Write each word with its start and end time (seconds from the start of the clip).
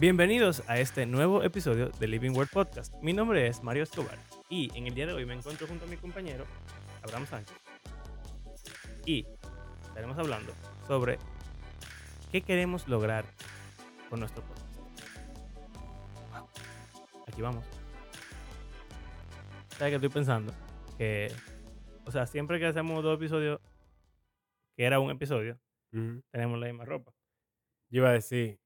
Bienvenidos 0.00 0.62
a 0.66 0.78
este 0.78 1.04
nuevo 1.04 1.42
episodio 1.42 1.90
de 1.90 2.08
Living 2.08 2.30
Word 2.30 2.48
Podcast. 2.48 2.94
Mi 3.02 3.12
nombre 3.12 3.46
es 3.46 3.62
Mario 3.62 3.82
Escobar 3.82 4.18
y 4.48 4.74
en 4.74 4.86
el 4.86 4.94
día 4.94 5.04
de 5.04 5.12
hoy 5.12 5.26
me 5.26 5.34
encuentro 5.34 5.66
junto 5.66 5.84
a 5.84 5.88
mi 5.88 5.98
compañero 5.98 6.46
Abraham 7.02 7.26
Sánchez 7.26 7.54
y 9.04 9.26
estaremos 9.82 10.16
hablando 10.16 10.54
sobre 10.86 11.18
qué 12.32 12.40
queremos 12.40 12.88
lograr 12.88 13.26
con 14.08 14.20
nuestro 14.20 14.42
podcast. 14.42 14.66
Aquí 17.26 17.42
vamos. 17.42 17.66
¿Sabes 19.76 19.90
qué 19.90 19.96
estoy 19.96 20.08
pensando? 20.08 20.54
Que, 20.96 21.30
o 22.06 22.10
sea, 22.10 22.26
siempre 22.26 22.58
que 22.58 22.64
hacemos 22.64 23.04
dos 23.04 23.18
episodios, 23.18 23.60
que 24.78 24.84
era 24.84 24.98
un 24.98 25.10
episodio, 25.10 25.60
tenemos 26.30 26.58
la 26.58 26.68
misma 26.68 26.86
ropa. 26.86 27.12
Yo 27.90 27.98
iba 28.00 28.08
a 28.08 28.14
decir 28.14 28.58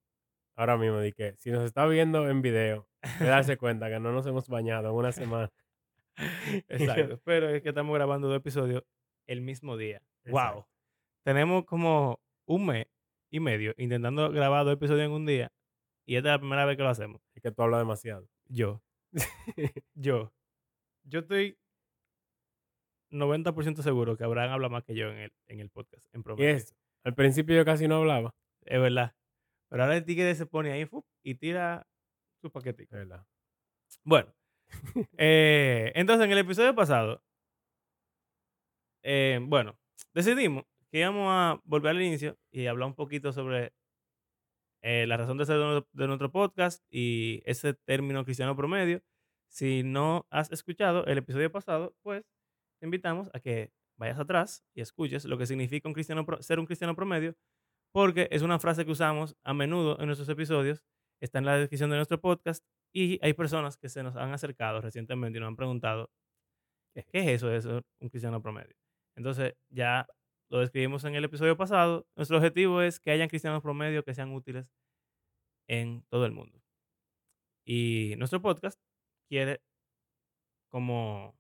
ahora 0.56 0.76
mismo 0.76 0.98
de 0.98 1.12
que 1.12 1.34
si 1.38 1.50
nos 1.50 1.64
está 1.64 1.86
viendo 1.86 2.28
en 2.28 2.42
video, 2.42 2.88
de 3.18 3.26
darse 3.26 3.56
cuenta 3.56 3.88
que 3.88 4.00
no 4.00 4.12
nos 4.12 4.26
hemos 4.26 4.48
bañado 4.48 4.88
en 4.90 4.94
una 4.94 5.12
semana. 5.12 5.50
Exacto. 6.68 7.20
Pero 7.24 7.48
es 7.48 7.62
que 7.62 7.70
estamos 7.70 7.94
grabando 7.94 8.28
dos 8.28 8.36
episodios 8.36 8.84
el 9.26 9.40
mismo 9.40 9.76
día. 9.76 10.02
¡Wow! 10.26 10.66
Tenemos 11.24 11.64
como 11.64 12.20
un 12.46 12.66
mes 12.66 12.86
y 13.30 13.40
medio 13.40 13.74
intentando 13.76 14.30
grabar 14.30 14.64
dos 14.64 14.74
episodios 14.74 15.06
en 15.06 15.12
un 15.12 15.26
día. 15.26 15.52
Y 16.06 16.16
esta 16.16 16.28
es 16.28 16.32
la 16.34 16.38
primera 16.38 16.64
vez 16.66 16.76
que 16.76 16.82
lo 16.82 16.90
hacemos. 16.90 17.20
Es 17.34 17.42
que 17.42 17.50
tú 17.50 17.62
hablas 17.62 17.80
demasiado. 17.80 18.28
Yo. 18.46 18.82
Yo. 19.94 20.32
Yo 21.04 21.20
estoy 21.20 21.58
90% 23.10 23.82
seguro 23.82 24.16
que 24.16 24.24
Abraham 24.24 24.52
habla 24.52 24.68
más 24.68 24.84
que 24.84 24.94
yo 24.94 25.10
en 25.10 25.18
el, 25.18 25.32
en 25.46 25.60
el 25.60 25.70
podcast. 25.70 26.04
En 26.12 26.20
y 26.20 26.24
promedio. 26.24 26.64
al 27.04 27.14
principio 27.14 27.54
yo 27.54 27.64
casi 27.64 27.86
no 27.88 27.96
hablaba. 27.96 28.34
Es 28.62 28.80
verdad. 28.80 29.14
Pero 29.74 29.82
ahora 29.82 29.96
el 29.96 30.04
tigre 30.04 30.32
se 30.36 30.46
pone 30.46 30.70
ahí 30.70 30.86
¡fup! 30.86 31.04
y 31.24 31.34
tira 31.34 31.84
su 32.40 32.48
paquetico. 32.48 32.94
verdad. 32.94 33.26
Bueno, 34.04 34.32
eh, 35.18 35.90
entonces 35.96 36.26
en 36.26 36.30
el 36.30 36.38
episodio 36.38 36.76
pasado, 36.76 37.24
eh, 39.02 39.40
bueno, 39.42 39.76
decidimos 40.14 40.62
que 40.92 41.00
íbamos 41.00 41.26
a 41.28 41.60
volver 41.64 41.90
al 41.90 42.02
inicio 42.02 42.38
y 42.52 42.66
hablar 42.66 42.86
un 42.86 42.94
poquito 42.94 43.32
sobre 43.32 43.72
eh, 44.80 45.08
la 45.08 45.16
razón 45.16 45.38
de 45.38 45.46
ser 45.46 45.56
de 45.90 46.06
nuestro, 46.06 46.30
podcast 46.30 46.84
y 46.88 47.42
ese 47.44 47.74
término 47.74 48.24
cristiano 48.24 48.54
promedio. 48.54 49.02
Si 49.48 49.82
no 49.82 50.24
has 50.30 50.52
escuchado 50.52 51.04
el 51.06 51.18
episodio 51.18 51.50
pasado, 51.50 51.96
pues 52.02 52.24
te 52.78 52.86
invitamos 52.86 53.28
a 53.34 53.40
que 53.40 53.72
vayas 53.96 54.20
atrás 54.20 54.64
y 54.72 54.82
escuches 54.82 55.24
lo 55.24 55.36
que 55.36 55.46
significa 55.46 55.88
un 55.88 55.94
cristiano 55.94 56.24
ser 56.38 56.60
un 56.60 56.66
cristiano 56.66 56.94
promedio, 56.94 57.34
porque 57.94 58.26
es 58.32 58.42
una 58.42 58.58
frase 58.58 58.84
que 58.84 58.90
usamos 58.90 59.36
a 59.44 59.54
menudo 59.54 59.96
en 60.00 60.06
nuestros 60.06 60.28
episodios, 60.28 60.82
está 61.20 61.38
en 61.38 61.44
la 61.44 61.56
descripción 61.56 61.90
de 61.90 61.96
nuestro 61.96 62.20
podcast 62.20 62.64
y 62.92 63.24
hay 63.24 63.34
personas 63.34 63.76
que 63.76 63.88
se 63.88 64.02
nos 64.02 64.16
han 64.16 64.32
acercado 64.32 64.80
recientemente 64.80 65.38
y 65.38 65.40
nos 65.40 65.46
han 65.46 65.54
preguntado, 65.54 66.10
¿qué 66.92 67.20
es 67.20 67.28
eso 67.28 67.46
de 67.46 67.62
ser 67.62 67.84
un 68.00 68.08
cristiano 68.08 68.42
promedio? 68.42 68.74
Entonces, 69.16 69.54
ya 69.70 70.08
lo 70.50 70.58
describimos 70.58 71.04
en 71.04 71.14
el 71.14 71.24
episodio 71.24 71.56
pasado. 71.56 72.04
Nuestro 72.16 72.38
objetivo 72.38 72.82
es 72.82 72.98
que 72.98 73.12
hayan 73.12 73.28
cristianos 73.28 73.62
promedio 73.62 74.02
que 74.02 74.12
sean 74.12 74.32
útiles 74.32 74.68
en 75.68 76.02
todo 76.10 76.26
el 76.26 76.32
mundo. 76.32 76.60
Y 77.64 78.14
nuestro 78.18 78.42
podcast 78.42 78.80
quiere 79.28 79.62
como 80.68 81.36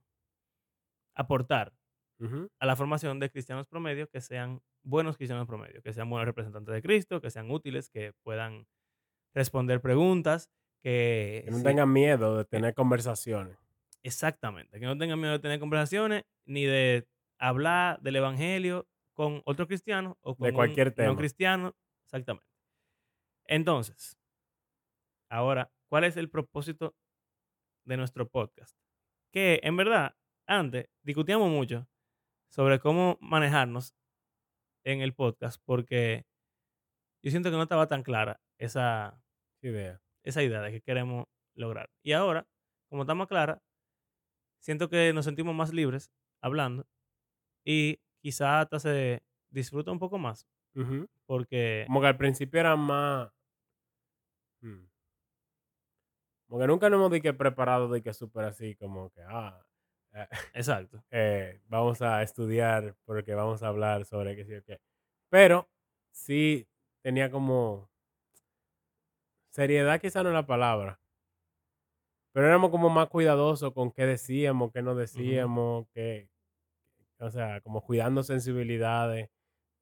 aportar 1.16 1.74
a 2.60 2.66
la 2.66 2.76
formación 2.76 3.18
de 3.18 3.28
cristianos 3.28 3.66
promedio 3.66 4.08
que 4.08 4.20
sean 4.20 4.62
buenos 4.84 5.16
cristianos 5.16 5.46
promedio, 5.46 5.82
que 5.82 5.92
sean 5.92 6.08
buenos 6.08 6.26
representantes 6.26 6.74
de 6.74 6.82
Cristo, 6.82 7.20
que 7.20 7.30
sean 7.30 7.50
útiles, 7.50 7.88
que 7.88 8.12
puedan 8.22 8.66
responder 9.34 9.80
preguntas, 9.80 10.50
que, 10.82 11.42
Que 11.46 11.50
no 11.50 11.62
tengan 11.62 11.92
miedo 11.92 12.36
de 12.36 12.44
tener 12.44 12.74
conversaciones. 12.74 13.56
Exactamente, 14.02 14.78
que 14.78 14.86
no 14.86 14.98
tengan 14.98 15.18
miedo 15.18 15.32
de 15.32 15.38
tener 15.38 15.58
conversaciones 15.58 16.24
ni 16.44 16.64
de 16.64 17.06
hablar 17.38 18.00
del 18.02 18.16
evangelio 18.16 18.86
con 19.14 19.42
otros 19.46 19.66
cristianos 19.66 20.16
o 20.20 20.36
con 20.36 20.48
un 20.48 20.54
cualquier 20.54 20.92
tema. 20.92 21.08
no 21.08 21.16
cristiano. 21.16 21.74
Exactamente. 22.04 22.46
Entonces, 23.46 24.18
ahora, 25.30 25.70
¿cuál 25.88 26.04
es 26.04 26.16
el 26.16 26.28
propósito 26.28 26.94
de 27.84 27.96
nuestro 27.96 28.28
podcast? 28.28 28.76
Que 29.32 29.60
en 29.62 29.76
verdad, 29.76 30.16
antes 30.46 30.88
discutíamos 31.02 31.50
mucho 31.50 31.88
sobre 32.50 32.78
cómo 32.78 33.18
manejarnos 33.20 33.94
en 34.84 35.00
el 35.00 35.14
podcast 35.14 35.60
porque 35.64 36.24
yo 37.22 37.30
siento 37.30 37.50
que 37.50 37.56
no 37.56 37.62
estaba 37.62 37.88
tan 37.88 38.02
clara 38.02 38.40
esa, 38.58 39.20
Idea. 39.62 40.00
esa 40.22 40.42
idea 40.42 40.60
de 40.60 40.72
que 40.72 40.80
queremos 40.82 41.26
lograr. 41.54 41.90
Y 42.02 42.12
ahora, 42.12 42.46
como 42.88 43.02
está 43.02 43.14
más 43.14 43.28
clara, 43.28 43.62
siento 44.60 44.88
que 44.88 45.12
nos 45.12 45.24
sentimos 45.24 45.54
más 45.54 45.72
libres 45.72 46.10
hablando 46.42 46.86
y 47.64 48.00
quizá 48.20 48.60
hasta 48.60 48.78
se 48.78 49.22
disfruta 49.50 49.90
un 49.92 49.98
poco 49.98 50.18
más 50.18 50.46
porque 51.26 51.84
Como 51.86 52.00
que 52.00 52.06
al 52.08 52.16
principio 52.16 52.58
era 52.60 52.74
más. 52.76 53.30
hmm, 54.60 54.84
Como 56.48 56.60
que 56.60 56.66
nunca 56.66 56.90
nos 56.90 56.98
hemos 56.98 57.10
de 57.12 57.22
que 57.22 57.32
preparado 57.32 57.88
de 57.88 58.02
que 58.02 58.12
súper 58.12 58.44
así, 58.44 58.74
como 58.76 59.10
que, 59.10 59.22
ah, 59.22 59.64
exacto 60.54 61.02
eh, 61.10 61.60
vamos 61.66 62.00
a 62.02 62.22
estudiar 62.22 62.96
porque 63.04 63.34
vamos 63.34 63.62
a 63.62 63.68
hablar 63.68 64.04
sobre 64.04 64.36
qué 64.36 64.44
sí 64.44 64.54
o 64.54 64.62
qué. 64.64 64.80
Pero 65.28 65.68
sí 66.12 66.68
tenía 67.02 67.30
como 67.30 67.90
seriedad, 69.50 70.00
quizá 70.00 70.22
no 70.22 70.30
es 70.30 70.34
la 70.34 70.46
palabra. 70.46 71.00
Pero 72.32 72.46
éramos 72.48 72.70
como 72.70 72.90
más 72.90 73.08
cuidadosos 73.08 73.72
con 73.72 73.92
qué 73.92 74.06
decíamos, 74.06 74.72
qué 74.72 74.82
no 74.82 74.94
decíamos, 74.96 75.86
qué, 75.94 76.28
o 77.18 77.30
sea, 77.30 77.60
como 77.60 77.82
cuidando 77.82 78.24
sensibilidades 78.24 79.30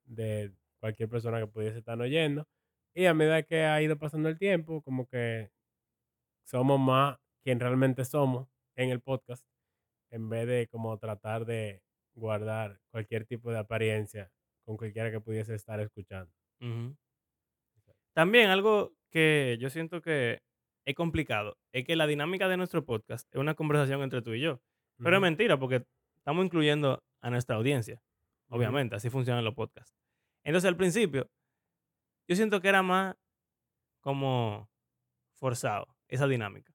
de 0.04 0.52
cualquier 0.80 1.08
persona 1.08 1.40
que 1.40 1.46
pudiese 1.46 1.78
estar 1.78 2.00
oyendo. 2.00 2.46
Y 2.94 3.06
a 3.06 3.14
medida 3.14 3.42
que 3.42 3.64
ha 3.64 3.80
ido 3.80 3.98
pasando 3.98 4.28
el 4.28 4.38
tiempo, 4.38 4.82
como 4.82 5.06
que 5.06 5.50
somos 6.44 6.78
más 6.78 7.18
quien 7.42 7.60
realmente 7.60 8.04
somos 8.04 8.48
en 8.76 8.90
el 8.90 9.00
podcast, 9.00 9.46
en 10.12 10.28
vez 10.28 10.46
de 10.46 10.68
como 10.68 10.96
tratar 10.98 11.46
de 11.46 11.82
guardar 12.14 12.78
cualquier 12.90 13.24
tipo 13.24 13.50
de 13.50 13.58
apariencia 13.58 14.30
con 14.64 14.76
cualquiera 14.76 15.10
que 15.10 15.20
pudiese 15.20 15.54
estar 15.54 15.80
escuchando. 15.80 16.30
También 18.12 18.50
algo 18.50 18.92
que 19.10 19.56
yo 19.58 19.70
siento 19.70 20.02
que 20.02 20.42
es 20.84 20.94
complicado 20.94 21.56
es 21.72 21.84
que 21.84 21.96
la 21.96 22.06
dinámica 22.06 22.46
de 22.48 22.58
nuestro 22.58 22.84
podcast 22.84 23.26
es 23.34 23.40
una 23.40 23.54
conversación 23.54 24.02
entre 24.02 24.22
tú 24.22 24.34
y 24.34 24.40
yo. 24.40 24.60
Pero 24.98 25.16
es 25.16 25.22
mentira 25.22 25.58
porque 25.58 25.84
estamos 26.18 26.44
incluyendo 26.44 27.02
a 27.20 27.30
nuestra 27.30 27.56
audiencia. 27.56 28.00
Obviamente, 28.48 28.94
así 28.94 29.08
funcionan 29.08 29.44
los 29.44 29.54
podcasts. 29.54 29.96
Entonces, 30.44 30.68
al 30.68 30.76
principio, 30.76 31.28
yo 32.28 32.36
siento 32.36 32.60
que 32.60 32.68
era 32.68 32.82
más 32.82 33.16
como 34.00 34.68
forzado 35.34 35.96
esa 36.06 36.28
dinámica. 36.28 36.72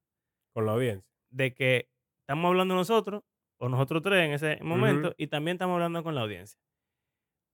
Con 0.53 0.65
la 0.65 0.73
audiencia. 0.73 1.07
De 1.29 1.53
que 1.53 1.87
estamos 2.27 2.49
hablando 2.49 2.75
nosotros, 2.75 3.23
o 3.57 3.69
nosotros 3.69 4.03
tres 4.03 4.25
en 4.25 4.33
ese 4.33 4.61
momento, 4.61 5.13
y 5.17 5.27
también 5.27 5.55
estamos 5.55 5.75
hablando 5.75 6.03
con 6.03 6.13
la 6.13 6.21
audiencia. 6.21 6.59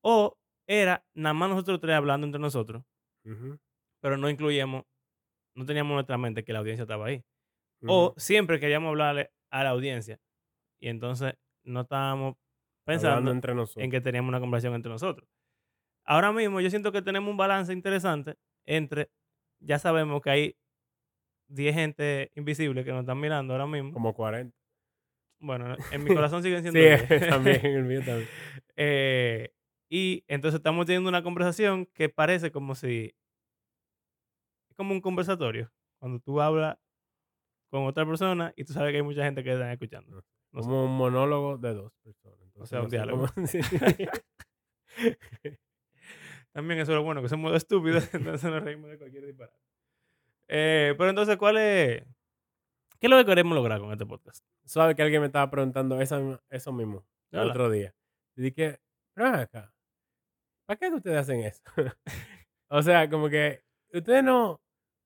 O 0.02 0.36
era 0.68 1.06
nada 1.14 1.34
más 1.36 1.50
nosotros 1.50 1.80
tres 1.80 1.96
hablando 1.96 2.26
entre 2.26 2.42
nosotros, 2.42 2.84
pero 4.02 4.18
no 4.18 4.30
incluíamos, 4.30 4.84
no 5.56 5.66
teníamos 5.66 5.92
en 5.92 5.96
nuestra 5.96 6.18
mente 6.18 6.44
que 6.44 6.54
la 6.54 6.60
audiencia 6.60 6.84
estaba 6.84 7.06
ahí. 7.06 7.24
O 7.86 8.16
siempre 8.18 8.60
queríamos 8.60 8.90
hablarle 8.90 9.32
a 9.52 9.64
la 9.64 9.70
audiencia, 9.70 10.20
y 10.82 10.90
entonces 10.90 11.36
no 11.64 11.82
estábamos 11.82 12.36
pensando 12.84 13.30
entre 13.32 13.54
en 13.76 13.92
que 13.92 14.02
teníamos 14.02 14.30
una 14.30 14.40
conversación 14.40 14.74
entre 14.74 14.92
nosotros. 14.92 15.30
Ahora 16.04 16.32
mismo 16.34 16.60
yo 16.62 16.70
siento 16.70 16.92
que 16.92 17.02
tenemos 17.02 17.30
un 17.30 17.38
balance 17.38 17.72
interesante 17.72 18.36
entre, 18.66 19.12
ya 19.60 19.78
sabemos 19.78 20.22
que 20.22 20.30
hay 20.30 20.56
10 21.48 21.76
gente 21.76 22.32
invisible 22.36 22.84
que 22.84 22.92
nos 22.92 23.02
están 23.02 23.20
mirando 23.20 23.54
ahora 23.54 23.68
mismo. 23.68 23.94
Como 23.94 24.14
40. 24.14 24.63
Bueno, 25.44 25.76
en 25.92 26.04
mi 26.06 26.16
corazón 26.32 26.42
siguen 26.42 26.62
siendo 26.62 26.80
Sí, 26.80 26.86
10. 26.86 27.30
también, 27.30 27.66
el 27.66 27.84
mío 27.84 28.00
también. 28.06 28.30
Eh, 28.78 29.54
y 29.90 30.24
entonces 30.28 30.60
estamos 30.60 30.86
teniendo 30.86 31.10
una 31.10 31.22
conversación 31.22 31.86
que 31.88 32.08
parece 32.08 32.50
como 32.52 32.76
si, 32.76 33.14
es 34.70 34.76
como 34.78 34.94
un 34.94 35.02
conversatorio, 35.02 35.70
cuando 36.00 36.20
tú 36.20 36.40
hablas 36.40 36.78
con 37.70 37.84
otra 37.86 38.06
persona 38.06 38.54
y 38.56 38.64
tú 38.64 38.72
sabes 38.72 38.92
que 38.92 38.98
hay 38.98 39.04
mucha 39.04 39.26
gente 39.26 39.44
que 39.44 39.52
está 39.52 39.72
escuchando. 39.72 40.24
No 40.52 40.62
sé. 40.62 40.70
Como 40.70 40.86
un 40.86 40.96
monólogo 40.96 41.58
de 41.58 41.74
dos 41.74 41.92
personas. 42.02 42.40
Entonces, 42.42 42.70
sea, 42.70 42.80
un 42.80 42.86
no 42.86 42.90
diálogo. 42.90 43.28
cómo-. 43.36 43.48
También 46.54 46.80
eso 46.80 46.92
es 46.92 46.96
lo 46.96 47.04
bueno, 47.04 47.22
que 47.22 47.30
somos 47.30 47.54
estúpidos, 47.54 48.14
entonces 48.14 48.50
nos 48.50 48.64
reímos 48.64 48.90
de 48.92 48.98
cualquier 48.98 49.26
disparate. 49.26 49.58
Eh, 50.48 50.94
pero 50.98 51.10
entonces, 51.10 51.36
¿cuál 51.36 51.58
es? 51.58 52.04
¿Qué 53.00 53.08
es 53.08 53.10
lo 53.10 53.18
que 53.18 53.26
queremos 53.26 53.56
lograr 53.56 53.82
con 53.82 53.92
este 53.92 54.06
podcast? 54.06 54.46
Sabe 54.66 54.96
que 54.96 55.02
alguien 55.04 55.22
me 55.22 55.28
estaba 55.28 55.50
preguntando 55.50 56.00
eso 56.02 56.74
mismo 56.74 57.06
el 57.32 57.40
Hola. 57.40 57.52
otro 57.52 57.70
día. 57.70 57.94
Y 58.36 58.44
dije, 58.44 58.80
pero 59.14 59.28
acá, 59.30 59.74
¿para 60.66 60.78
qué 60.80 60.90
ustedes 60.90 61.18
hacen 61.18 61.42
eso? 61.42 61.62
o 62.70 62.82
sea, 62.82 63.10
como 63.10 63.30
que 63.30 63.64
ustedes 63.94 64.24
no, 64.24 64.62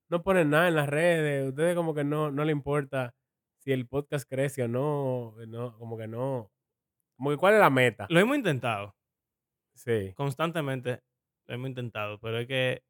no 0.10 0.24
ponen 0.24 0.50
nada 0.52 0.68
en 0.68 0.76
las 0.76 0.90
redes. 0.90 1.50
Ustedes 1.50 1.76
como 1.76 1.94
que 1.96 2.04
no, 2.04 2.32
no 2.32 2.46
le 2.46 2.52
importa 2.52 3.16
si 3.60 3.72
el 3.72 3.88
podcast 3.88 4.30
crece 4.30 4.64
o 4.64 4.68
no, 4.68 5.36
no, 5.48 5.78
como 5.78 5.98
que 5.98 6.08
no. 6.08 6.52
Como 7.18 7.32
que 7.32 7.38
cuál 7.38 7.56
es 7.56 7.60
la 7.60 7.70
meta. 7.70 8.08
Lo 8.10 8.20
hemos 8.20 8.38
intentado. 8.38 8.96
Sí. 9.76 10.14
Constantemente 10.16 11.02
lo 11.48 11.56
hemos 11.56 11.70
intentado, 11.70 12.20
pero 12.20 12.40
es 12.40 12.48
que 12.48 12.84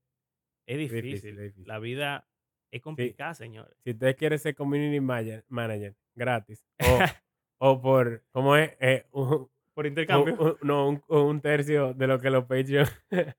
es 0.67 0.77
Difícil, 0.77 1.01
difícil. 1.03 1.29
es 1.31 1.37
difícil. 1.43 1.67
La 1.67 1.79
vida 1.79 2.27
es 2.71 2.81
complicada, 2.81 3.33
señores. 3.33 3.75
Si 3.83 3.91
ustedes 3.91 4.15
quieren 4.15 4.39
ser 4.39 4.55
community 4.55 4.99
manager, 4.99 5.95
gratis. 6.15 6.65
O, 6.79 6.99
o 7.59 7.81
por, 7.81 8.23
¿cómo 8.31 8.55
es? 8.55 8.71
Eh, 8.79 9.05
un, 9.11 9.49
Por 9.73 9.85
intercambio. 9.85 10.35
un- 10.39 10.57
no, 10.61 11.01
un, 11.07 11.41
tercio 11.41 11.93
de 11.93 12.07
lo 12.07 12.19
que 12.19 12.29
los 12.29 12.45
Patreon. 12.45 12.87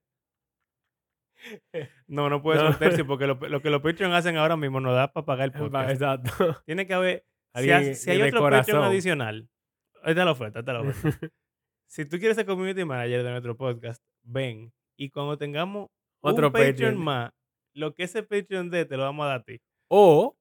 No, 2.08 2.28
no 2.28 2.42
puede 2.42 2.58
ser 2.58 2.68
un 2.68 2.78
tercio, 2.78 3.06
porque 3.06 3.26
lo, 3.26 3.34
lo 3.34 3.62
que 3.62 3.70
los 3.70 3.80
Patreon 3.80 4.12
hacen 4.12 4.36
ahora 4.36 4.56
mismo 4.56 4.80
no 4.80 4.92
da 4.92 5.12
para 5.12 5.24
pagar 5.24 5.44
el 5.46 5.52
podcast. 5.52 5.90
Exacto. 5.90 6.60
Tiene 6.66 6.86
que 6.86 6.94
haber. 6.94 7.24
Si, 7.54 7.58
Alguien 7.70 7.92
ha- 7.92 7.94
si 7.94 8.10
hay 8.10 8.22
otro 8.22 8.40
corazón. 8.40 8.66
Patreon 8.66 8.84
adicional, 8.84 9.48
esta 10.04 10.10
es 10.10 10.16
la 10.16 10.30
oferta, 10.32 10.58
esta 10.60 10.72
es 10.72 10.84
la 10.84 10.90
oferta. 10.90 11.28
si 11.86 12.04
tú 12.04 12.18
quieres 12.18 12.36
ser 12.36 12.44
community 12.46 12.84
manager 12.84 13.22
de 13.22 13.30
nuestro 13.30 13.56
podcast, 13.56 14.02
ven. 14.22 14.72
Y 14.96 15.10
cuando 15.10 15.38
tengamos 15.38 15.88
Otro 16.20 16.48
un 16.48 16.52
Patreon, 16.52 16.72
Patreon. 16.72 16.96
más, 16.98 17.30
lo 17.78 17.94
que 17.94 18.04
ese 18.04 18.22
Patreon 18.22 18.70
dé, 18.70 18.84
te 18.84 18.96
lo 18.96 19.04
vamos 19.04 19.24
a 19.24 19.28
dar 19.28 19.40
a 19.40 19.44
ti. 19.44 19.60
O 19.90 20.36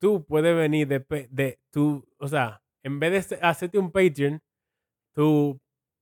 tú 0.00 0.24
puedes 0.24 0.54
venir 0.56 0.86
de, 0.88 1.00
de 1.30 1.58
tu, 1.72 2.06
o 2.18 2.28
sea, 2.28 2.62
en 2.84 3.00
vez 3.00 3.28
de 3.28 3.38
hacerte 3.42 3.78
un 3.78 3.90
Patreon, 3.90 4.40
tu 5.14 5.60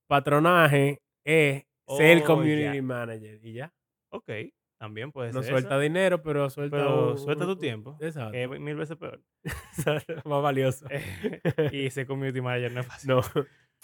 patronaje 0.09 1.01
es 1.25 1.65
ser 1.89 2.19
el 2.19 2.23
Oh, 2.23 2.27
community 2.27 2.77
ya. 2.77 2.83
manager 2.83 3.41
y 3.43 3.53
ya. 3.55 3.73
Ok, 4.13 4.31
también 4.79 5.13
puede 5.13 5.33
No 5.33 5.43
ser. 5.43 5.53
suelta 5.53 5.75
eso, 5.77 5.81
dinero, 5.81 6.23
pero 6.23 6.51
suelta 6.51 6.77
pero 6.77 7.13
un- 7.13 7.19
suelta 7.19 7.45
tu 7.47 7.57
tiempo, 7.57 7.97
Exacto. 8.01 8.33
que 8.33 8.43
es 8.45 8.49
mil 8.51 8.77
veces 8.77 8.97
peor. 8.97 9.23
Más 10.27 10.43
valioso. 10.43 10.87
y 11.73 11.91
ser 11.91 12.07
community 12.07 12.41
manager 12.41 12.73
no 12.73 12.81
es 12.81 12.87
fácil. 12.87 13.09
no. 13.11 13.21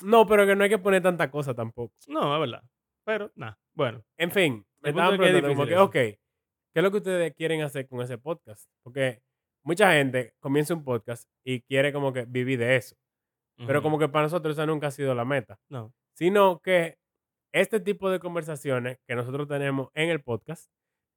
no, 0.03 0.27
pero 0.27 0.47
que 0.47 0.55
no 0.57 0.65
hay 0.65 0.71
que 0.71 0.79
poner 0.79 1.03
tanta 1.03 1.31
cosa 1.31 1.55
tampoco. 1.55 1.95
No, 2.09 2.35
es 2.35 2.41
verdad. 2.41 2.63
Pero, 3.05 3.33
nada, 3.35 3.59
bueno. 3.75 4.05
En 4.17 4.31
fin, 4.31 4.65
me 4.81 4.91
estaban 4.91 5.17
preguntando 5.17 5.49
como 5.49 5.67
que, 5.67 5.77
ok, 5.77 5.97
¿qué 6.73 6.81
es 6.81 6.83
lo 6.83 6.91
que 6.91 6.99
ustedes 6.99 7.35
quieren 7.35 7.63
hacer 7.63 7.87
con 7.87 8.01
ese 8.01 8.19
podcast? 8.19 8.71
Porque 8.83 9.23
mucha 9.63 9.93
gente 9.93 10.35
comienza 10.41 10.75
un 10.75 10.85
podcast 10.85 11.29
y 11.45 11.61
quiere 11.63 11.93
como 11.93 12.13
que 12.13 12.25
vivir 12.25 12.59
de 12.59 12.77
eso. 12.77 12.97
Pero 13.67 13.81
como 13.83 13.99
que 13.99 14.09
para 14.09 14.25
nosotros 14.25 14.55
esa 14.57 14.67
nunca 14.67 14.89
ha 14.89 14.91
sido 14.91 15.15
la 15.15 15.25
meta. 15.25 15.61
No. 15.69 15.95
Sino 16.15 16.61
que 16.61 16.99
este 17.53 17.79
tipo 17.79 18.11
de 18.11 18.19
conversaciones 18.19 18.99
que 19.07 19.15
nosotros 19.15 19.47
tenemos 19.47 19.91
en 19.95 20.11
el 20.11 20.21
podcast, 20.21 20.71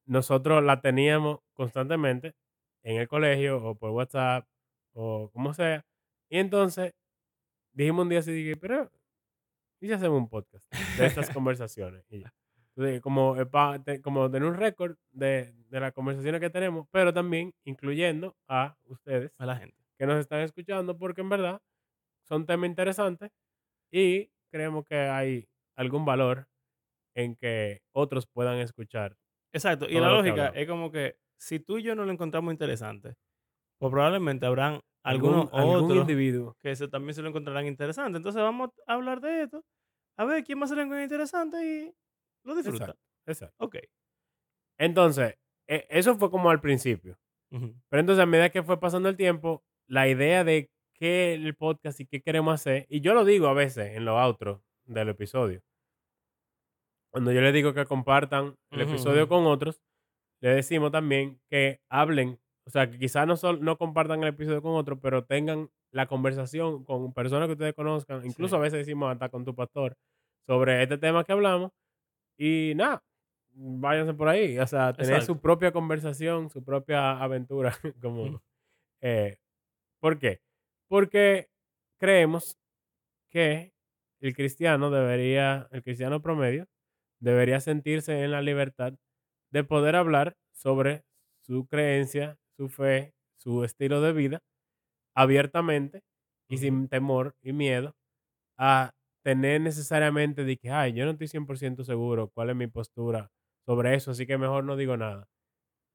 nosotros 0.05 0.63
la 0.63 0.81
teníamos 0.81 1.39
constantemente 1.53 2.35
en 2.83 2.97
el 2.97 3.07
colegio 3.07 3.63
o 3.63 3.75
por 3.75 3.91
WhatsApp 3.91 4.47
o 4.93 5.31
como 5.31 5.53
sea. 5.53 5.85
Y 6.29 6.37
entonces 6.37 6.93
dijimos 7.73 8.03
un 8.03 8.09
día 8.09 8.19
así, 8.19 8.31
dije, 8.31 8.57
pero 8.57 8.91
¿y 9.81 9.87
si 9.87 9.93
hacemos 9.93 10.19
un 10.19 10.29
podcast 10.29 10.71
de 10.97 11.05
estas 11.05 11.29
conversaciones? 11.33 12.05
Y 12.09 12.19
ya. 12.19 12.33
Como, 13.01 13.37
eh, 13.39 14.01
como 14.01 14.29
tener 14.29 14.47
un 14.47 14.55
récord 14.55 14.97
de, 15.11 15.53
de 15.69 15.79
las 15.79 15.93
conversaciones 15.93 16.41
que 16.41 16.49
tenemos, 16.49 16.87
pero 16.91 17.13
también 17.13 17.53
incluyendo 17.63 18.35
a 18.49 18.75
ustedes 18.85 19.31
A 19.37 19.45
la 19.45 19.55
gente. 19.55 19.77
que 19.97 20.05
nos 20.05 20.19
están 20.19 20.41
escuchando, 20.41 20.97
porque 20.97 21.21
en 21.21 21.29
verdad 21.29 21.61
son 22.27 22.45
temas 22.45 22.69
interesantes 22.69 23.31
y 23.91 24.29
creemos 24.51 24.85
que 24.85 24.97
hay 24.97 25.47
algún 25.75 26.05
valor 26.05 26.47
en 27.15 27.35
que 27.35 27.81
otros 27.93 28.27
puedan 28.27 28.57
escuchar. 28.59 29.17
Exacto. 29.53 29.87
Y 29.89 29.99
la 29.99 30.09
lógica 30.09 30.47
es 30.49 30.67
como 30.67 30.91
que 30.91 31.17
si 31.39 31.59
tú 31.59 31.77
y 31.77 31.83
yo 31.83 31.95
no 31.95 32.05
lo 32.05 32.11
encontramos 32.11 32.51
interesante, 32.53 33.15
pues 33.79 33.91
probablemente 33.91 34.45
habrán 34.45 34.81
algunos 35.03 35.49
algún, 35.53 35.83
otros 35.85 35.99
individuo. 36.01 36.55
que 36.61 36.75
se, 36.75 36.87
también 36.87 37.13
se 37.13 37.21
lo 37.21 37.29
encontrarán 37.29 37.67
interesante. 37.67 38.17
Entonces 38.17 38.41
vamos 38.41 38.69
a 38.87 38.93
hablar 38.93 39.21
de 39.21 39.43
esto, 39.43 39.63
a 40.17 40.25
ver 40.25 40.43
quién 40.43 40.59
más 40.59 40.69
se 40.69 40.75
lo 40.75 40.81
encuentra 40.83 41.03
interesante 41.03 41.57
y 41.65 41.93
lo 42.45 42.55
disfruta. 42.55 42.85
Exacto, 42.85 43.01
exacto. 43.27 43.55
Ok. 43.65 43.75
Entonces, 44.77 45.35
e- 45.67 45.85
eso 45.89 46.15
fue 46.17 46.29
como 46.31 46.49
al 46.49 46.61
principio. 46.61 47.17
Pero 47.51 47.99
entonces, 48.01 48.21
a 48.21 48.25
medida 48.25 48.49
que 48.49 48.63
fue 48.63 48.79
pasando 48.81 49.07
el 49.07 49.15
tiempo, 49.15 49.63
la 49.87 50.09
idea 50.09 50.43
de 50.43 50.69
qué 50.93 51.33
el 51.35 51.55
podcast 51.55 52.01
y 52.01 52.05
qué 52.05 52.21
queremos 52.21 52.53
hacer, 52.55 52.85
y 52.89 52.99
yo 52.99 53.13
lo 53.13 53.23
digo 53.23 53.47
a 53.47 53.53
veces 53.53 53.95
en 53.95 54.03
los 54.03 54.15
outros 54.17 54.59
del 54.85 55.07
episodio. 55.09 55.61
Cuando 57.11 57.31
yo 57.31 57.39
les 57.41 57.53
digo 57.53 57.73
que 57.73 57.85
compartan 57.85 58.55
el 58.71 58.81
episodio 58.81 59.27
con 59.29 59.45
otros, 59.45 59.79
le 60.41 60.49
decimos 60.49 60.91
también 60.91 61.39
que 61.49 61.79
hablen, 61.89 62.39
o 62.67 62.69
sea, 62.69 62.89
que 62.91 62.97
quizás 62.99 63.25
no, 63.25 63.37
sol- 63.37 63.61
no 63.63 63.77
compartan 63.77 64.21
el 64.23 64.29
episodio 64.29 64.61
con 64.61 64.75
otros, 64.75 64.99
pero 65.01 65.23
tengan 65.23 65.69
la 65.93 66.07
conversación 66.07 66.83
con 66.83 67.13
personas 67.13 67.47
que 67.47 67.53
ustedes 67.53 67.73
conozcan, 67.73 68.25
incluso 68.25 68.55
Sí. 68.55 68.59
a 68.59 68.63
veces 68.63 68.79
decimos 68.85 69.09
hasta 69.13 69.29
con 69.29 69.45
tu 69.45 69.55
pastor, 69.55 69.95
sobre 70.45 70.83
este 70.83 70.97
tema 70.97 71.23
que 71.23 71.31
hablamos. 71.31 71.71
Y 72.37 72.73
nada, 72.75 73.03
váyanse 73.51 74.13
por 74.13 74.27
ahí, 74.27 74.57
o 74.59 74.67
sea, 74.67 74.93
tener 74.93 75.21
su 75.23 75.39
propia 75.39 75.71
conversación, 75.71 76.49
su 76.49 76.63
propia 76.63 77.11
aventura, 77.21 77.73
como... 78.01 78.41
Eh, 79.01 79.37
¿Por 79.99 80.19
qué? 80.19 80.41
Porque 80.87 81.49
creemos 81.97 82.57
que 83.29 83.73
el 84.19 84.35
cristiano 84.35 84.91
debería, 84.91 85.67
el 85.71 85.83
cristiano 85.83 86.21
promedio, 86.21 86.67
debería 87.19 87.59
sentirse 87.59 88.23
en 88.23 88.31
la 88.31 88.41
libertad 88.41 88.93
de 89.51 89.63
poder 89.63 89.95
hablar 89.95 90.37
sobre 90.53 91.03
su 91.41 91.67
creencia, 91.67 92.37
su 92.57 92.69
fe, 92.69 93.13
su 93.37 93.63
estilo 93.63 94.01
de 94.01 94.13
vida 94.13 94.43
abiertamente 95.15 96.03
y 96.47 96.57
sin 96.57 96.89
temor 96.89 97.35
y 97.41 97.53
miedo 97.53 97.95
a 98.57 98.93
tener 99.25 99.59
necesariamente 99.59 100.43
de 100.45 100.55
que, 100.57 100.69
ay, 100.69 100.93
yo 100.93 101.03
no 101.05 101.11
estoy 101.11 101.27
100% 101.27 101.83
seguro 101.83 102.29
cuál 102.29 102.51
es 102.51 102.55
mi 102.55 102.67
postura 102.67 103.31
sobre 103.65 103.95
eso, 103.95 104.11
así 104.11 104.27
que 104.27 104.37
mejor 104.37 104.63
no 104.63 104.75
digo 104.77 104.95
nada. 104.97 105.27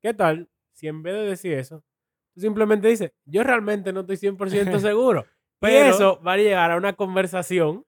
¿Qué 0.02 0.12
tal 0.14 0.48
si 0.74 0.88
en 0.88 1.02
vez 1.04 1.14
de 1.14 1.26
decir 1.26 1.52
eso, 1.52 1.84
tú 2.34 2.40
simplemente 2.40 2.88
dices, 2.88 3.12
yo 3.24 3.44
realmente 3.44 3.92
no 3.92 4.00
estoy 4.00 4.16
100% 4.16 4.36
seguro? 4.80 5.24
Pero 5.60 5.74
Pero- 5.84 5.94
eso 5.94 6.20
va 6.22 6.32
a 6.32 6.36
llegar 6.38 6.72
a 6.72 6.76
una 6.76 6.94
conversación 6.94 7.84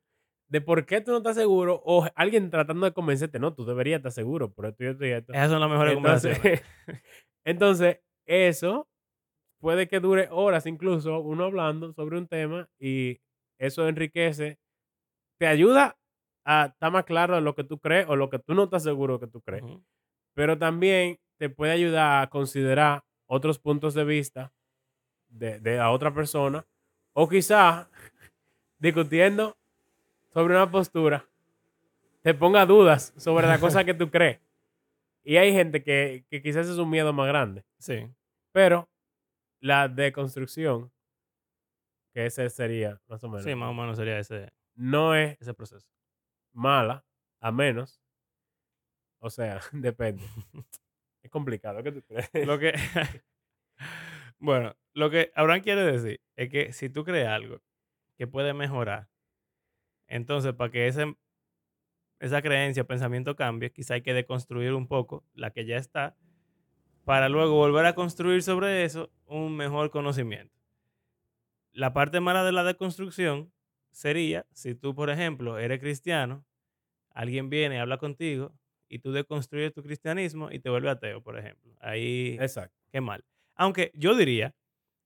de 0.49 0.61
por 0.61 0.87
qué 0.87 1.01
tú 1.01 1.11
no 1.13 1.17
estás 1.19 1.35
seguro 1.37 1.83
o 1.85 2.07
alguien 2.15 2.51
tratando 2.51 2.87
de 2.87 2.93
convencerte, 2.93 3.39
no, 3.41 3.55
tú 3.55 3.65
deberías 3.65 3.99
estar 3.99 4.13
seguro 4.13 4.53
por 4.53 4.67
esto 4.67 4.85
y 4.85 4.87
esto 4.89 5.07
y 5.07 5.11
esto. 5.11 5.33
Esas 5.33 5.51
son 5.51 5.61
las 5.61 5.71
mejores 5.71 5.97
Entonces, 5.97 6.39
conversaciones. 6.39 6.63
entonces, 7.45 7.99
eso 8.27 8.87
puede 9.61 9.89
que 9.89 9.99
dure 10.01 10.29
horas 10.31 10.67
incluso 10.67 11.21
uno 11.21 11.45
hablando 11.45 11.93
sobre 11.95 12.19
un 12.19 12.29
tema 12.29 12.69
y 12.79 13.19
eso 13.59 13.89
enriquece, 13.89 14.59
te 15.43 15.49
ayuda 15.49 15.99
a 16.45 16.67
estar 16.67 16.93
más 16.93 17.03
claro 17.05 17.35
de 17.35 17.41
lo 17.41 17.57
que 17.57 17.65
tú 17.65 17.81
crees 17.81 18.07
o 18.09 18.15
lo 18.15 18.31
que 18.31 18.39
tú 18.39 18.55
no 18.55 18.63
estás 18.63 18.85
seguro 18.85 19.19
que 19.19 19.27
tú 19.27 19.41
crees, 19.41 19.65
Ujú. 19.65 19.85
pero 20.35 20.57
también 20.57 21.19
te 21.37 21.51
puede 21.51 21.73
ayudar 21.73 22.23
a 22.23 22.31
considerar 22.31 23.03
otros 23.27 23.59
puntos 23.59 23.93
de 23.95 24.05
vista 24.05 24.53
de, 25.29 25.59
de 25.59 25.79
la 25.79 25.91
otra 25.91 26.15
persona 26.15 26.65
o 27.13 27.29
quizás 27.29 27.89
discutiendo 28.79 29.59
sobre 30.33 30.55
una 30.55 30.71
postura 30.71 31.29
te 32.23 32.35
ponga 32.35 32.65
dudas 32.65 33.13
sobre 33.17 33.49
la 33.49 33.59
cosa 33.59 33.83
que 33.85 33.95
tú 33.95 34.13
crees. 34.13 34.39
Y 35.25 35.39
hay 35.39 35.53
gente 35.53 35.83
que, 35.83 36.25
que 36.31 36.41
quizás 36.41 36.69
es 36.69 36.79
un 36.79 36.89
miedo 36.89 37.13
más 37.13 37.27
grande. 37.27 37.65
Sí. 37.79 38.09
Pero 38.53 38.89
la 39.59 39.89
deconstrucción, 39.89 40.93
que 42.15 42.27
ese 42.27 42.49
sería 42.49 43.01
más 43.09 43.25
o 43.25 43.29
menos, 43.29 43.43
Sí, 43.43 43.57
más 43.57 43.71
o 43.71 43.75
menos 43.75 43.97
sería 43.97 44.21
ese, 44.21 44.53
no 44.75 45.15
es 45.15 45.41
ese 45.41 45.55
proceso. 45.55 45.87
mala, 46.53 47.05
a 47.41 47.53
menos. 47.53 48.01
O 49.19 49.31
sea, 49.31 49.61
depende. 49.73 50.23
Es 51.23 51.31
complicado, 51.31 51.83
¿qué 51.83 51.93
tú 51.93 52.03
crees? 52.03 52.31
Lo 52.47 52.59
que. 52.59 52.73
bueno, 54.39 54.77
lo 54.95 55.11
que 55.11 55.33
Abraham 55.35 55.63
quiere 55.63 55.85
decir 55.85 56.21
es 56.37 56.49
que 56.51 56.73
si 56.73 56.89
tú 56.89 57.05
crees 57.05 57.29
algo 57.29 57.61
que 58.17 58.27
puede 58.27 58.55
mejorar, 58.55 59.09
entonces 60.07 60.53
para 60.55 60.71
que 60.71 60.89
ese, 60.89 61.17
esa 62.21 62.43
creencia 62.43 62.83
o 62.83 62.87
pensamiento 62.87 63.37
cambie, 63.37 63.73
quizá 63.73 63.95
hay 63.95 64.03
que 64.03 64.15
deconstruir 64.15 64.75
un 64.75 64.87
poco 64.87 65.25
la 65.35 65.51
que 65.51 65.65
ya 65.65 65.77
está 65.77 66.17
para 67.05 67.29
luego 67.29 67.55
volver 67.55 67.87
a 67.87 67.95
construir 67.95 68.43
sobre 68.43 68.85
eso 68.85 69.11
un 69.27 69.57
mejor 69.57 69.91
conocimiento. 69.91 70.55
La 71.73 71.93
parte 71.93 72.21
mala 72.21 72.45
de 72.45 72.53
la 72.53 72.65
deconstrucción 72.65 73.53
sería 73.93 74.47
si 74.53 74.75
tú, 74.75 74.95
por 74.95 75.11
ejemplo, 75.11 75.59
eres 75.59 75.81
cristiano, 75.81 76.45
alguien 77.11 77.51
viene 77.51 77.77
y 77.77 77.79
habla 77.79 77.99
contigo 77.99 78.53
y 78.89 78.99
tú 78.99 79.13
deconstruyes 79.13 79.73
tu 79.73 79.83
cristianismo 79.83 80.51
y 80.51 80.59
te 80.59 80.71
vuelves 80.71 80.93
ateo, 80.93 81.23
por 81.23 81.39
ejemplo. 81.39 81.75
Ahí, 81.81 82.37
Exacto. 82.41 82.75
qué 82.91 83.01
mal. 83.01 83.25
Aunque 83.55 83.91
yo 83.95 84.15
diría 84.17 84.55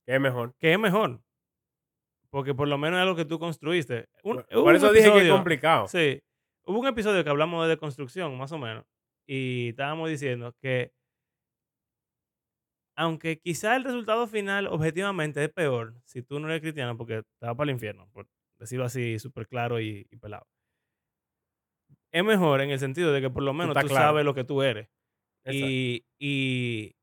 ¿Qué 0.07 0.15
es 0.15 0.21
mejor? 0.21 0.55
que 0.59 0.73
es 0.73 0.79
mejor. 0.79 1.21
Porque 2.31 2.55
por 2.55 2.69
lo 2.69 2.79
menos 2.79 2.99
es 2.99 3.03
algo 3.03 3.17
que 3.17 3.25
tú 3.25 3.39
construiste. 3.39 4.09
Un- 4.23 4.45
Por, 4.51 4.75
eso 4.75 4.93
dije 4.93 5.05
que 5.05 5.09
es 5.11 5.15
episodio- 5.17 5.35
complicado. 5.35 5.89
Sí. 5.89 6.21
Hubo 6.65 6.81
un 6.81 6.87
episodio 6.89 7.23
que 7.23 7.31
hablamos 7.31 7.65
de 7.65 7.71
deconstrucción, 7.71 8.37
más 8.37 8.51
o 8.53 8.59
menos. 8.59 8.85
Y 9.27 9.69
estábamos 9.71 10.09
diciendo 10.11 10.53
que 10.61 10.93
aunque 12.97 13.39
quizá 13.39 13.77
el 13.77 13.85
resultado 13.85 14.27
final 14.27 14.67
objetivamente 14.69 15.43
es 15.45 15.51
peor 15.53 15.95
si 16.05 16.23
tú 16.23 16.41
no 16.41 16.49
eres 16.49 16.61
cristiano 16.63 16.97
porque 16.97 17.23
te 17.39 17.47
vas 17.47 17.55
para 17.57 17.71
el 17.71 17.75
infierno, 17.75 18.09
por 18.13 18.27
decirlo 18.59 18.85
así 18.85 19.19
súper 19.19 19.47
claro 19.47 19.81
y, 19.81 20.07
y 20.11 20.17
pelado. 20.17 20.47
Es 22.13 22.25
mejor 22.25 22.61
en 22.61 22.71
el 22.71 22.79
sentido 22.79 23.13
de 23.13 23.21
que 23.21 23.31
por 23.31 23.43
lo 23.43 23.53
menos 23.53 23.75
tú, 23.75 23.87
claro. 23.87 24.07
sabes 24.07 24.25
lo 24.25 24.35
que 24.35 24.45
tú 24.45 24.63
eres. 24.63 24.89
Y, 25.45 26.05
y 26.19 26.97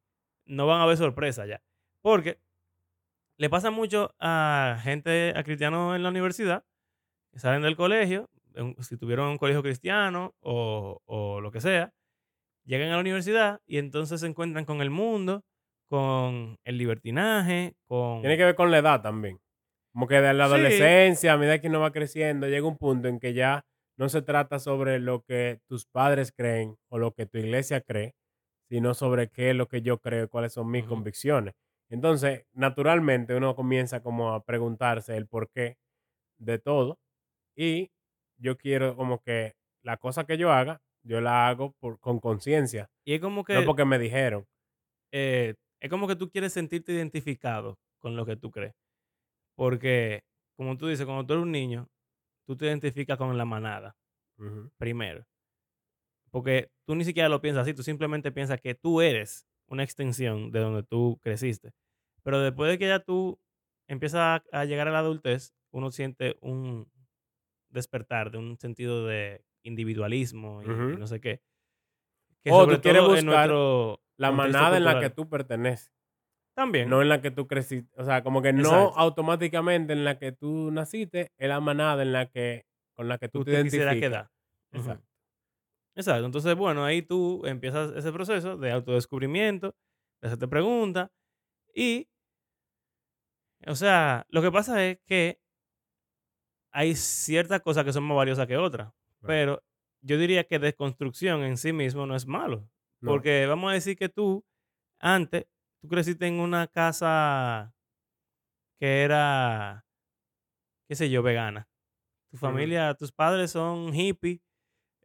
no 0.46 0.68
van 0.68 0.82
a 0.82 0.84
haber 0.84 0.98
sorpresas 0.98 1.48
ya. 1.48 1.62
Porque 2.02 2.40
le 3.38 3.50
pasa 3.50 3.72
mucho 3.72 4.14
a 4.20 4.80
gente, 4.82 5.34
a 5.36 5.44
cristianos 5.44 5.96
en 5.96 6.04
la 6.04 6.10
universidad, 6.10 6.66
que 7.32 7.40
salen 7.40 7.62
del 7.62 7.76
colegio, 7.76 8.30
si 8.80 8.98
tuvieron 8.98 9.30
un 9.30 9.38
colegio 9.38 9.64
cristiano 9.64 10.36
o, 10.42 11.02
o 11.06 11.42
lo 11.42 11.52
que 11.52 11.62
sea, 11.62 11.94
llegan 12.66 12.90
a 12.90 12.96
la 12.96 13.02
universidad 13.02 13.62
y 13.66 13.78
entonces 13.78 14.20
se 14.22 14.28
encuentran 14.28 14.66
con 14.66 14.82
el 14.82 14.90
mundo, 14.90 15.44
con 15.90 16.58
el 16.64 16.78
libertinaje, 16.78 17.76
con... 17.86 18.22
Tiene 18.22 18.38
que 18.38 18.46
ver 18.46 18.56
con 18.56 18.72
la 18.72 18.80
edad 18.80 19.02
también. 19.02 19.40
Como 19.94 20.08
que 20.08 20.16
de 20.22 20.34
la 20.34 20.46
Sí. 20.48 20.54
adolescencia, 20.54 21.34
a 21.34 21.38
medida 21.38 21.60
que 21.62 21.68
uno 21.68 21.80
va 21.82 21.92
creciendo, 21.92 22.48
llega 22.48 22.68
un 22.68 22.78
punto 22.78 23.08
en 23.08 23.20
que 23.20 23.34
ya 23.34 23.66
no 23.98 24.10
se 24.10 24.22
trata 24.24 24.60
sobre 24.60 25.00
lo 25.00 25.24
que 25.24 25.62
tus 25.68 25.86
padres 25.86 26.32
creen 26.32 26.78
o 26.90 26.98
lo 26.98 27.14
que 27.14 27.26
tu 27.28 27.38
iglesia 27.38 27.82
cree, 27.82 28.16
sino 28.70 28.94
sobre 28.96 29.30
qué 29.30 29.52
es 29.52 29.56
lo 29.56 29.68
que 29.68 29.82
yo 29.84 30.00
creo, 30.00 30.30
cuáles 30.30 30.54
son 30.54 30.72
mis 30.72 30.86
convicciones. 30.86 31.54
Entonces, 31.90 32.46
naturalmente, 32.54 33.36
uno 33.36 33.56
comienza 33.56 34.02
como 34.02 34.34
a 34.34 34.44
preguntarse 34.46 35.16
el 35.16 35.28
porqué 35.28 35.78
de 36.40 36.60
todo 36.60 37.00
y 37.56 37.92
yo 38.38 38.58
quiero 38.58 38.96
como 38.96 39.22
que 39.22 39.54
la 39.84 39.98
cosa 39.98 40.26
que 40.26 40.38
yo 40.38 40.52
haga, 40.52 40.82
yo 41.04 41.22
la 41.22 41.48
hago 41.50 41.74
por, 41.80 42.00
con 42.00 42.20
conciencia, 42.20 42.90
Y 43.06 43.16
es 43.16 43.22
como 43.22 43.44
que... 43.44 43.56
no 43.56 43.66
porque 43.66 43.86
me 43.86 44.00
dijeron. 44.00 44.48
eh, 45.12 45.56
es 45.82 45.90
como 45.90 46.08
que 46.08 46.16
tú 46.16 46.30
quieres 46.30 46.54
sentirte 46.54 46.94
identificado 46.94 47.78
con 48.00 48.16
lo 48.16 48.26
que 48.26 48.38
tú 48.38 48.52
crees. 48.52 48.74
Porque, 49.56 50.24
como 50.56 50.78
tú 50.78 50.88
dices, 50.88 51.06
cuando 51.06 51.26
tú 51.26 51.34
eres 51.34 51.44
un 51.44 51.52
niño, 51.52 51.90
tú 52.46 52.56
te 52.56 52.66
identificas 52.66 53.18
con 53.18 53.38
la 53.38 53.46
manada, 53.46 53.96
primero. 54.78 55.26
Porque 56.32 56.72
tú 56.86 56.96
ni 56.96 57.06
siquiera 57.06 57.30
lo 57.30 57.42
piensas 57.42 57.64
así, 57.64 57.74
tú 57.74 57.84
simplemente 57.84 58.32
piensas 58.32 58.60
que 58.60 58.76
tú 58.76 59.02
eres 59.02 59.48
una 59.68 59.84
extensión 59.84 60.52
de 60.52 60.60
donde 60.60 60.84
tú 60.84 61.20
creciste. 61.22 61.72
Pero 62.24 62.40
después 62.40 62.72
de 62.72 62.78
que 62.78 62.88
ya 62.88 63.00
tú 63.00 63.40
empiezas 63.88 64.44
a, 64.52 64.60
a 64.60 64.66
llegar 64.66 64.88
a 64.88 64.92
la 64.92 65.00
adultez, 65.00 65.54
uno 65.72 65.92
siente 65.92 66.38
un 66.42 66.92
despertar 67.70 68.32
de 68.32 68.38
un 68.38 68.58
sentido 68.60 69.06
de 69.06 69.44
individualismo 69.64 70.62
y, 70.64 70.68
no 70.68 71.08
sé 71.08 71.20
qué. 71.20 71.42
Que 72.44 72.52
O 72.52 72.62
sobre 72.62 72.78
tú 72.78 72.82
quieres 72.82 73.02
todo 73.02 73.16
en 73.18 73.26
buscar 73.26 73.50
nuestro 73.50 74.02
La 74.18 74.32
manada 74.32 74.78
en 74.78 74.84
la 74.84 75.00
que 75.00 75.10
tú 75.10 75.30
perteneces. 75.30 75.92
También. 76.56 76.90
No 76.90 77.02
en 77.02 77.10
la 77.10 77.22
que 77.22 77.32
tú 77.32 77.48
creciste. 77.48 77.92
O 78.00 78.06
sea, 78.06 78.24
como 78.24 78.42
que 78.42 78.54
no 78.54 78.94
automáticamente 78.96 79.94
en 79.94 80.04
la 80.06 80.20
que 80.20 80.32
tú 80.32 80.70
naciste, 80.72 81.32
es 81.38 81.50
la 81.50 81.60
manada 81.60 82.04
en 82.04 82.14
la 82.14 82.28
que, 82.30 82.66
con 82.94 83.08
la 83.08 83.18
que 83.18 83.28
tú, 83.30 83.40
tú 83.40 83.46
te 83.46 83.58
te 83.58 83.64
quisieras 83.64 83.96
quedar. 83.96 84.30
Exacto. 84.72 85.06
Exacto. 85.96 86.26
Entonces, 86.26 86.56
bueno, 86.56 86.84
ahí 86.86 87.02
tú 87.02 87.46
empiezas 87.46 87.92
ese 87.96 88.12
proceso 88.12 88.58
de 88.58 88.72
autodescubrimiento, 88.72 89.76
de 90.22 90.28
hacerte 90.28 90.48
preguntas 90.48 91.10
y, 91.76 92.08
o 93.68 93.76
sea, 93.76 94.26
lo 94.30 94.42
que 94.42 94.52
pasa 94.52 94.84
es 94.86 95.00
que 95.06 95.40
hay 96.72 96.96
ciertas 96.96 97.62
cosas 97.62 97.86
que 97.86 97.94
son 97.94 98.04
más 98.04 98.18
valiosas 98.18 98.48
que 98.48 98.58
otras, 98.58 98.92
Right. 99.22 99.28
pero 99.28 99.64
yo 100.02 100.18
diría 100.18 100.44
que 100.46 100.60
desconstrucción 100.60 101.44
en 101.44 101.58
sí 101.58 101.72
mismo 101.72 102.06
no 102.06 102.16
es 102.16 102.26
malo, 102.28 102.68
No. 103.00 103.12
porque 103.12 103.46
vamos 103.46 103.72
a 103.72 103.74
decir 103.76 103.96
que 103.96 104.10
tú 104.10 104.44
antes, 105.00 105.46
tú 105.84 105.90
creciste 105.90 106.26
en 106.26 106.40
una 106.40 106.68
casa 106.68 107.76
que 108.80 109.02
era, 109.02 109.86
qué 110.88 110.96
sé 110.96 111.10
yo, 111.10 111.22
vegana. 111.22 111.68
Tu 112.32 112.38
familia, 112.38 112.94
tus 112.94 113.12
padres 113.12 113.52
son 113.52 113.92
hippies, 113.94 114.40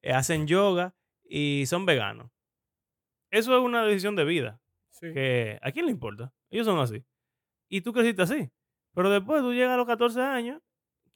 eh, 0.03 0.13
hacen 0.13 0.47
yoga 0.47 0.95
y 1.25 1.65
son 1.67 1.85
veganos. 1.85 2.31
Eso 3.33 3.59
es 3.59 3.63
una 3.63 3.83
decisión 3.83 4.15
de 4.15 4.25
vida. 4.25 4.61
Sí. 4.91 5.13
Que, 5.13 5.59
¿A 5.63 5.73
quién 5.73 5.87
le 5.87 5.91
importa? 5.91 6.33
Ellos 6.49 6.65
son 6.65 6.79
así. 6.79 7.05
Y 7.69 7.81
tú 7.81 7.93
creciste 7.93 8.23
así. 8.23 8.49
Pero 8.95 9.11
después 9.11 9.43
tú 9.43 9.53
llegas 9.53 9.73
a 9.73 9.77
los 9.79 9.87
14 9.87 10.21
años, 10.21 10.63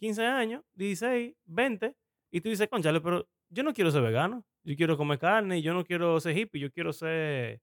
15 0.00 0.26
años, 0.26 0.64
16, 0.74 1.36
20, 1.44 1.96
y 2.32 2.40
tú 2.40 2.48
dices, 2.48 2.68
conchale, 2.68 3.00
pero 3.00 3.28
yo 3.48 3.62
no 3.62 3.72
quiero 3.72 3.92
ser 3.92 4.02
vegano. 4.02 4.44
Yo 4.64 4.74
quiero 4.74 4.96
comer 4.96 5.20
carne, 5.20 5.58
y 5.58 5.62
yo 5.62 5.72
no 5.72 5.84
quiero 5.84 6.18
ser 6.18 6.36
hippie, 6.36 6.60
yo 6.60 6.72
quiero 6.72 6.92
ser. 6.92 7.62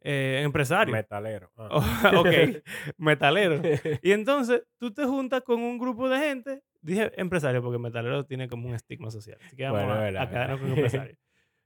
Eh, 0.00 0.42
empresario. 0.44 0.92
Metalero. 0.92 1.50
Ah. 1.56 1.68
Oh, 1.70 2.20
ok, 2.20 2.26
metalero. 2.98 3.60
Y 4.02 4.12
entonces 4.12 4.62
tú 4.78 4.92
te 4.92 5.04
juntas 5.04 5.42
con 5.42 5.60
un 5.60 5.78
grupo 5.78 6.08
de 6.08 6.18
gente, 6.18 6.62
dije 6.80 7.12
empresario 7.20 7.62
porque 7.62 7.78
metalero 7.78 8.24
tiene 8.26 8.48
como 8.48 8.68
un 8.68 8.74
estigma 8.74 9.10
social. 9.10 9.38
Así 9.44 9.56
que 9.56 9.64
vamos 9.64 9.80
Bueno, 9.80 9.92
a, 9.94 10.00
verdad, 10.00 10.22
a 10.22 10.28
quedarnos 10.30 10.60
con 10.60 10.68
verdad. 10.70 10.84
empresario. 10.84 11.16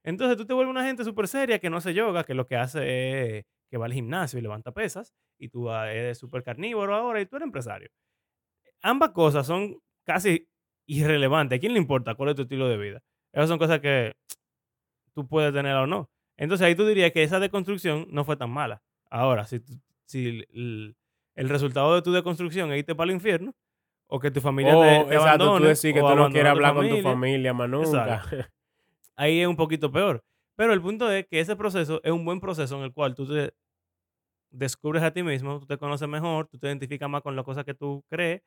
Entonces 0.05 0.37
tú 0.37 0.47
te 0.47 0.55
vuelves 0.55 0.71
una 0.71 0.85
gente 0.85 1.03
súper 1.05 1.27
seria 1.29 1.59
que 1.59 1.69
no 1.71 1.79
hace 1.79 1.93
yoga, 1.95 2.23
que 2.25 2.35
lo 2.35 2.47
que 2.47 2.57
hace 2.57 3.39
es 3.39 3.45
que 3.69 3.77
va 3.79 3.87
al 3.87 3.93
gimnasio 3.93 4.39
y 4.39 4.43
levanta 4.43 4.71
pesas, 4.73 5.13
y 5.39 5.49
tú 5.49 5.69
eres 5.71 6.19
súper 6.19 6.45
carnívoro 6.45 6.95
ahora 6.95 7.21
y 7.21 7.27
tú 7.27 7.35
eres 7.37 7.47
empresario. 7.47 7.89
Ambas 8.83 9.11
cosas 9.11 9.45
son 9.47 9.77
casi 10.05 10.49
irrelevantes. 10.87 11.57
¿A 11.57 11.61
quién 11.61 11.73
le 11.73 11.81
importa 11.81 12.15
cuál 12.15 12.29
es 12.31 12.37
tu 12.37 12.43
estilo 12.43 12.69
de 12.69 12.77
vida? 12.77 13.03
Esas 13.33 13.49
son 13.49 13.59
cosas 13.59 13.81
que 13.81 14.15
tú 15.15 15.27
puedes 15.27 15.53
tener 15.53 15.75
o 15.75 15.87
no. 15.89 16.09
Entonces 16.37 16.67
ahí 16.67 16.75
tú 16.75 16.87
dirías 16.87 17.13
que 17.13 17.23
esa 17.23 17.41
deconstrucción 17.41 18.07
no 18.11 18.25
fue 18.25 18.37
tan 18.37 18.51
mala. 18.51 18.83
Ahora, 19.11 19.47
si, 19.47 19.61
tú- 19.61 19.81
si 20.05 20.45
el, 20.53 20.97
el 21.35 21.49
resultado 21.49 21.95
de 21.95 22.03
tu 22.03 22.13
deconstrucción 22.13 22.73
es 22.73 22.79
irte 22.81 22.95
para 22.95 23.11
el 23.11 23.15
infierno, 23.17 23.55
o 24.09 24.21
que 24.21 24.31
tu 24.31 24.41
familia 24.41 24.73
te, 24.73 24.81
te 24.81 25.15
exacto, 25.15 25.17
tú 25.17 25.23
abandone, 25.23 25.67
decís 25.69 25.93
que 25.95 26.01
tú 26.01 26.15
no 26.15 26.31
quieres 26.31 26.51
hablar 26.51 26.75
con 26.75 26.83
tu 26.85 26.89
familia, 26.91 27.13
familia 27.13 27.55
más 27.55 27.69
nunca. 27.69 27.87
Exacto. 27.89 28.37
ahí 29.17 29.41
es 29.41 29.47
un 29.49 29.57
poquito 29.57 29.91
peor. 29.91 30.23
Pero 30.57 30.73
el 30.73 30.81
punto 30.81 31.11
es 31.11 31.27
que 31.27 31.41
ese 31.41 31.57
proceso 31.57 32.01
es 32.05 32.13
un 32.13 32.25
buen 32.25 32.41
proceso 32.41 32.77
en 32.79 32.85
el 32.85 32.93
cual 32.93 33.15
tú 33.15 33.27
te 33.27 33.53
descubres 34.51 35.03
a 35.03 35.13
ti 35.13 35.23
mismo, 35.23 35.59
tú 35.61 35.67
te 35.67 35.77
conoces 35.79 36.09
mejor, 36.09 36.47
tú 36.49 36.59
te 36.59 36.67
identificas 36.69 37.09
más 37.11 37.23
con 37.23 37.37
las 37.37 37.45
cosas 37.45 37.65
que 37.65 37.75
tú 37.75 38.05
crees 38.09 38.43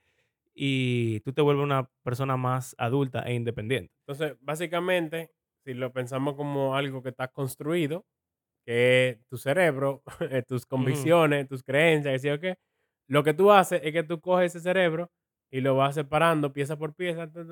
y 0.56 1.20
tú 1.22 1.34
te 1.34 1.42
vuelves 1.42 1.64
una 1.64 1.90
persona 2.04 2.36
más 2.38 2.76
adulta 2.78 3.22
e 3.24 3.34
independiente. 3.36 3.94
Entonces, 4.08 4.36
básicamente, 4.42 5.32
si 5.66 5.74
lo 5.74 5.92
pensamos 5.94 6.36
como 6.36 6.76
algo 6.76 7.02
que 7.04 7.10
está 7.10 7.28
construido, 7.30 8.06
que 8.66 9.10
es 9.10 9.26
tu 9.28 9.38
cerebro, 9.38 10.04
eh, 10.22 10.44
tus 10.48 10.66
convicciones, 10.66 11.48
tus 11.48 11.64
creencias, 11.64 12.14
que 12.14 12.20
sí 12.20 12.30
o 12.30 12.40
qué, 12.40 12.58
lo 13.08 13.24
que 13.24 13.34
tú 13.34 13.52
haces 13.52 13.82
es 13.84 13.94
que 13.94 14.04
tú 14.04 14.20
coges 14.22 14.56
ese 14.56 14.62
cerebro 14.64 15.12
y 15.52 15.62
lo 15.62 15.76
vas 15.76 15.96
separando 15.96 16.54
pieza 16.54 16.78
por 16.78 16.94
pieza, 16.96 17.32
ta, 17.32 17.44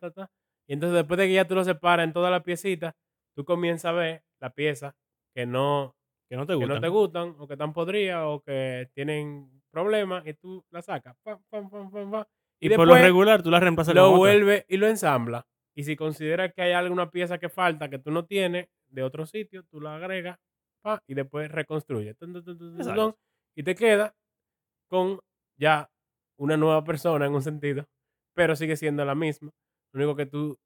ta, 0.00 0.10
ta, 0.10 0.30
y 0.68 0.72
entonces 0.74 0.96
después 0.96 1.18
de 1.18 1.26
que 1.26 1.34
ya 1.34 1.46
tú 1.46 1.54
lo 1.54 1.64
separas 1.64 2.04
en 2.04 2.12
todas 2.12 2.30
las 2.30 2.42
piecitas, 2.42 2.94
tú 3.36 3.44
comienzas 3.44 3.86
a 3.86 3.92
ver 3.92 4.24
la 4.40 4.50
pieza 4.50 4.94
que 5.34 5.46
no, 5.46 5.94
Que 6.30 6.36
no 6.36 6.46
te 6.46 6.52
que 6.52 6.56
gustan. 6.56 6.74
no 6.76 6.80
te 6.80 6.88
gustan 6.88 7.34
o 7.38 7.46
que 7.46 7.54
están 7.54 7.72
podridas 7.72 8.22
o 8.24 8.40
que 8.40 8.88
tienen 8.94 9.62
problemas 9.70 10.26
y 10.26 10.34
tú 10.34 10.64
la 10.70 10.80
sacas. 10.80 11.16
pam, 11.22 11.42
pam, 11.50 11.68
pam, 11.70 11.90
pam, 11.90 12.10
pam, 12.10 12.24
y 12.60 12.66
y 12.72 12.76
por 12.76 12.86
lo 12.86 12.94
regular 12.94 13.42
tú 13.42 13.50
la 13.50 13.60
reemplazas 13.60 13.94
lo 13.94 14.16
vuelve 14.16 14.64
y 14.68 14.76
lo 14.78 14.86
ensambla. 14.86 15.46
Y 15.76 15.84
si 15.84 15.96
considera 15.96 16.50
que 16.50 16.62
hay 16.62 16.72
alguna 16.72 17.10
pieza 17.10 17.38
que 17.38 17.48
falta 17.48 17.88
que 17.90 17.98
tú 17.98 18.10
no 18.10 18.26
tienes 18.26 18.68
de 18.88 19.02
otro 19.02 19.26
sitio, 19.26 19.64
tú 19.64 19.80
la 19.80 19.96
agregas 19.96 20.38
pa, 20.82 21.02
y 21.06 21.14
después 21.14 21.50
reconstruye. 21.50 22.14
Tun, 22.14 22.32
tun, 22.32 22.44
tun, 22.44 22.58
tun, 22.58 22.70
tun, 22.70 22.80
Exacto. 22.80 23.06
tun, 23.12 23.14
Y 23.56 23.62
te 23.64 23.74
queda 23.74 24.14
con 24.88 25.18
ya 25.58 25.90
una 26.38 26.56
nueva 26.56 26.84
persona 26.84 27.26
en 27.26 27.34
un 27.34 27.42
sentido, 27.42 27.86
pero 28.34 28.56
sigue 28.56 28.76
siendo 28.76 29.04
la 29.04 29.14
misma. 29.14 29.50
Lo 29.92 29.98
único 30.04 30.16
que 30.16 30.26
tú 30.26 30.58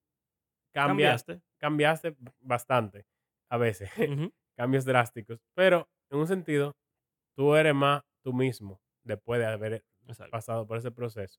cambias, 0.75 1.25
Cambiaste. 1.25 1.43
cambiaste 1.59 2.17
bastante 2.41 3.07
a 3.51 3.57
veces, 3.59 3.91
cambios 4.57 4.85
drásticos. 4.85 5.41
Pero 5.55 5.89
en 6.11 6.19
un 6.19 6.27
sentido, 6.27 6.77
tú 7.37 7.55
eres 7.57 7.75
más 7.75 8.03
tú 8.25 8.33
mismo 8.33 8.81
después 9.05 9.41
de 9.41 9.47
haber 9.47 9.85
Exacto. 10.07 10.31
pasado 10.31 10.67
por 10.67 10.79
ese 10.79 10.91
proceso. 10.91 11.39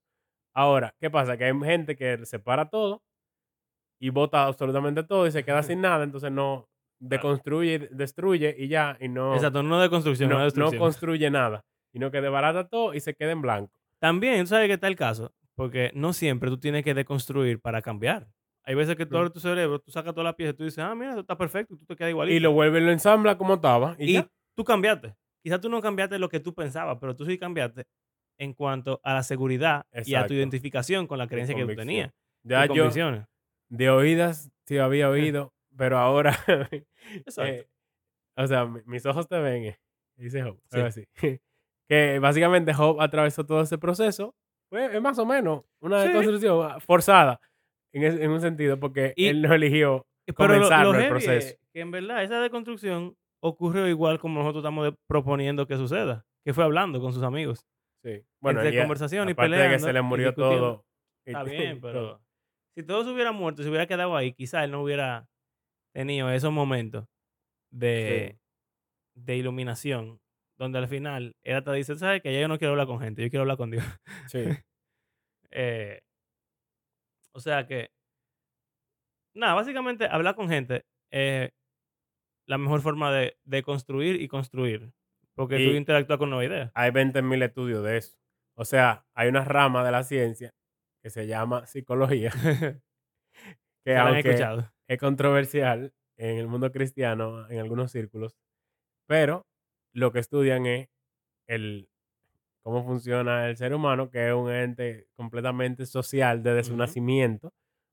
Ahora, 0.55 0.95
¿qué 0.99 1.09
pasa? 1.09 1.37
Que 1.37 1.45
hay 1.45 1.59
gente 1.61 1.95
que 1.95 2.25
separa 2.25 2.69
todo 2.69 3.01
y 3.99 4.09
bota 4.09 4.45
absolutamente 4.45 5.03
todo 5.03 5.27
y 5.27 5.31
se 5.31 5.43
queda 5.43 5.61
sin 5.63 5.81
nada, 5.81 6.03
entonces 6.03 6.31
no 6.31 6.67
deconstruye, 7.01 7.89
destruye 7.91 8.55
y 8.57 8.67
ya, 8.67 8.97
y 8.99 9.07
no, 9.07 9.35
Exacto, 9.35 9.63
no 9.63 9.79
de 9.79 9.89
construcción, 9.89 10.29
no, 10.29 10.35
no, 10.35 10.39
de 10.39 10.43
no 10.43 10.45
destrucción. 10.45 10.79
construye 10.79 11.29
nada, 11.29 11.61
sino 11.91 12.11
que 12.11 12.21
desbarata 12.21 12.67
todo 12.67 12.93
y 12.93 12.99
se 12.99 13.13
queda 13.13 13.31
en 13.31 13.41
blanco. 13.41 13.71
También, 13.99 14.41
tú 14.41 14.47
sabes 14.47 14.67
que 14.67 14.73
está 14.73 14.87
el 14.87 14.95
caso, 14.95 15.33
porque 15.55 15.91
no 15.93 16.13
siempre 16.13 16.49
tú 16.49 16.57
tienes 16.59 16.83
que 16.83 16.93
deconstruir 16.93 17.59
para 17.59 17.81
cambiar. 17.81 18.27
Hay 18.63 18.75
veces 18.75 18.95
que 18.95 19.03
abres 19.03 19.31
tu 19.31 19.39
cerebro, 19.39 19.79
tú 19.79 19.91
sacas 19.91 20.13
todas 20.13 20.25
las 20.25 20.35
piezas 20.35 20.53
y 20.53 20.57
tú 20.57 20.63
dices, 20.63 20.79
ah, 20.79 20.93
mira, 20.93 21.09
esto 21.11 21.21
está 21.21 21.37
perfecto, 21.37 21.73
y 21.73 21.77
tú 21.77 21.85
te 21.85 21.95
quedas 21.95 22.11
igualito. 22.11 22.35
Y 22.35 22.39
lo 22.39 22.51
vuelve 22.51 22.79
y 22.79 22.83
lo 22.83 22.91
ensambla 22.91 23.37
como 23.37 23.55
estaba 23.55 23.95
y, 23.97 24.11
Y 24.11 24.13
ya. 24.13 24.27
tú 24.55 24.63
cambiaste. 24.63 25.15
Quizás 25.41 25.61
tú 25.61 25.69
no 25.69 25.81
cambiaste 25.81 26.19
lo 26.19 26.29
que 26.29 26.39
tú 26.39 26.53
pensabas, 26.53 26.97
pero 26.99 27.15
tú 27.15 27.25
sí 27.25 27.37
cambiaste 27.37 27.85
en 28.37 28.53
cuanto 28.53 28.99
a 29.03 29.13
la 29.13 29.23
seguridad 29.23 29.85
y 30.05 30.15
a 30.15 30.27
tu 30.27 30.33
identificación 30.33 31.07
con 31.07 31.17
la 31.17 31.27
creencia 31.27 31.55
que 31.55 31.65
tú 31.65 31.75
tenías. 31.75 32.11
Ya 32.43 32.65
yo. 32.65 32.89
De 33.69 33.89
oídas 33.89 34.51
sí 34.65 34.77
había 34.77 35.09
oído, 35.09 35.53
pero 35.77 35.97
ahora, 35.97 36.37
eh, 37.37 37.67
o 38.37 38.47
sea, 38.47 38.65
mi- 38.65 38.81
mis 38.85 39.05
ojos 39.05 39.27
te 39.27 39.39
ven, 39.39 39.63
eh, 39.65 39.79
Dice 40.17 40.41
Job, 40.43 40.59
Sí. 40.69 40.79
así. 40.81 41.05
que 41.89 42.19
básicamente 42.19 42.73
Job 42.73 42.99
atravesó 43.01 43.45
todo 43.45 43.61
ese 43.61 43.77
proceso. 43.77 44.35
Pues 44.69 44.93
es 44.93 45.01
más 45.01 45.17
o 45.17 45.25
menos 45.25 45.63
una 45.81 46.05
Sí. 46.05 46.11
construcción 46.13 46.69
ah, 46.69 46.79
forzada 46.79 47.39
en, 47.93 48.03
es- 48.03 48.19
en 48.19 48.29
un 48.29 48.41
sentido, 48.41 48.79
porque 48.79 49.13
Y- 49.15 49.27
él 49.27 49.41
no 49.41 49.53
eligió 49.53 50.05
Pero 50.27 50.55
lo, 50.59 50.69
lo 50.93 50.99
el 50.99 51.09
proceso. 51.09 51.31
es 51.31 51.59
que 51.73 51.79
en 51.81 51.89
verdad 51.91 52.21
esa 52.23 52.39
deconstrucción 52.41 53.15
ocurrió 53.41 53.87
igual 53.87 54.19
como 54.19 54.39
nosotros 54.41 54.61
estamos 54.61 54.93
proponiendo 55.07 55.65
que 55.65 55.77
suceda, 55.77 56.25
que 56.45 56.53
fue 56.53 56.63
hablando 56.65 56.99
con 57.01 57.13
sus 57.13 57.23
amigos. 57.23 57.65
Sí. 58.03 58.21
Bueno, 58.41 58.59
entre 58.61 58.75
y 58.75 58.79
conversación 58.79 59.27
y 59.29 59.31
aparte 59.31 59.51
de 59.51 59.57
que 59.57 59.63
peleando 59.63 59.87
se 59.87 59.93
le 59.93 60.01
murió 60.01 60.33
todo. 60.35 60.85
Está 61.25 61.43
bien, 61.43 61.79
todo. 61.81 62.21
Si 62.79 62.85
todos 62.85 63.05
se 63.05 63.11
hubieran 63.11 63.35
muerto, 63.35 63.61
se 63.61 63.67
hubiera 63.67 63.87
quedado 63.87 64.15
ahí, 64.15 64.31
quizás 64.31 64.63
él 64.63 64.71
no 64.71 64.81
hubiera 64.81 65.27
tenido 65.93 66.31
esos 66.31 66.53
momentos 66.53 67.05
de, 67.73 68.39
de 69.15 69.35
iluminación, 69.35 70.21
donde 70.57 70.77
al 70.77 70.87
final 70.87 71.35
él 71.43 71.57
hasta 71.57 71.73
dice, 71.73 71.97
¿sabes 71.97 72.21
que 72.21 72.31
Ya 72.31 72.39
yo 72.39 72.47
no 72.47 72.57
quiero 72.57 72.71
hablar 72.71 72.87
con 72.87 73.01
gente, 73.01 73.21
yo 73.21 73.29
quiero 73.29 73.41
hablar 73.41 73.57
con 73.57 73.71
Dios. 73.71 73.83
Sí. 74.27 74.43
Eh, 75.51 76.01
o 77.33 77.39
sea 77.39 77.65
que, 77.65 77.89
nada, 79.33 79.55
básicamente 79.55 80.05
hablar 80.05 80.35
con 80.35 80.47
gente 80.47 80.85
es 81.11 81.49
la 82.47 82.59
mejor 82.59 82.81
forma 82.81 83.11
de, 83.11 83.35
de 83.45 83.63
construir 83.63 84.21
y 84.21 84.27
construir, 84.27 84.91
porque 85.33 85.55
tú 85.55 85.75
interactúas 85.75 86.19
con 86.19 86.29
nuevas 86.29 86.45
ideas. 86.45 86.71
Hay 86.75 86.91
20.000 86.91 87.43
estudios 87.43 87.83
de 87.83 87.97
eso. 87.97 88.15
O 88.55 88.63
sea, 88.63 89.07
hay 89.15 89.27
una 89.27 89.43
rama 89.43 89.83
de 89.83 89.91
la 89.91 90.03
ciencia 90.03 90.53
que 91.03 91.09
se 91.09 91.27
llama 91.27 91.65
psicología, 91.67 92.31
que 93.85 93.95
aunque 93.97 94.49
escuchado. 94.49 94.71
es 94.87 94.97
controversial 94.99 95.93
en 96.17 96.37
el 96.37 96.47
mundo 96.47 96.71
cristiano, 96.71 97.49
en 97.49 97.59
algunos 97.59 97.91
círculos, 97.91 98.35
pero 99.07 99.47
lo 99.93 100.11
que 100.13 100.19
estudian 100.19 100.65
es 100.67 100.89
el 101.47 101.89
cómo 102.63 102.83
funciona 102.85 103.49
el 103.49 103.57
ser 103.57 103.73
humano, 103.73 104.09
que 104.11 104.29
es 104.29 104.33
un 104.33 104.51
ente 104.51 105.09
completamente 105.15 105.85
social 105.85 106.43
desde 106.43 106.63
su 106.65 106.75
Ujú. 106.75 106.77
nacimiento. 106.77 107.49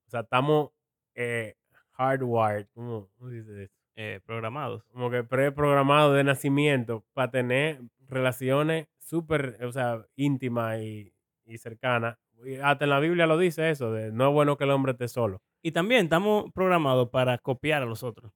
O 0.07 0.11
sea, 0.11 0.21
estamos 0.23 0.71
eh, 1.15 1.55
hardwired, 1.93 2.69
¿cómo, 2.75 3.11
cómo 3.19 3.31
se 3.31 3.37
dice 3.37 3.65
eso? 3.65 3.75
Eh, 3.97 4.21
programados. 4.25 4.85
Como 4.87 5.11
que 5.11 5.25
preprogramado 5.25 6.15
de 6.15 6.25
nacimiento 6.25 7.05
para 7.15 7.31
tener 7.31 7.83
relaciones 8.09 8.89
súper, 8.99 9.59
o 9.65 9.73
sea, 9.73 10.07
íntimas 10.17 10.81
y, 10.81 11.15
y 11.47 11.59
cercanas. 11.59 12.19
Y 12.45 12.57
hasta 12.57 12.85
en 12.85 12.91
la 12.91 13.01
Biblia 13.01 13.27
lo 13.27 13.39
dice 13.39 13.71
eso, 13.71 13.93
de 13.93 14.13
no 14.13 14.29
es 14.29 14.33
bueno 14.35 14.57
que 14.57 14.65
el 14.65 14.71
hombre 14.71 14.93
esté 14.93 15.09
solo. 15.09 15.41
Y 15.63 15.73
también 15.73 16.05
estamos 16.05 16.53
programados 16.53 17.09
para 17.11 17.39
copiar 17.39 17.83
a 17.83 17.87
los 17.87 18.03
otros. 18.03 18.33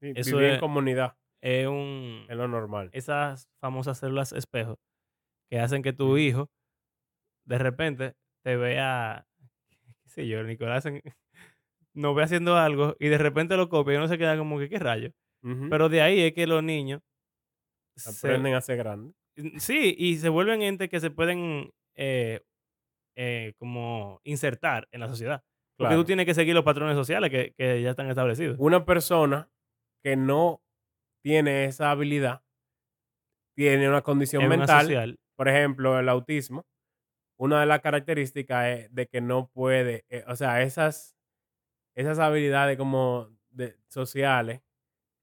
Sí, 0.00 0.12
Eso 0.14 0.36
Vivir 0.36 0.48
en 0.50 0.54
es- 0.56 0.60
comunidad 0.60 1.16
Es 1.40 1.66
un, 1.66 2.26
es 2.28 2.36
lo 2.36 2.48
normal. 2.48 2.90
esas 2.92 3.48
famosas 3.60 3.98
células 3.98 4.32
espejo 4.32 4.78
que 5.50 5.58
hacen 5.60 5.82
que 5.82 5.92
tu 5.92 6.18
hijo 6.18 6.50
de 7.46 7.58
repente 7.58 8.14
te 8.44 8.56
vea, 8.56 9.26
qué 10.02 10.08
sé 10.08 10.26
yo, 10.28 10.42
Nicolás, 10.42 10.84
en- 10.86 11.00
nos 11.94 12.14
ve 12.16 12.24
haciendo 12.24 12.56
algo 12.56 12.96
y 12.98 13.08
de 13.08 13.18
repente 13.18 13.56
lo 13.56 13.68
copia 13.68 13.94
y 13.94 13.96
uno 13.96 14.08
se 14.08 14.18
queda 14.18 14.36
como 14.36 14.58
que 14.58 14.68
qué 14.68 14.78
rayo. 14.78 15.12
Pero 15.70 15.88
de 15.88 16.02
ahí 16.02 16.20
es 16.22 16.32
que 16.32 16.46
los 16.48 16.62
niños 16.64 17.00
se- 17.96 18.10
Aprenden 18.28 18.54
a 18.54 18.60
ser 18.60 18.78
grandes. 18.78 19.14
sí, 19.58 19.94
y 19.96 20.16
se 20.16 20.28
vuelven 20.28 20.60
entes 20.62 20.88
que 20.90 20.98
se 20.98 21.10
pueden 21.10 21.70
eh, 21.94 22.42
eh, 23.16 23.54
como 23.58 24.20
insertar 24.24 24.88
en 24.92 25.00
la 25.00 25.08
sociedad. 25.08 25.42
Porque 25.76 25.90
Claro. 25.90 26.02
tú 26.02 26.06
tienes 26.06 26.26
que 26.26 26.34
seguir 26.34 26.54
los 26.54 26.64
patrones 26.64 26.96
sociales 26.96 27.30
que, 27.30 27.52
que 27.56 27.82
ya 27.82 27.90
están 27.90 28.08
establecidos. 28.08 28.56
Una 28.58 28.84
persona 28.84 29.50
que 30.02 30.16
no 30.16 30.62
tiene 31.22 31.66
esa 31.66 31.90
habilidad 31.90 32.42
tiene 33.56 33.88
una 33.88 34.02
condición 34.02 34.46
mental, 34.48 34.82
social. 34.86 35.18
por 35.36 35.48
ejemplo, 35.48 35.98
el 35.98 36.08
autismo. 36.08 36.66
Una 37.38 37.60
de 37.60 37.66
las 37.66 37.80
características 37.80 38.66
es 38.68 38.94
de 38.94 39.06
que 39.08 39.20
no 39.20 39.48
puede, 39.52 40.04
eh, 40.08 40.24
o 40.26 40.36
sea, 40.36 40.62
esas, 40.62 41.16
esas 41.94 42.18
habilidades 42.18 42.78
como 42.78 43.28
de, 43.50 43.76
sociales 43.88 44.62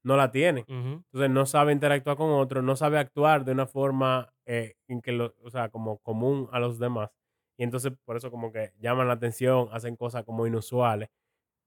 no 0.04 0.16
la 0.16 0.30
tiene. 0.30 0.64
Entonces 0.68 1.30
no 1.30 1.46
sabe 1.46 1.72
interactuar 1.72 2.16
con 2.16 2.30
otros, 2.32 2.62
no 2.64 2.76
sabe 2.76 2.98
actuar 2.98 3.44
de 3.44 3.52
una 3.52 3.66
forma 3.66 4.32
eh, 4.46 4.74
en 4.88 5.00
que 5.02 5.12
lo, 5.12 5.34
o 5.42 5.50
sea, 5.50 5.70
como 5.70 5.98
común 6.00 6.48
a 6.52 6.60
los 6.60 6.78
demás. 6.78 7.10
Y 7.56 7.64
entonces 7.64 7.92
por 8.04 8.16
eso 8.16 8.30
como 8.30 8.52
que 8.52 8.72
llaman 8.78 9.08
la 9.08 9.14
atención, 9.14 9.68
hacen 9.72 9.96
cosas 9.96 10.24
como 10.24 10.46
inusuales. 10.46 11.08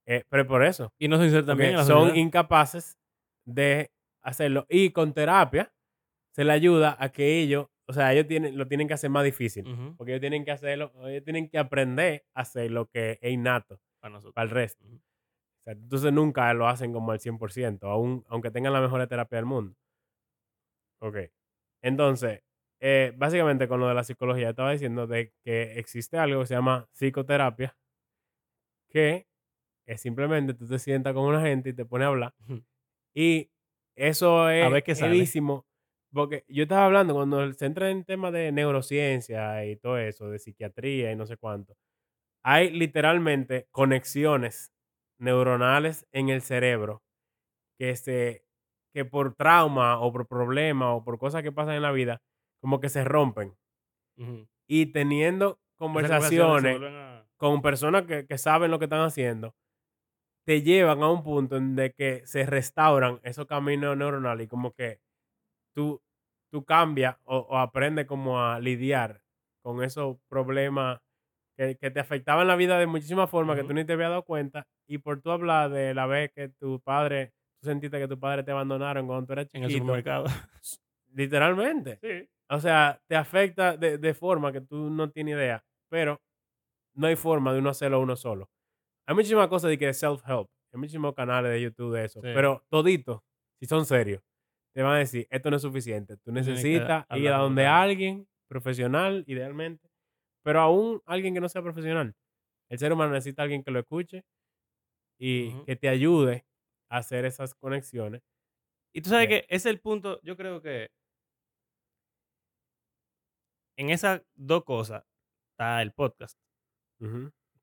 Eh, 0.06 0.24
pero 0.30 0.48
por 0.48 0.64
eso, 0.64 0.94
Y 0.98 1.10
no 1.10 1.18
se 1.18 1.30
la 1.42 1.84
son 1.84 2.16
incapaces 2.16 2.98
de 3.46 3.92
hacerlo. 4.22 4.66
Y 4.70 4.92
con 4.92 5.14
terapia 5.14 5.74
se 6.34 6.46
le 6.46 6.54
ayuda 6.54 6.96
a 7.00 7.10
que 7.10 7.42
ellos, 7.42 7.68
o 7.88 7.94
sea, 7.94 8.14
ellos 8.14 8.28
tienen, 8.28 8.58
lo 8.58 8.68
tienen 8.68 8.88
que 8.88 8.94
hacer 8.94 9.10
más 9.10 9.26
difícil. 9.26 9.66
Porque 9.98 10.14
ellos 10.14 10.22
tienen 10.22 10.46
que 10.46 10.52
hacerlo, 10.52 10.94
ellos 11.08 11.24
tienen 11.24 11.50
que 11.50 11.58
aprender 11.58 12.26
a 12.34 12.42
hacer 12.42 12.72
lo 12.72 12.88
que 12.88 13.20
es 13.22 13.32
innato 13.32 13.82
para 14.00 14.14
nosotros. 14.14 14.34
para 14.34 14.46
el 14.46 14.52
resto. 14.52 14.86
Ujú. 14.86 14.96
O 14.96 15.64
sea, 15.66 15.74
entonces 15.74 16.14
nunca 16.14 16.54
lo 16.54 16.68
hacen 16.68 16.94
como 16.94 17.12
al 17.12 17.20
100%, 17.20 17.90
aún, 17.90 18.24
aunque 18.30 18.52
tengan 18.52 18.72
la 18.72 18.82
mejor 18.82 19.06
terapia 19.08 19.38
del 19.38 19.46
mundo. 19.46 19.76
Ok. 21.02 21.18
Entonces, 21.82 22.44
eh, 22.80 23.14
básicamente 23.18 23.68
con 23.68 23.80
lo 23.80 23.88
de 23.88 23.96
la 23.96 24.04
psicología, 24.04 24.50
estaba 24.52 24.72
diciendo 24.72 25.08
de 25.08 25.34
que 25.44 25.80
existe 25.80 26.18
algo 26.18 26.42
que 26.42 26.48
se 26.48 26.56
llama 26.56 26.88
psicoterapia, 26.94 27.78
que 28.90 29.28
es 29.88 30.02
simplemente 30.02 30.54
tú 30.54 30.68
te 30.68 30.80
sientas 30.80 31.14
con 31.14 31.26
una 31.26 31.42
gente 31.42 31.70
y 31.72 31.74
te 31.74 31.86
pones 31.86 32.06
a 32.08 32.10
hablar. 32.10 32.36
Y 33.16 33.52
eso 33.96 34.50
es 34.50 34.70
ver 34.72 34.84
qué 34.84 34.96
sale. 34.96 35.16
heavísimo, 35.18 35.68
Porque 36.14 36.46
yo 36.50 36.64
estaba 36.64 36.86
hablando 36.88 37.14
cuando 37.16 37.54
se 37.54 37.66
entra 37.68 37.92
en 37.92 38.06
temas 38.06 38.34
de 38.34 38.52
neurociencia 38.54 39.66
y 39.66 39.78
todo 39.78 39.98
eso, 40.00 40.30
de 40.32 40.40
psiquiatría 40.40 41.12
y 41.12 41.18
no 41.18 41.26
sé 41.28 41.38
cuánto. 41.38 41.76
Hay 42.44 42.72
literalmente 42.72 43.68
conexiones 43.72 44.74
neuronales 45.20 46.08
en 46.14 46.30
el 46.30 46.42
cerebro 46.44 47.04
que 47.80 47.96
se 47.96 48.44
que 48.94 49.06
por 49.06 49.36
trauma 49.36 50.00
o 50.00 50.12
por 50.12 50.28
problema 50.28 50.94
o 50.96 51.04
por 51.04 51.20
cosas 51.20 51.44
que 51.44 51.52
pasan 51.52 51.76
en 51.76 51.84
la 51.84 51.92
vida, 51.92 52.22
como 52.62 52.80
que 52.80 52.90
se 52.90 53.04
rompen. 53.04 53.56
Y 54.68 54.88
teniendo 54.88 55.60
conversaciones 55.78 56.82
a- 56.82 57.26
con 57.38 57.62
personas 57.62 58.04
que, 58.04 58.26
que 58.26 58.38
saben 58.38 58.72
lo 58.72 58.80
que 58.80 58.86
están 58.86 59.02
haciendo, 59.02 59.56
te 60.46 60.62
llevan 60.62 61.04
a 61.04 61.12
un 61.12 61.24
punto 61.24 61.58
en 61.58 61.76
de 61.76 61.92
que 61.94 62.26
se 62.26 62.46
restauran 62.46 63.20
esos 63.24 63.46
caminos 63.48 63.98
neuronales 63.98 64.46
y 64.46 64.48
como 64.48 64.72
que 64.74 65.00
tú, 65.76 66.02
tú 66.52 66.66
cambias 66.66 67.18
o, 67.26 67.38
o 67.40 67.58
aprendes 67.58 68.06
como 68.08 68.42
a 68.42 68.60
lidiar 68.60 69.22
con 69.64 69.84
esos 69.84 70.18
problemas 70.30 71.00
que, 71.58 71.78
que 71.78 71.92
te 71.92 72.00
afectaban 72.00 72.48
la 72.48 72.56
vida 72.56 72.80
de 72.80 72.88
muchísimas 72.88 73.30
formas 73.30 73.58
que 73.58 73.64
tú 73.64 73.74
ni 73.74 73.86
te 73.86 73.94
habías 73.94 74.10
dado 74.12 74.24
cuenta 74.26 74.68
y 74.88 75.00
por 75.00 75.22
tú 75.22 75.32
hablar 75.32 75.72
de 75.72 75.94
la 75.94 76.08
vez 76.08 76.32
que 76.34 76.50
tu 76.50 76.80
padre, 76.82 77.34
tú 77.62 77.68
sentiste 77.70 78.00
que 78.00 78.08
tu 78.08 78.20
padre 78.20 78.44
te 78.44 78.52
abandonaron 78.52 79.08
cuando 79.08 79.28
tú 79.28 79.34
eras 79.34 79.48
en 79.54 79.64
el 79.64 79.70
chiquito, 79.70 79.86
supermercado. 79.86 80.26
literalmente. 81.14 81.98
sí. 82.02 82.30
O 82.50 82.60
sea, 82.60 83.02
te 83.08 83.16
afecta 83.16 83.76
de, 83.78 83.98
de 83.98 84.14
forma 84.14 84.52
que 84.54 84.62
tú 84.62 84.90
no 84.90 85.10
tienes 85.12 85.36
idea, 85.36 85.64
pero 85.90 86.22
no 86.96 87.08
hay 87.08 87.16
forma 87.16 87.54
de 87.54 87.60
uno 87.60 87.70
hacerlo 87.72 88.02
uno 88.02 88.16
solo. 88.16 88.50
Hay 89.08 89.16
muchísimas 89.16 89.48
cosas 89.50 89.70
de 89.72 89.78
que 89.78 89.90
self-help, 89.92 90.48
hay 90.74 90.80
muchísimos 90.80 91.14
canales 91.16 91.52
de 91.52 91.62
YouTube 91.62 91.94
de 91.96 92.06
eso, 92.06 92.22
Sí. 92.22 92.30
pero 92.34 92.66
toditos, 92.70 93.22
si 93.60 93.68
son 93.68 93.86
serios, 93.86 94.22
te 94.76 94.84
van 94.84 94.96
a 94.96 95.00
decir, 95.00 95.28
esto 95.32 95.50
no 95.52 95.58
es 95.58 95.62
suficiente, 95.64 96.18
tú 96.18 96.32
necesitas 96.32 97.06
ir 97.12 97.30
a 97.30 97.38
donde 97.40 97.66
alguien 97.68 98.28
profesional, 98.50 99.24
idealmente, 99.28 99.90
pero 100.44 100.62
aún 100.62 101.02
alguien 101.06 101.34
que 101.34 101.42
no 101.42 101.50
sea 101.50 101.62
profesional. 101.64 102.16
El 102.70 102.80
ser 102.80 102.94
humano 102.94 103.14
necesita 103.14 103.44
alguien 103.44 103.64
que 103.64 103.72
lo 103.72 103.80
escuche 103.80 104.24
y 105.20 105.54
que 105.66 105.76
te 105.76 105.90
ayude 105.90 106.46
a 106.90 106.98
hacer 106.98 107.26
esas 107.26 107.56
conexiones. 107.56 108.22
Y 108.94 109.02
tú 109.02 109.10
sabes 109.10 109.28
que 109.28 109.38
ese 109.50 109.56
es 109.56 109.66
el 109.68 109.80
punto, 109.82 110.20
yo 110.24 110.38
creo 110.38 110.62
que 110.62 110.90
en 113.78 113.90
esas 113.90 114.22
dos 114.36 114.64
cosas 114.64 115.04
está 115.52 115.82
el 115.82 115.92
podcast. 115.94 116.38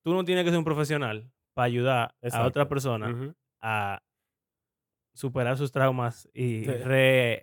Tú 0.03 0.13
no 0.15 0.25
tienes 0.25 0.45
que 0.45 0.51
ser 0.51 0.59
un 0.59 0.65
profesional 0.65 1.31
para 1.55 1.67
ayudar 1.67 2.15
a 2.23 2.47
otra 2.47 2.69
persona 2.69 3.35
a 3.61 4.01
superar 5.15 5.57
sus 5.57 5.71
traumas 5.73 6.29
y 6.35 6.65
Sí. 6.65 6.71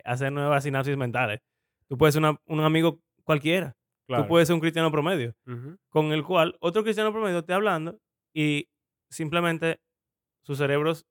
hacer 0.03 0.31
nuevas 0.31 0.63
sinapsis 0.63 0.97
mentales. 0.97 1.39
Tú 1.87 1.97
puedes 1.97 2.13
ser 2.13 2.21
una- 2.23 2.39
un 2.45 2.59
amigo 2.61 2.99
cualquiera. 3.23 3.75
claro, 4.07 4.23
Tú 4.23 4.29
puedes 4.29 4.47
ser 4.47 4.55
un 4.55 4.59
cristiano 4.59 4.91
promedio, 4.91 5.33
con 5.89 6.11
el 6.11 6.23
cual 6.25 6.57
otro 6.59 6.83
cristiano 6.83 7.13
promedio 7.13 7.39
esté 7.39 7.53
hablando 7.53 7.97
y 8.35 8.67
simplemente 9.09 9.79
sus 10.45 10.57
cerebros 10.57 11.05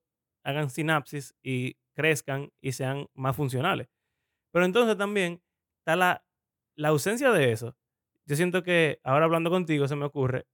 hagan 0.45 0.69
sinapsis 0.69 1.35
y 1.43 1.77
crezcan 1.97 2.51
y 2.63 2.73
sean 2.73 3.07
más 3.15 3.35
funcionales. 3.37 3.89
Pero 4.53 4.67
entonces 4.67 4.99
también 4.99 5.41
está 5.79 5.97
la, 5.97 6.23
la 6.77 6.89
ausencia 6.89 7.31
de 7.31 7.53
eso. 7.53 7.77
Yo 8.27 8.37
siento 8.37 8.63
que 8.63 9.01
ahora 9.05 9.25
hablando 9.27 9.51
contigo 9.51 9.89
se 9.89 9.97
me 9.97 10.05
ocurre 10.07 10.47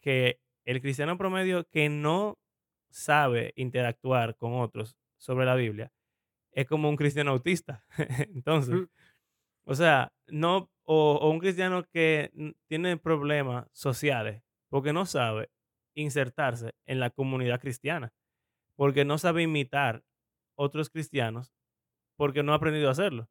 que 0.00 0.40
el 0.64 0.80
cristiano 0.80 1.16
promedio 1.18 1.68
que 1.68 1.88
no 1.88 2.38
sabe 2.90 3.52
interactuar 3.56 4.36
con 4.36 4.54
otros 4.54 4.96
sobre 5.18 5.44
la 5.46 5.54
Biblia 5.54 5.92
es 6.52 6.66
como 6.66 6.88
un 6.88 6.96
cristiano 6.96 7.32
autista. 7.32 7.84
Entonces, 8.34 8.74
Mm. 8.74 8.86
o 9.64 9.74
sea, 9.74 10.12
no, 10.28 10.70
o, 10.84 11.16
o 11.20 11.30
un 11.30 11.38
cristiano 11.38 11.84
que 11.84 12.30
tiene 12.68 12.96
problemas 12.96 13.66
sociales 13.72 14.42
porque 14.70 14.92
no 14.92 15.06
sabe 15.06 15.50
insertarse 15.94 16.74
en 16.86 17.00
la 17.00 17.10
comunidad 17.10 17.60
cristiana, 17.60 18.12
porque 18.76 19.04
no 19.04 19.18
sabe 19.18 19.42
imitar 19.42 20.04
otros 20.54 20.90
cristianos, 20.90 21.52
porque 22.16 22.42
no 22.42 22.52
ha 22.52 22.56
aprendido 22.56 22.88
a 22.88 22.92
hacerlo. 22.92 23.28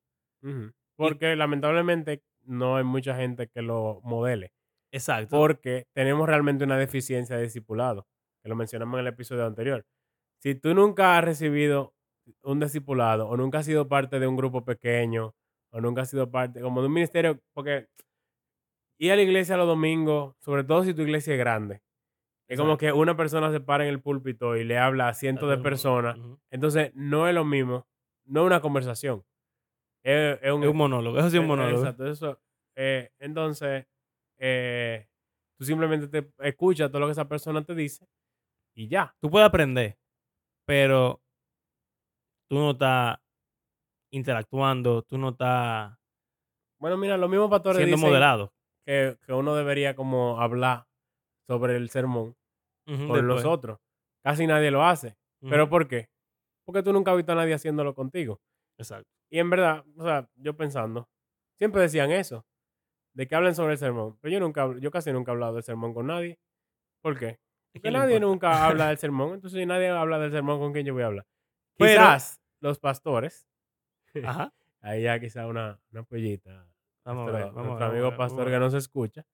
Porque 0.98 1.36
lamentablemente 1.36 2.24
no 2.44 2.76
hay 2.76 2.84
mucha 2.84 3.16
gente 3.16 3.48
que 3.48 3.62
lo 3.62 4.02
modele. 4.04 4.52
Exacto. 4.92 5.38
Porque 5.38 5.86
tenemos 5.94 6.28
realmente 6.28 6.64
una 6.64 6.78
deficiencia 6.78 7.38
de 7.38 7.44
discipulado, 7.44 8.08
que 8.44 8.50
lo 8.50 8.56
mencionamos 8.56 8.96
en 8.96 9.02
el 9.02 9.14
episodio 9.14 9.46
anterior. 9.46 9.86
Si 10.40 10.56
tú 10.56 10.74
nunca 10.74 11.18
has 11.18 11.24
recibido 11.24 11.94
un 12.44 12.60
discipulado 12.60 13.28
o 13.28 13.38
nunca 13.38 13.60
has 13.60 13.66
sido 13.66 13.88
parte 13.88 14.20
de 14.20 14.28
un 14.28 14.36
grupo 14.36 14.66
pequeño 14.66 15.34
o 15.72 15.82
nunca 15.82 16.02
has 16.02 16.10
sido 16.10 16.30
parte 16.30 16.62
como 16.62 16.82
de 16.82 16.88
un 16.88 16.94
ministerio, 16.94 17.42
porque 17.54 17.88
ir 19.00 19.12
a 19.12 19.16
la 19.16 19.22
iglesia 19.22 19.58
los 19.58 19.68
domingos, 19.68 20.36
sobre 20.40 20.64
todo 20.64 20.84
si 20.84 20.94
tu 20.94 21.02
iglesia 21.02 21.34
es 21.34 21.40
grande, 21.40 21.82
es 22.48 22.58
como 22.58 22.78
que 22.78 22.94
una 22.94 23.18
persona 23.18 23.52
se 23.52 23.60
para 23.60 23.84
en 23.84 23.90
el 23.90 24.02
púlpito 24.02 24.56
y 24.56 24.64
le 24.64 24.78
habla 24.78 25.10
a 25.10 25.14
cientos 25.14 25.50
de 25.50 25.58
personas. 25.58 26.18
Entonces, 26.50 26.92
no 26.96 27.28
es 27.28 27.36
lo 27.36 27.44
mismo, 27.44 27.88
no 28.26 28.42
es 28.42 28.48
una 28.48 28.62
conversación. 28.62 29.26
Es, 30.04 30.40
es 30.42 30.52
un, 30.52 30.64
Es 30.64 30.70
un 30.70 30.78
monólogo, 30.78 31.18
eso 31.20 31.30
sí 31.30 31.38
es 31.38 31.40
un 31.40 31.46
eh, 31.46 31.48
monólogo. 31.48 31.80
Exacto, 31.80 32.06
eso. 32.08 32.40
eh, 32.76 33.12
entonces, 33.20 33.86
eh, 34.40 35.08
tú 35.58 35.66
simplemente 35.66 36.08
te 36.08 36.32
escuchas 36.48 36.90
todo 36.90 37.00
lo 37.02 37.08
que 37.08 37.14
esa 37.14 37.28
persona 37.28 37.64
te 37.64 37.76
dice 37.76 38.08
y 38.76 38.88
ya. 38.88 39.16
Tú 39.20 39.30
puedes 39.30 39.48
aprender, 39.48 39.98
pero 40.66 41.22
tú 42.50 42.56
no 42.58 42.72
estás 42.72 43.18
interactuando, 44.12 45.02
tú 45.04 45.18
no 45.18 45.30
estás 45.30 45.98
Bueno, 46.80 46.98
mira, 46.98 47.18
los 47.18 47.30
mismos 47.30 47.50
pastores 47.50 47.78
siendo 47.78 47.96
dicen 47.98 48.10
moderado. 48.10 48.54
que, 48.86 49.18
que 49.26 49.34
uno 49.34 49.56
debería 49.56 49.96
como 49.96 50.40
hablar 50.40 50.86
sobre 51.48 51.76
el 51.76 51.90
sermón 51.90 52.36
con 52.86 53.28
los 53.28 53.44
otros. 53.46 53.80
Casi 54.24 54.48
nadie 54.48 54.72
lo 54.72 54.84
hace. 54.84 55.18
¿Pero 55.42 55.70
por 55.70 55.88
qué? 55.88 56.10
Porque 56.66 56.84
tú 56.84 56.94
nunca 56.94 57.12
has 57.12 57.18
visto 57.18 57.32
a 57.32 57.36
nadie 57.36 57.54
haciéndolo 57.54 57.94
contigo. 57.94 58.42
Exacto. 58.78 59.17
Y 59.30 59.40
en 59.40 59.50
verdad, 59.50 59.84
o 59.98 60.04
sea, 60.04 60.30
yo 60.36 60.56
pensando, 60.56 61.10
siempre 61.58 61.82
decían 61.82 62.12
eso, 62.12 62.46
de 63.14 63.28
que 63.28 63.36
hablen 63.36 63.56
sobre 63.56 63.74
el 63.74 63.78
sermón. 63.80 64.18
Pero 64.22 64.34
yo 64.34 64.40
nunca, 64.40 64.70
yo 64.80 64.92
casi 64.92 65.12
nunca 65.12 65.32
he 65.32 65.34
hablado 65.34 65.56
del 65.56 65.64
sermón 65.64 65.94
con 65.94 66.08
nadie. 66.08 66.40
¿Por 67.02 67.18
qué? 67.18 67.40
Porque 67.74 67.92
nadie 67.92 68.16
importa. 68.16 68.26
nunca 68.34 68.66
habla 68.66 68.88
del 68.90 68.98
sermón. 69.00 69.34
Entonces, 69.36 69.60
si 69.60 69.66
nadie 69.66 69.90
habla 69.90 70.20
del 70.20 70.32
sermón, 70.32 70.60
¿con 70.60 70.72
quién 70.74 70.86
yo 70.86 70.94
voy 70.94 71.04
a 71.04 71.08
hablar? 71.08 71.28
Pero- 71.78 72.02
Quizás 72.02 72.42
los 72.60 72.80
pastores, 72.80 73.48
Ajá. 74.24 74.54
ahí 74.82 75.04
ya 75.04 75.20
quizás 75.20 75.46
una, 75.46 75.80
una 75.92 76.04
pollita. 76.04 76.68
Vamos 77.04 77.28
a 77.28 77.32
nuestro 77.32 77.34
ver, 77.34 77.42
vamos 77.46 77.58
a 77.58 77.62
nuestro 77.64 77.64
ver, 77.64 77.68
vamos 77.68 77.82
a 77.82 77.86
amigo 77.86 78.18
pastor 78.18 78.48
que 78.50 78.60
no 78.60 78.70
se 78.70 78.78
escucha, 78.78 79.26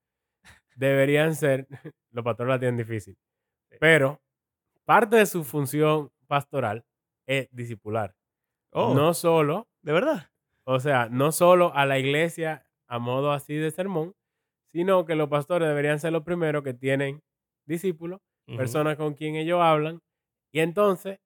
deberían 0.75 1.36
ser, 1.36 1.67
los 2.12 2.23
pastores 2.23 2.49
la 2.49 2.60
tienen 2.60 2.77
difícil, 2.77 3.17
Sí. 3.69 3.77
pero 3.79 4.21
parte 4.86 5.15
de 5.15 5.25
su 5.25 5.43
función 5.43 6.12
pastoral 6.27 6.86
es 7.25 7.47
discipular. 7.51 8.15
Oh, 8.75 8.99
No 8.99 9.13
solo 9.13 9.67
¿de 9.83 9.93
verdad? 9.93 10.31
o 10.65 10.79
sea, 10.79 11.09
no 11.09 11.31
solo 11.31 11.73
a 11.75 11.86
la 11.86 11.99
iglesia 11.99 12.67
a 12.88 12.99
modo 12.99 13.31
así 13.31 13.55
de 13.55 13.71
sermón, 13.71 14.13
sino 14.73 15.05
que 15.05 15.15
los 15.15 15.29
pastores 15.29 15.67
deberían 15.69 15.99
ser 15.99 16.13
los 16.13 16.23
primeros 16.23 16.63
que 16.63 16.73
tienen 16.73 17.21
discípulos, 17.67 18.21
Ujú, 18.47 18.79
personas 18.79 18.97
con 18.97 19.13
quien 19.15 19.36
ellos 19.36 19.62
hablan, 19.62 20.01
y 20.53 20.59
entonces 20.62 21.19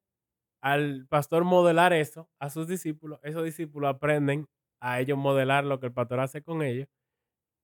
al 0.62 1.08
pastor 1.10 1.46
modelar 1.46 1.94
eso 1.94 2.30
a 2.40 2.50
sus 2.52 2.68
discípulos, 2.68 3.20
esos 3.24 3.44
discípulos 3.46 3.90
aprenden 3.96 4.48
a 4.82 5.00
ellos 5.02 5.18
modelar 5.18 5.66
lo 5.66 5.80
que 5.80 5.88
el 5.88 5.94
pastor 5.94 6.22
hace 6.22 6.44
con 6.44 6.62
ellos, 6.64 6.88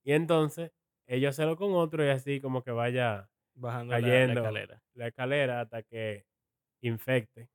y 0.03 0.13
entonces 0.13 0.71
ellos 1.07 1.31
hacerlo 1.31 1.57
con 1.57 1.73
otros 1.75 2.05
y 2.07 2.09
así 2.09 2.41
como 2.41 2.63
que 2.63 2.71
vaya 2.71 3.29
Bajando 3.55 3.97
la- 3.97 4.21
la, 4.21 4.33
cayendo 4.33 4.33
escalera. 4.33 4.83
la 4.95 5.07
escalera 5.09 5.61
hasta 5.61 5.83
que 5.83 6.25
infecte, 6.81 7.49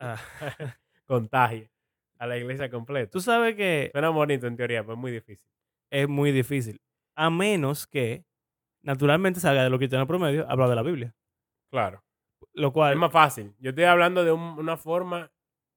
Ah, 0.00 0.18
contagie 1.06 1.70
a 2.18 2.26
la 2.26 2.36
iglesia 2.38 2.70
completa. 2.70 3.10
Tú 3.10 3.20
sabes 3.20 3.54
que 3.56 3.90
Suena 3.92 4.08
bonito 4.10 4.46
en 4.46 4.56
teoría, 4.56 4.82
pero 4.82 4.94
es 4.94 4.98
muy 5.00 5.10
difícil. 5.12 5.48
es 5.90 6.08
muy 6.08 6.32
difícil. 6.32 6.80
A 7.16 7.30
menos 7.30 7.86
que 7.86 8.24
naturalmente 8.82 9.40
salga 9.40 9.64
de 9.64 9.70
lo 9.70 9.78
que 9.78 9.88
tiene 9.88 10.06
promedio, 10.06 10.48
hablar 10.50 10.68
de 10.68 10.74
la 10.76 10.82
Biblia. 10.82 11.14
Claro. 11.70 12.02
Lo 12.52 12.68
Es 12.68 12.72
cual, 12.72 12.96
más 12.96 13.12
fácil. 13.12 13.54
Yo 13.58 13.70
estoy 13.70 13.84
hablando 13.84 14.24
de 14.24 14.32
un- 14.32 14.58
una 14.58 14.76
forma 14.76 15.30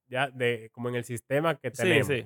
ya 0.09 0.29
de 0.29 0.69
como 0.73 0.89
en 0.89 0.95
el 0.95 1.03
sistema 1.03 1.55
que 1.55 1.69
sí, 1.71 1.77
tenemos. 1.83 2.07
sí. 2.07 2.25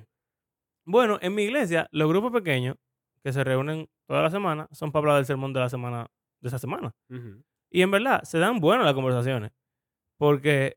Bueno, 0.84 1.18
en 1.22 1.34
mi 1.34 1.42
iglesia, 1.44 1.88
los 1.92 2.08
grupos 2.08 2.32
pequeños 2.32 2.76
que 3.22 3.32
se 3.32 3.44
reúnen 3.44 3.88
toda 4.06 4.22
la 4.22 4.30
semana 4.30 4.68
son 4.72 4.90
para 4.92 5.00
hablar 5.02 5.16
del 5.16 5.26
sermón 5.26 5.52
de 5.52 5.60
la 5.60 5.68
semana, 5.68 6.08
de 6.40 6.48
esa 6.48 6.58
semana. 6.58 6.92
Y 7.70 7.82
en 7.82 7.90
verdad, 7.90 8.22
se 8.24 8.38
dan 8.38 8.58
buenas 8.60 8.84
las 8.84 8.94
conversaciones. 8.94 9.52
Porque 10.18 10.76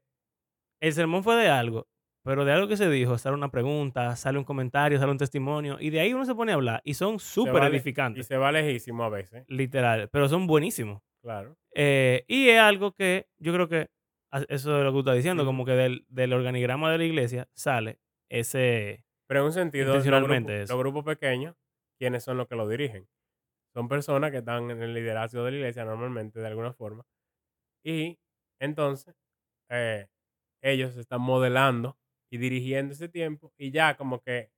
el 0.79 0.93
sermón 0.93 1.23
fue 1.23 1.35
de 1.35 1.49
algo, 1.49 1.88
pero 2.25 2.43
de 2.43 2.51
algo 2.51 2.67
que 2.67 2.75
se 2.75 2.89
dijo, 2.89 3.17
sale 3.17 3.35
una 3.35 3.49
pregunta, 3.51 4.15
sale 4.15 4.38
un 4.39 4.43
comentario, 4.43 4.97
sale 4.99 5.11
un 5.11 5.17
testimonio, 5.17 5.77
y 5.79 5.91
de 5.91 5.99
ahí 5.99 6.13
uno 6.13 6.25
se 6.25 6.35
pone 6.35 6.51
a 6.51 6.55
hablar. 6.55 6.81
Y 6.83 6.95
son 6.95 7.19
súper 7.19 7.53
le- 7.63 7.69
Y 7.69 7.71
edificantes, 7.75 8.25
se 8.27 8.35
va 8.38 8.51
lejísimo 8.51 9.03
a 9.03 9.09
veces. 9.09 9.45
literal, 9.47 10.09
pero 10.11 10.27
son 10.27 10.47
buenísimos. 10.47 11.01
Claro. 11.21 11.55
Eh, 11.73 12.25
y 12.27 12.49
es 12.49 12.59
algo 12.59 12.91
que 12.93 13.27
yo 13.38 13.53
creo 13.53 13.67
que 13.69 13.89
a- 14.31 14.39
eso 14.49 14.77
es 14.77 14.83
lo 14.83 14.89
que 14.91 14.93
tú 14.95 14.99
estás 14.99 15.15
diciendo, 15.15 15.45
como 15.45 15.65
que 15.65 15.71
del, 15.73 16.05
del 16.09 16.33
organigrama 16.33 16.91
de 16.91 16.97
la 16.97 17.03
iglesia 17.05 17.47
sale 17.53 17.99
ese... 18.29 19.05
Pero 19.27 19.39
en 19.41 19.45
un 19.47 19.53
sentido, 19.53 19.93
los 19.93 20.03
grupos, 20.05 20.69
los 20.69 20.77
grupos 20.79 21.03
pequeños, 21.05 21.55
¿quiénes 21.97 22.23
son 22.23 22.38
los 22.38 22.47
que 22.47 22.55
lo 22.55 22.67
dirigen? 22.67 23.07
Son 23.73 23.88
personas 23.88 24.31
que 24.31 24.38
están 24.38 24.71
en 24.71 24.81
el 24.81 24.93
liderazgo 24.93 25.43
de 25.43 25.51
la 25.51 25.57
iglesia 25.57 25.85
normalmente, 25.85 26.39
de 26.39 26.47
alguna 26.47 26.73
forma. 26.73 27.05
Y 27.83 28.17
entonces, 28.59 29.15
eh, 29.69 30.07
ellos 30.63 30.95
están 30.97 31.21
modelando 31.21 31.97
y 32.35 32.37
dirigiendo 32.37 32.93
ese 32.93 33.09
tiempo. 33.09 33.53
Y 33.57 33.71
ya 33.71 33.95
como 33.97 34.21
que 34.21 34.51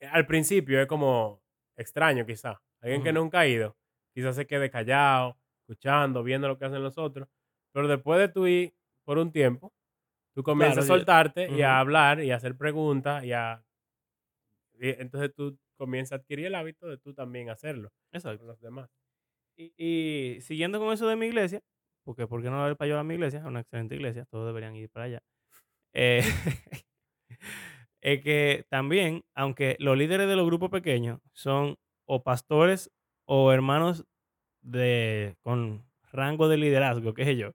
eh, 0.00 0.06
al 0.06 0.26
principio 0.26 0.80
es 0.80 0.86
como 0.86 1.42
extraño 1.76 2.26
quizá. 2.26 2.62
Alguien 2.80 3.02
que 3.02 3.12
nunca 3.12 3.40
ha 3.40 3.46
ido, 3.46 3.76
quizás 4.14 4.36
se 4.36 4.46
quede 4.46 4.70
callado, 4.70 5.38
escuchando, 5.62 6.22
viendo 6.22 6.48
lo 6.48 6.58
que 6.58 6.66
hacen 6.66 6.82
los 6.82 6.98
otros. 6.98 7.28
Pero 7.72 7.88
después 7.88 8.18
de 8.20 8.28
tú 8.28 8.46
ir 8.46 8.74
por 9.04 9.18
un 9.18 9.32
tiempo, 9.32 9.72
tú 10.34 10.42
comienzas 10.42 10.84
Claro, 10.84 10.86
a 10.86 10.88
yo- 10.88 10.98
soltarte 10.98 11.50
y 11.50 11.62
a 11.62 11.78
hablar 11.80 12.22
y 12.22 12.30
a 12.32 12.36
hacer 12.36 12.56
preguntas 12.56 13.24
y 13.24 13.32
a... 13.32 13.64
y 14.78 14.88
entonces 15.00 15.32
tú 15.34 15.58
comienzas 15.76 16.12
a 16.12 16.16
adquirir 16.22 16.46
el 16.46 16.54
hábito 16.54 16.86
de 16.88 16.98
tú 16.98 17.14
también 17.14 17.50
hacerlo 17.50 17.90
con 18.12 18.18
Exacto. 18.18 18.44
los 18.46 18.60
demás. 18.60 18.88
Y, 19.56 19.74
y 19.78 20.40
siguiendo 20.42 20.78
con 20.80 20.92
eso 20.92 21.08
de 21.08 21.16
mi 21.16 21.26
iglesia, 21.26 21.62
porque 22.04 22.26
¿por 22.26 22.42
qué 22.42 22.50
no 22.50 22.68
ir 22.70 22.76
para 22.76 22.92
allá 22.92 23.00
a 23.00 23.04
mi 23.04 23.14
iglesia? 23.14 23.40
Es 23.40 23.46
una 23.46 23.60
excelente 23.60 23.94
iglesia, 23.96 24.26
todos 24.26 24.46
deberían 24.46 24.76
ir 24.76 24.90
para 24.90 25.06
allá. 25.06 25.20
Eh, 25.94 26.22
es 28.00 28.22
que 28.22 28.66
también, 28.70 29.24
aunque 29.34 29.76
los 29.78 29.96
líderes 29.96 30.28
de 30.28 30.36
los 30.36 30.46
grupos 30.46 30.70
pequeños 30.70 31.20
son 31.32 31.76
o 32.06 32.22
pastores 32.22 32.90
o 33.26 33.52
hermanos 33.52 34.04
de, 34.62 35.36
con 35.42 35.86
rango 36.12 36.48
de 36.48 36.58
liderazgo, 36.58 37.14
qué 37.14 37.24
sé 37.24 37.36
yo, 37.36 37.52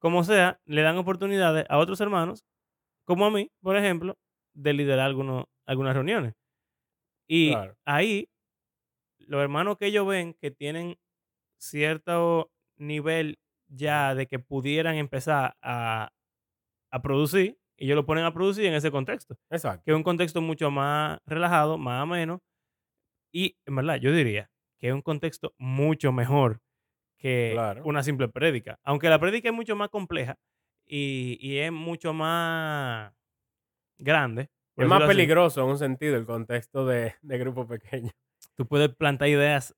como 0.00 0.24
sea, 0.24 0.60
le 0.66 0.82
dan 0.82 0.98
oportunidades 0.98 1.66
a 1.68 1.78
otros 1.78 2.00
hermanos, 2.00 2.44
como 3.06 3.26
a 3.26 3.30
mí, 3.30 3.50
por 3.62 3.76
ejemplo, 3.76 4.16
de 4.54 4.74
liderar 4.74 5.06
algunos, 5.06 5.46
algunas 5.66 5.94
reuniones. 5.94 6.34
Y 7.28 7.60
Claro. 7.60 7.76
ahí, 7.86 8.28
los 9.18 9.42
hermanos 9.42 9.76
que 9.78 9.86
ellos 9.86 10.06
ven 10.06 10.34
que 10.34 10.50
tienen 10.50 10.96
cierto 11.58 12.52
nivel 12.76 13.38
ya 13.68 14.14
de 14.14 14.26
que 14.28 14.38
pudieran 14.38 14.96
empezar 14.96 15.56
a, 15.62 16.10
a 16.92 17.02
producir, 17.02 17.58
ellos 17.76 17.96
lo 17.96 18.06
ponen 18.06 18.24
a 18.24 18.32
producir 18.32 18.66
en 18.66 18.74
ese 18.74 18.90
contexto, 18.92 19.36
Exacto. 19.50 19.82
que 19.84 19.90
es 19.90 19.96
un 19.96 20.02
contexto 20.04 20.40
mucho 20.40 20.70
más 20.70 21.18
relajado, 21.26 21.78
más 21.78 22.02
ameno, 22.02 22.40
y 23.32 23.56
en 23.66 23.76
verdad 23.76 23.96
yo 23.96 24.12
diría 24.12 24.50
que 24.78 24.88
es 24.88 24.94
un 24.94 25.02
contexto 25.02 25.54
mucho 25.58 26.12
mejor 26.12 26.60
que 27.18 27.50
Claro. 27.54 27.82
una 27.84 28.02
simple 28.02 28.28
prédica, 28.28 28.78
aunque 28.84 29.08
la 29.08 29.18
prédica 29.18 29.48
es 29.48 29.54
mucho 29.54 29.74
más 29.74 29.88
compleja 29.88 30.36
y, 30.86 31.38
y 31.40 31.58
es 31.58 31.72
mucho 31.72 32.12
más 32.12 33.12
grande. 33.98 34.50
Es 34.76 34.86
más 34.88 35.02
así, 35.02 35.08
peligroso 35.08 35.62
en 35.62 35.70
un 35.70 35.78
sentido 35.78 36.16
el 36.16 36.24
contexto 36.26 36.86
de, 36.86 37.14
de 37.22 37.38
grupo 37.38 37.66
pequeño. 37.66 38.10
Tú 38.56 38.66
puedes 38.66 38.88
plantar 38.94 39.28
ideas 39.28 39.74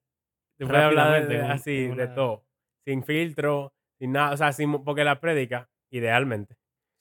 puedes 0.58 0.74
hablar 0.74 1.28
de- 1.28 1.36
de- 1.36 1.42
así, 1.42 1.86
de 1.88 2.08
todo. 2.08 2.46
Sin 2.86 3.02
filtro, 3.04 3.72
sin 3.98 4.12
nada. 4.12 4.32
O 4.32 4.36
sea, 4.36 4.52
sin, 4.52 4.82
porque 4.84 5.04
la 5.04 5.20
prédica, 5.20 5.68
idealmente, 5.90 6.56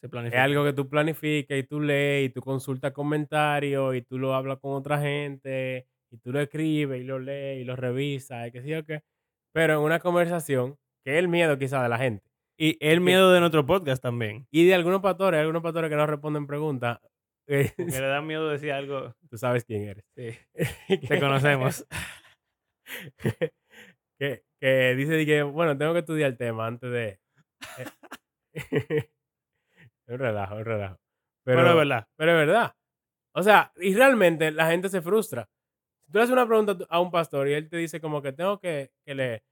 se 0.10 0.28
es 0.28 0.36
algo 0.36 0.64
que 0.64 0.74
tú 0.74 0.90
planificas 0.90 1.58
y 1.58 1.64
tú 1.64 1.80
lees 1.80 2.30
y 2.30 2.34
tú 2.34 2.42
consultas 2.42 2.92
comentarios 2.92 3.96
y 3.96 4.02
tú 4.02 4.18
lo 4.20 4.34
hablas 4.36 4.60
con 4.60 4.74
otra 4.74 5.00
gente 5.00 5.88
y 6.12 6.18
tú 6.18 6.32
lo 6.32 6.40
escribes 6.42 7.02
y 7.02 7.04
lo 7.04 7.20
lees 7.20 7.62
y 7.62 7.64
lo 7.64 7.76
revisas 7.76 8.48
y 8.48 8.52
qué 8.52 8.62
sé 8.62 8.68
yo 8.70 8.84
qué. 8.86 9.02
Pero 9.54 9.74
en 9.76 9.80
una 9.80 10.00
conversación, 10.00 10.78
que 11.06 11.14
es 11.14 11.20
el 11.20 11.28
miedo 11.28 11.58
quizá 11.58 11.82
de 11.84 11.90
la 11.90 11.98
gente. 11.98 12.24
Y 12.58 12.78
el 12.86 12.96
que- 12.98 13.00
miedo 13.00 13.32
de 13.32 13.40
nuestro 13.40 13.66
podcast 13.66 14.02
también. 14.02 14.48
Y 14.52 14.66
de 14.68 14.74
algunos 14.76 15.02
pastores, 15.02 15.40
algunos 15.40 15.62
pastores 15.64 15.90
que 15.90 15.96
no 15.96 16.06
responden 16.08 16.48
preguntas, 16.48 17.00
Eh, 17.46 17.72
Porque 17.76 17.92
le 18.00 18.08
da 18.08 18.22
miedo 18.22 18.48
decir 18.50 18.72
algo. 18.72 19.14
Tú 19.30 19.38
sabes 19.38 19.66
quién 19.66 19.84
eres. 19.84 20.06
Sí, 20.16 20.30
te 21.08 21.20
conocemos. 21.20 21.86
que, 24.18 24.44
que 24.62 24.96
dice 24.96 25.26
que, 25.26 25.44
bueno, 25.44 25.78
tengo 25.78 25.94
que 25.94 26.00
estudiar 26.00 26.32
el 26.32 26.38
tema 26.38 26.68
antes 26.68 26.92
de... 26.92 27.20
es 30.08 30.14
un 30.14 30.20
relajo, 30.20 30.54
es 30.56 30.60
un 30.60 30.66
relajo. 30.66 30.98
Pero, 31.46 31.58
Pero, 31.58 31.70
es 31.72 31.76
verdad. 31.76 32.08
pero 32.18 32.32
es 32.32 32.48
verdad. 32.48 32.74
O 33.36 33.44
sea, 33.44 33.72
y 33.78 33.96
realmente 33.96 34.52
la 34.52 34.68
gente 34.70 34.90
se 34.90 35.02
frustra. 35.02 35.50
Si 36.06 36.12
tú 36.12 36.18
le 36.20 36.24
haces 36.24 36.34
una 36.34 36.48
pregunta 36.48 36.78
a 36.90 37.00
un 37.00 37.12
pastor 37.12 37.48
y 37.50 37.54
él 37.54 37.70
te 37.70 37.78
dice 37.78 38.02
como 38.02 38.22
que 38.22 38.34
tengo 38.34 38.60
que, 38.60 38.92
que 39.06 39.16
leer, 39.16 39.44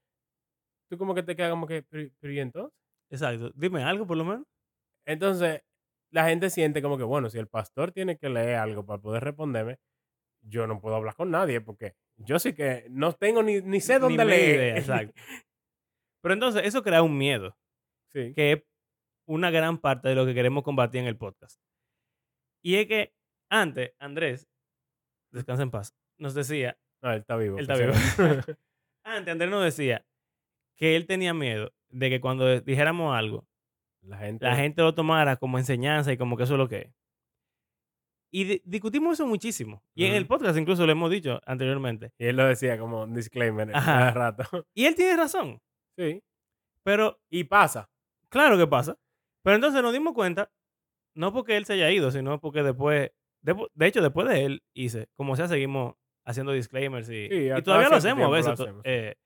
tú 0.90 0.98
como 0.98 1.14
que 1.14 1.22
te 1.22 1.34
quedas 1.36 1.50
como 1.50 1.66
que, 1.66 1.82
pero, 1.82 2.32
¿y 2.32 2.40
entonces? 2.40 2.72
Exacto. 3.10 3.52
Dime 3.54 3.82
algo, 3.84 4.06
por 4.06 4.16
lo 4.16 4.24
menos. 4.24 4.44
Entonces, 5.06 5.62
la 6.12 6.26
gente 6.28 6.50
siente 6.50 6.82
como 6.82 6.98
que, 6.98 7.04
bueno, 7.04 7.30
si 7.30 7.38
el 7.38 7.48
pastor 7.48 7.92
tiene 7.92 8.18
que 8.18 8.28
leer 8.28 8.56
algo 8.56 8.84
para 8.86 9.00
poder 9.00 9.24
responderme, 9.24 9.78
yo 10.42 10.66
no 10.66 10.80
puedo 10.80 10.96
hablar 10.96 11.16
con 11.16 11.30
nadie 11.30 11.60
porque 11.60 11.94
yo 12.16 12.38
sí 12.38 12.54
que 12.54 12.86
no 12.90 13.12
tengo 13.14 13.42
ni, 13.42 13.60
ni 13.62 13.80
sé 13.80 13.94
Ni 13.94 14.00
dónde 14.00 14.24
media 14.24 14.36
leer. 14.38 14.56
idea, 14.56 14.76
Exacto. 14.78 15.14
Pero 16.22 16.34
entonces, 16.34 16.62
eso 16.64 16.82
crea 16.82 17.02
un 17.02 17.18
miedo, 17.18 17.56
sí. 18.12 18.32
que 18.34 18.64
una 19.26 19.50
gran 19.50 19.78
parte 19.78 20.08
de 20.08 20.14
lo 20.14 20.26
que 20.26 20.34
queremos 20.34 20.62
combatir 20.64 21.00
en 21.00 21.06
el 21.06 21.16
podcast. 21.16 21.60
Y 22.62 22.76
es 22.76 22.86
que 22.86 23.14
antes, 23.50 23.92
Andrés, 23.98 24.48
descansa 25.30 25.62
en 25.62 25.70
paz, 25.70 25.94
nos 26.18 26.34
decía, 26.34 26.78
No, 27.02 27.12
él 27.12 27.20
está 27.20 27.36
vivo. 27.36 27.58
Él 27.58 27.62
está 27.70 27.74
vivo. 27.76 27.92
antes 29.04 29.32
Andrés 29.32 29.50
nos 29.50 29.64
decía 29.64 30.04
que 30.76 30.96
él 30.96 31.06
tenía 31.06 31.34
miedo 31.34 31.72
de 31.90 32.10
que 32.10 32.20
cuando 32.20 32.60
dijéramos 32.60 33.16
algo, 33.16 33.46
la 34.02 34.16
gente. 34.18 34.44
la 34.44 34.56
gente 34.56 34.82
lo 34.82 34.94
tomara 34.94 35.36
como 35.36 35.58
enseñanza 35.58 36.12
y 36.12 36.16
como 36.16 36.36
que 36.36 36.42
eso 36.44 36.54
es 36.54 36.58
lo 36.58 36.68
que 36.68 36.78
es. 36.78 36.94
Y 38.34 38.44
di- 38.44 38.62
discutimos 38.64 39.12
eso 39.14 39.26
muchísimo. 39.26 39.84
Y 39.94 40.06
en 40.06 40.14
el 40.14 40.26
podcast 40.26 40.56
incluso 40.58 40.86
lo 40.86 40.92
hemos 40.92 41.10
dicho 41.10 41.40
anteriormente. 41.44 42.12
Y 42.18 42.26
él 42.26 42.36
lo 42.36 42.46
decía 42.46 42.78
como 42.78 43.02
un 43.02 43.14
disclaimer 43.14 43.70
cada 43.72 44.10
rato. 44.12 44.66
Y 44.74 44.86
él 44.86 44.94
tiene 44.94 45.16
razón. 45.16 45.60
sí. 45.96 46.22
Pero 46.84 47.20
Y 47.30 47.44
pasa. 47.44 47.88
claro 48.28 48.56
que 48.58 48.66
pasa. 48.66 48.98
Pero 49.42 49.56
entonces 49.56 49.82
nos 49.82 49.92
dimos 49.92 50.14
cuenta, 50.14 50.50
no 51.16 51.32
porque 51.32 51.56
él 51.56 51.64
se 51.64 51.74
haya 51.74 51.90
ido, 51.90 52.10
sino 52.10 52.40
porque 52.40 52.62
después, 52.62 53.10
de, 53.42 53.66
de 53.74 53.86
hecho, 53.86 54.00
después 54.02 54.28
de 54.28 54.44
él 54.44 54.62
hice, 54.74 55.08
como 55.16 55.36
sea, 55.36 55.48
seguimos 55.48 55.94
haciendo 56.24 56.52
disclaimers 56.52 57.08
y, 57.10 57.28
Sí, 57.28 57.34
y 57.34 57.50
a- 57.50 57.62
todavía 57.62 57.88
lo 57.88 57.96
hacemos 57.96 58.24
a 58.26 58.30
veces. 58.30 58.52
hacemos. 58.60 58.82
eh, 58.84 59.16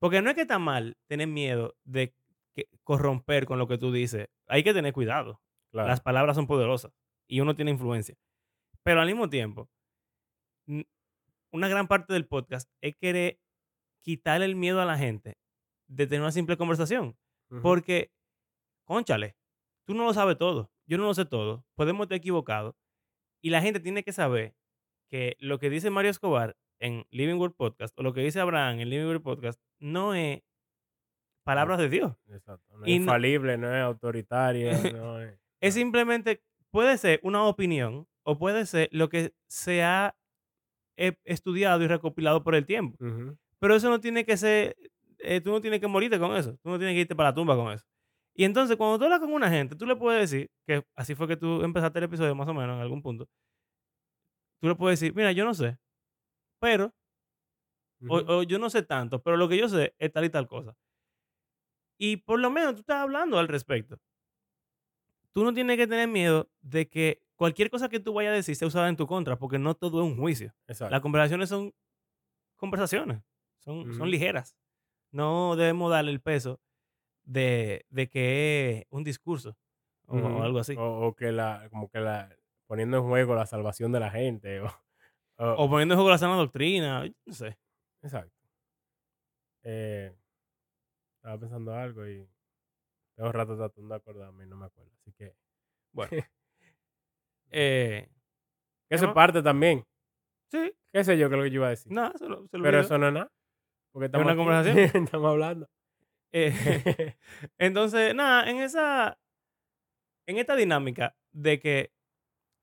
porque 0.00 0.22
no 0.22 0.30
es 0.30 0.34
que 0.36 0.42
está 0.42 0.58
mal 0.58 0.96
tener 1.08 1.28
miedo 1.28 1.76
de 1.84 2.14
que- 2.54 2.68
corromper 2.84 3.46
con 3.46 3.58
lo 3.58 3.68
que 3.68 3.78
tú 3.78 3.92
dices. 3.92 4.28
Hay 4.48 4.64
que 4.64 4.72
tener 4.74 4.92
cuidado. 4.92 5.40
Claro. 5.72 5.88
Las 5.88 6.00
palabras 6.00 6.34
son 6.36 6.46
poderosas 6.48 6.92
y 7.28 7.40
uno 7.40 7.54
tiene 7.54 7.70
influencia. 7.70 8.16
Pero 8.82 9.00
al 9.00 9.06
mismo 9.06 9.28
tiempo, 9.30 9.70
una 11.52 11.68
gran 11.68 11.86
parte 11.88 12.12
del 12.12 12.26
podcast 12.26 12.68
es 12.80 12.96
querer 12.96 13.40
quitarle 14.02 14.46
el 14.46 14.56
miedo 14.56 14.80
a 14.80 14.84
la 14.84 14.96
gente 14.98 15.36
de 15.88 16.06
tener 16.06 16.22
una 16.22 16.32
simple 16.32 16.56
conversación. 16.56 17.16
Porque, 17.62 18.12
conchale, 18.84 19.36
tú 19.90 19.96
no 19.96 20.04
lo 20.04 20.14
sabes 20.14 20.38
todo, 20.38 20.70
yo 20.86 20.98
no 20.98 21.04
lo 21.04 21.14
sé 21.14 21.24
todo, 21.24 21.66
podemos 21.74 22.04
estar 22.04 22.16
equivocados. 22.16 22.76
Y 23.42 23.50
la 23.50 23.60
gente 23.60 23.80
tiene 23.80 24.04
que 24.04 24.12
saber 24.12 24.54
que 25.08 25.36
lo 25.40 25.58
que 25.58 25.68
dice 25.68 25.90
Mario 25.90 26.12
Escobar 26.12 26.56
en 26.78 27.08
Living 27.10 27.40
Word 27.40 27.54
Podcast 27.54 27.98
o 27.98 28.04
lo 28.04 28.12
que 28.12 28.20
dice 28.20 28.38
Abraham 28.38 28.78
en 28.78 28.88
Living 28.88 29.06
Word 29.06 29.22
Podcast 29.22 29.60
no 29.80 30.14
es 30.14 30.42
palabras 31.42 31.80
de 31.80 31.88
Dios. 31.88 32.12
Exacto. 32.28 32.76
No 32.76 32.84
es 32.84 32.92
infalible, 32.92 33.58
no 33.58 33.74
es 33.74 33.82
autoritario. 33.82 34.70
no 34.96 35.20
es. 35.20 35.74
Simplemente, 35.74 36.40
puede 36.70 36.96
ser 36.96 37.18
una 37.24 37.42
opinión 37.42 38.06
o 38.22 38.38
puede 38.38 38.66
ser 38.66 38.90
lo 38.92 39.08
que 39.08 39.34
se 39.48 39.82
ha 39.82 40.14
eh, 40.96 41.16
estudiado 41.24 41.82
y 41.82 41.88
recopilado 41.88 42.44
por 42.44 42.54
el 42.54 42.64
tiempo. 42.64 42.96
Pero 43.58 43.74
eso 43.74 43.90
no 43.90 43.98
tiene 43.98 44.24
que 44.24 44.36
ser, 44.36 44.76
eh, 45.18 45.40
tú 45.40 45.50
no 45.50 45.60
tienes 45.60 45.80
que 45.80 45.88
morirte 45.88 46.20
con 46.20 46.36
eso, 46.36 46.56
tú 46.62 46.68
no 46.68 46.78
tienes 46.78 46.94
que 46.94 47.00
irte 47.00 47.16
para 47.16 47.30
la 47.30 47.34
tumba 47.34 47.56
con 47.56 47.72
eso. 47.72 47.89
Y 48.34 48.44
entonces, 48.44 48.76
cuando 48.76 48.98
tú 48.98 49.04
hablas 49.04 49.20
con 49.20 49.32
una 49.32 49.50
gente, 49.50 49.74
tú 49.76 49.86
le 49.86 49.96
puedes 49.96 50.30
decir, 50.30 50.50
que 50.66 50.84
así 50.94 51.14
fue 51.14 51.26
que 51.28 51.36
tú 51.36 51.62
empezaste 51.62 51.98
el 51.98 52.04
episodio 52.04 52.34
más 52.34 52.48
o 52.48 52.54
menos 52.54 52.76
en 52.76 52.82
algún 52.82 53.02
punto, 53.02 53.28
tú 54.60 54.68
le 54.68 54.74
puedes 54.74 55.00
decir, 55.00 55.14
mira, 55.14 55.32
yo 55.32 55.44
no 55.44 55.54
sé, 55.54 55.78
pero, 56.60 56.94
o, 58.08 58.16
Ujú. 58.18 58.32
o 58.32 58.42
yo 58.42 58.58
no 58.58 58.70
sé 58.70 58.82
tanto, 58.82 59.22
pero 59.22 59.36
lo 59.36 59.48
que 59.48 59.58
yo 59.58 59.68
sé 59.68 59.94
es 59.98 60.12
tal 60.12 60.24
y 60.24 60.30
tal 60.30 60.46
cosa. 60.46 60.76
Y 61.98 62.18
por 62.18 62.40
lo 62.40 62.50
menos 62.50 62.74
tú 62.74 62.80
estás 62.80 62.96
hablando 63.02 63.38
al 63.38 63.48
respecto. 63.48 63.98
Tú 65.32 65.44
no 65.44 65.52
tienes 65.52 65.76
que 65.76 65.86
tener 65.86 66.08
miedo 66.08 66.50
de 66.60 66.88
que 66.88 67.22
cualquier 67.36 67.70
cosa 67.70 67.88
que 67.88 68.00
tú 68.00 68.14
vayas 68.14 68.32
a 68.32 68.36
decir 68.36 68.56
sea 68.56 68.68
usada 68.68 68.88
en 68.88 68.96
tu 68.96 69.06
contra, 69.06 69.38
porque 69.38 69.58
no 69.58 69.74
todo 69.74 70.00
es 70.02 70.10
un 70.10 70.16
juicio. 70.18 70.54
Exacto. 70.66 70.90
Las 70.92 71.00
conversaciones 71.02 71.48
son 71.48 71.72
conversaciones, 72.56 73.22
son, 73.58 73.94
son 73.94 74.10
ligeras. 74.10 74.56
No 75.12 75.56
debemos 75.56 75.90
darle 75.90 76.10
el 76.10 76.20
peso 76.20 76.60
de, 77.30 77.86
de 77.90 78.08
que 78.08 78.78
es 78.80 78.86
un 78.90 79.04
discurso 79.04 79.56
o, 80.06 80.42
algo 80.42 80.58
así. 80.58 80.74
O, 80.76 81.06
o 81.08 81.14
que 81.14 81.30
la, 81.30 81.68
como 81.70 81.88
que 81.88 82.00
la, 82.00 82.36
poniendo 82.66 82.98
en 82.98 83.04
juego 83.04 83.34
la 83.34 83.46
salvación 83.46 83.92
de 83.92 84.00
la 84.00 84.10
gente. 84.10 84.60
O, 84.60 84.66
o- 85.38 85.70
poniendo 85.70 85.94
en 85.94 85.98
juego 85.98 86.10
la 86.10 86.18
sana 86.18 86.34
doctrina, 86.36 87.04
no 87.24 87.32
sé. 87.32 87.56
exacto. 88.02 88.34
Eh, 89.62 90.12
estaba 91.16 91.38
pensando 91.38 91.74
algo 91.74 92.06
y 92.08 92.26
tengo 93.14 93.30
rato 93.30 93.56
tratando 93.56 93.94
de 93.94 93.96
acordarme 93.96 94.44
y 94.44 94.46
no 94.48 94.56
me 94.56 94.66
acuerdo. 94.66 94.90
Así 95.00 95.12
que 95.12 95.34
Bueno. 95.92 96.10
Eh, 97.52 98.08
eso 98.88 99.06
es 99.06 99.12
parte 99.12 99.42
también. 99.42 99.84
sí, 100.52 100.72
¿Qué 100.92 101.02
sé 101.04 101.18
yo 101.18 101.26
es 101.26 101.32
lo 101.32 101.42
que 101.42 101.50
yo 101.50 101.56
iba 101.56 101.66
a 101.66 101.70
decir? 101.70 101.92
nada, 101.92 102.12
se 102.16 102.28
lo, 102.28 102.46
se 102.48 102.58
lo 102.58 102.64
Pero 102.64 102.78
olvidó. 102.78 102.80
eso 102.80 102.98
no 102.98 103.08
es 103.08 103.12
nada. 103.14 103.32
Porque 103.92 104.06
estamos 104.06 104.24
una 104.24 104.32
aquí, 104.32 104.38
conversación? 104.38 104.78
estamos 105.06 105.30
hablando. 105.30 105.68
Eh, 106.32 106.52
entonces, 107.58 108.14
nada, 108.14 108.48
en 108.50 108.58
esa, 108.58 109.18
en 110.26 110.38
esta 110.38 110.56
dinámica 110.56 111.16
de 111.32 111.58
que 111.60 111.92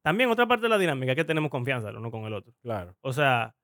también 0.03 0.29
otra 0.29 0.47
parte 0.47 0.63
de 0.63 0.69
la 0.69 0.77
dinámica 0.77 1.11
es 1.11 1.15
que 1.17 1.25
tenemos 1.25 1.51
confianza 1.51 1.89
el 1.89 1.97
uno 1.97 2.11
con 2.11 2.23
el 2.25 2.33
otro. 2.33 2.53
claro. 2.61 2.95
O 3.01 3.11
sea, 3.13 3.55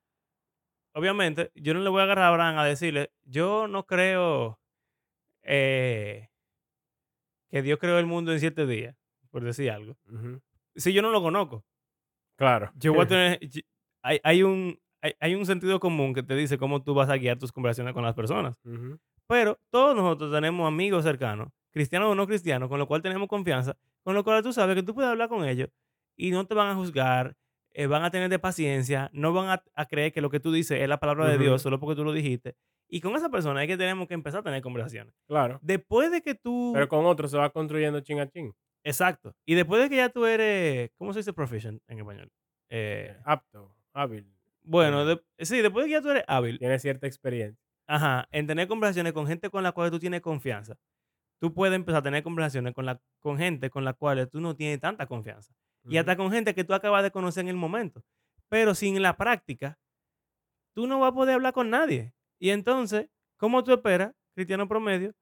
obviamente, 0.94 1.52
yo 1.56 1.74
no 1.74 1.80
le 1.80 1.90
voy 1.90 2.02
a 2.02 2.04
agarrar 2.04 2.26
a 2.26 2.30
Abraham 2.30 2.58
a 2.58 2.66
decirle, 2.66 3.12
yo 3.24 3.68
no 3.68 3.86
creo 3.86 4.60
eh, 5.44 6.30
que 7.50 7.62
Dios 7.62 7.80
creó 7.80 8.00
el 8.00 8.06
mundo 8.06 8.32
en 8.34 8.40
siete 8.40 8.66
días, 8.66 8.96
por 9.32 9.44
decir 9.44 9.72
algo. 9.72 9.96
Ujú. 10.12 10.42
Si 10.76 10.92
yo 10.94 11.02
no 11.02 11.12
lo 11.12 11.22
conozco, 11.22 11.64
Claro. 12.38 12.72
yo 12.76 12.94
voy 12.94 13.04
a 13.06 13.08
tener, 13.40 13.40
yo- 13.48 13.62
hay, 14.04 14.20
hay 14.24 14.44
un, 14.44 14.80
hay, 15.02 15.14
hay 15.20 15.36
un 15.36 15.46
sentido 15.46 15.80
común 15.80 16.14
que 16.14 16.24
te 16.24 16.36
dice 16.36 16.58
cómo 16.58 16.84
tú 16.84 16.94
vas 16.94 17.10
a 17.10 17.16
guiar 17.18 17.38
tus 17.38 17.52
conversaciones 17.52 17.94
con 17.94 18.04
las 18.04 18.16
personas. 18.16 18.58
Ujú. 18.66 19.00
Pero 19.28 19.60
todos 19.70 19.96
nosotros 19.96 20.32
tenemos 20.32 20.68
amigos 20.68 21.04
cercanos, 21.04 21.50
cristianos 21.72 22.12
o 22.12 22.16
no 22.16 22.28
cristianos, 22.28 22.70
con 22.70 22.80
lo 22.80 22.88
cual 22.88 23.02
tenemos 23.02 23.28
confianza, 23.28 23.78
con 24.04 24.14
lo 24.16 24.24
cual 24.24 24.44
tú 24.44 24.54
sabes 24.54 24.76
que 24.76 24.84
tú 24.84 24.94
puedes 24.94 25.10
hablar 25.10 25.30
con 25.30 25.46
ellos 25.46 25.70
y 26.16 26.32
no 26.32 26.46
te 26.46 26.54
van 26.54 26.70
a 26.70 26.76
juzgar, 26.76 27.36
eh, 27.72 27.88
van 27.88 28.04
a 28.04 28.12
tener 28.12 28.30
de 28.30 28.38
paciencia, 28.40 29.10
no 29.14 29.34
van 29.34 29.50
a, 29.50 29.64
a 29.76 29.86
creer 29.88 30.12
que 30.12 30.22
lo 30.22 30.30
que 30.30 30.40
tú 30.40 30.52
dices 30.52 30.80
es 30.82 30.88
la 30.88 31.00
palabra 31.00 31.28
de. 31.28 31.38
Dios 31.38 31.62
solo 31.62 31.80
porque 31.80 31.96
tú 31.96 32.04
lo 32.04 32.12
dijiste. 32.14 32.56
Y 32.88 33.02
con 33.02 33.16
esa 33.16 33.30
persona 33.30 33.64
es 33.64 33.68
que 33.68 33.78
tenemos 33.78 34.08
que 34.08 34.14
empezar 34.14 34.42
a 34.42 34.44
tener 34.44 34.62
conversaciones. 34.62 35.16
Claro. 35.28 35.58
Después 35.64 36.12
de 36.12 36.22
que 36.22 36.36
tú... 36.36 36.72
Pero 36.76 36.88
con 36.88 37.06
otro 37.06 37.28
se 37.28 37.38
va 37.38 37.50
construyendo 37.50 38.02
chin 38.02 38.20
a 38.20 38.30
chin. 38.30 38.54
Exacto. 38.84 39.34
Y 39.48 39.56
después 39.56 39.82
de 39.82 39.90
que 39.90 39.96
ya 39.96 40.10
tú 40.10 40.26
eres... 40.28 40.92
¿Cómo 40.98 41.12
se 41.14 41.20
dice 41.20 41.34
proficient 41.34 41.82
en 41.88 41.98
español? 42.00 42.30
Eh, 42.70 43.08
Eh, 43.16 43.18
apto, 43.26 43.74
hábil. 43.94 44.28
bueno, 44.62 45.06
de- 45.06 45.24
sí, 45.40 45.62
después 45.62 45.86
de 45.86 45.90
que 45.90 45.94
ya 45.94 46.02
tú 46.02 46.10
eres 46.12 46.24
hábil, 46.28 46.60
Tiene 46.60 46.78
cierta 46.78 47.08
experiencia. 47.08 47.63
Ajá, 47.88 48.28
en 48.32 48.48
tener 48.48 48.68
conversaciones 48.68 49.14
con 49.14 49.28
gente 49.28 49.50
con 49.50 49.64
la 49.64 49.72
cual 49.74 49.92
tú 49.92 50.00
tienes 50.00 50.22
confianza. 50.22 50.76
Tú 51.40 51.54
puedes 51.54 51.76
empezar 51.76 52.00
a 52.00 52.04
tener 52.04 52.24
conversaciones 52.24 52.74
con, 52.74 52.86
la, 52.86 53.02
con 53.20 53.38
gente 53.38 53.70
con 53.70 53.86
la 53.86 53.94
cual 53.94 54.30
tú 54.30 54.42
no 54.42 54.56
tienes 54.56 54.80
tanta 54.80 55.08
confianza. 55.08 55.54
Y 55.90 55.98
hasta 55.98 56.16
con 56.18 56.32
gente 56.32 56.56
que 56.56 56.64
tú 56.64 56.74
acabas 56.74 57.04
de 57.04 57.12
conocer 57.12 57.42
en 57.44 57.50
el 57.50 57.58
momento. 57.58 58.04
Pero 58.50 58.76
sin 58.76 59.02
la 59.02 59.18
práctica, 59.18 59.80
tú 60.74 60.88
no 60.88 61.00
vas 61.00 61.12
a 61.12 61.16
poder 61.16 61.36
hablar 61.36 61.54
con 61.54 61.70
nadie. 61.70 62.14
Y 62.40 62.52
entonces, 62.52 63.10
¿cómo 63.38 63.64
tú 63.64 63.74
esperas, 63.74 64.14
cristiano 64.36 64.68
promedio, 64.68 65.14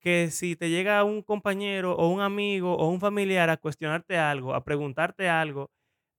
que 0.00 0.30
si 0.30 0.56
te 0.56 0.70
llega 0.70 1.04
un 1.04 1.22
compañero 1.22 1.94
o 1.96 2.08
un 2.08 2.20
amigo 2.22 2.74
o 2.76 2.88
un 2.88 3.00
familiar 3.00 3.50
a 3.50 3.58
cuestionarte 3.58 4.18
algo, 4.18 4.54
a 4.54 4.64
preguntarte 4.64 5.28
algo, 5.28 5.70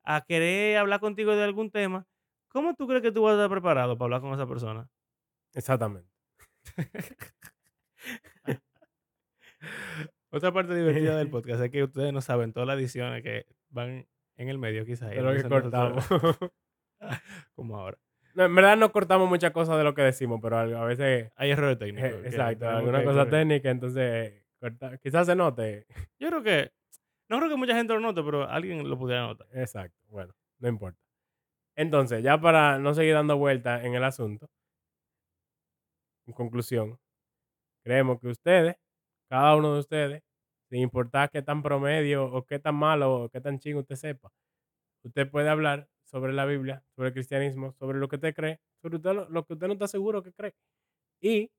a 0.03 0.21
querer 0.21 0.77
hablar 0.77 0.99
contigo 1.01 1.36
de 1.36 1.43
algún 1.43 1.71
tema, 1.71 2.05
¿cómo 2.49 2.75
tú 2.75 2.88
crees 2.88 3.03
que 3.03 3.12
tú 3.12 3.23
vas 3.23 3.34
a 3.34 3.36
estar 3.38 3.49
preparado 3.51 3.97
para 3.97 4.05
hablar 4.05 4.21
con 4.21 4.34
esa 4.34 4.47
persona? 4.47 4.89
Exactamente. 5.53 6.09
Otra 10.31 10.51
parte 10.53 10.73
divertida 10.75 11.17
del 11.17 11.29
podcast 11.29 11.61
es 11.63 11.69
que 11.69 11.83
ustedes 11.83 12.13
no 12.13 12.21
saben 12.21 12.53
todas 12.53 12.67
las 12.67 12.77
ediciones 12.77 13.21
que 13.21 13.45
van 13.69 14.07
en 14.37 14.47
el 14.49 14.57
medio, 14.57 14.85
quizás. 14.85 15.13
lo 15.15 15.33
que 15.33 15.43
nosotros- 15.43 15.61
cortamos. 15.63 16.05
como 17.55 17.77
ahora. 17.77 17.97
No, 18.33 18.45
en 18.45 18.55
verdad 18.55 18.77
no 18.77 18.91
cortamos 18.93 19.27
muchas 19.27 19.51
cosas 19.51 19.77
de 19.77 19.83
lo 19.83 19.93
que 19.93 20.03
decimos, 20.03 20.39
pero 20.41 20.57
a 20.57 20.85
veces. 20.85 21.31
Hay 21.35 21.51
errores 21.51 21.77
técnicos. 21.77 22.11
eh, 22.11 22.21
exacto, 22.25 22.69
alguna 22.69 23.03
cosa 23.03 23.29
técnica, 23.29 23.69
entonces 23.69 24.45
corta- 24.57 24.97
quizás 24.99 25.25
se 25.27 25.35
note. 25.35 25.85
Yo 26.17 26.29
creo 26.29 26.41
que 26.43 26.71
No 27.27 27.37
creo 27.39 27.49
que 27.49 27.57
mucha 27.57 27.75
gente 27.75 27.93
lo 27.93 27.99
note, 27.99 28.23
pero 28.23 28.47
alguien 28.49 28.87
lo 28.89 28.97
pudiera 28.97 29.23
notar. 29.27 29.47
Exacto. 29.53 29.97
Bueno, 30.07 30.33
no 30.59 30.69
importa. 30.69 30.97
Entonces, 31.75 32.23
ya 32.23 32.39
para 32.39 32.77
no 32.79 32.93
seguir 32.93 33.13
dando 33.15 33.37
vueltas 33.37 33.83
en 33.83 33.95
el 33.95 34.03
asunto, 34.03 34.49
en 36.32 36.36
conclusión, 36.36 37.00
creemos 37.84 38.20
que 38.20 38.30
ustedes, 38.30 38.76
cada 39.30 39.56
uno 39.56 39.74
de 39.74 39.80
ustedes, 39.82 40.24
sin 40.70 40.82
importar 40.82 41.30
qué 41.32 41.41
tan 41.41 41.62
promedio 41.63 42.26
o 42.26 42.46
qué 42.46 42.60
tan 42.60 42.76
malo 42.76 43.24
o 43.26 43.30
qué 43.30 43.41
tan 43.41 43.60
chingo 43.60 43.82
usted 43.82 43.96
sepa, 43.96 44.32
usted 45.04 45.30
puede 45.30 45.50
hablar 45.50 45.89
sobre 46.06 46.34
la 46.34 46.46
Biblia, 46.46 46.84
sobre 46.96 47.10
el 47.10 47.13
cristianismo, 47.13 47.74
sobre 47.74 48.00
lo 48.00 48.08
que 48.08 48.17
usted 48.17 48.36
cree, 48.36 48.60
sobre 48.82 48.98
usted, 48.98 49.13
lo, 49.13 49.30
lo 49.30 49.46
que 49.46 49.54
usted 49.54 49.67
no 49.67 49.74
está 49.74 49.88
seguro 49.88 50.24
que 50.24 50.34
cree. 50.34 50.56
Y 51.22 51.52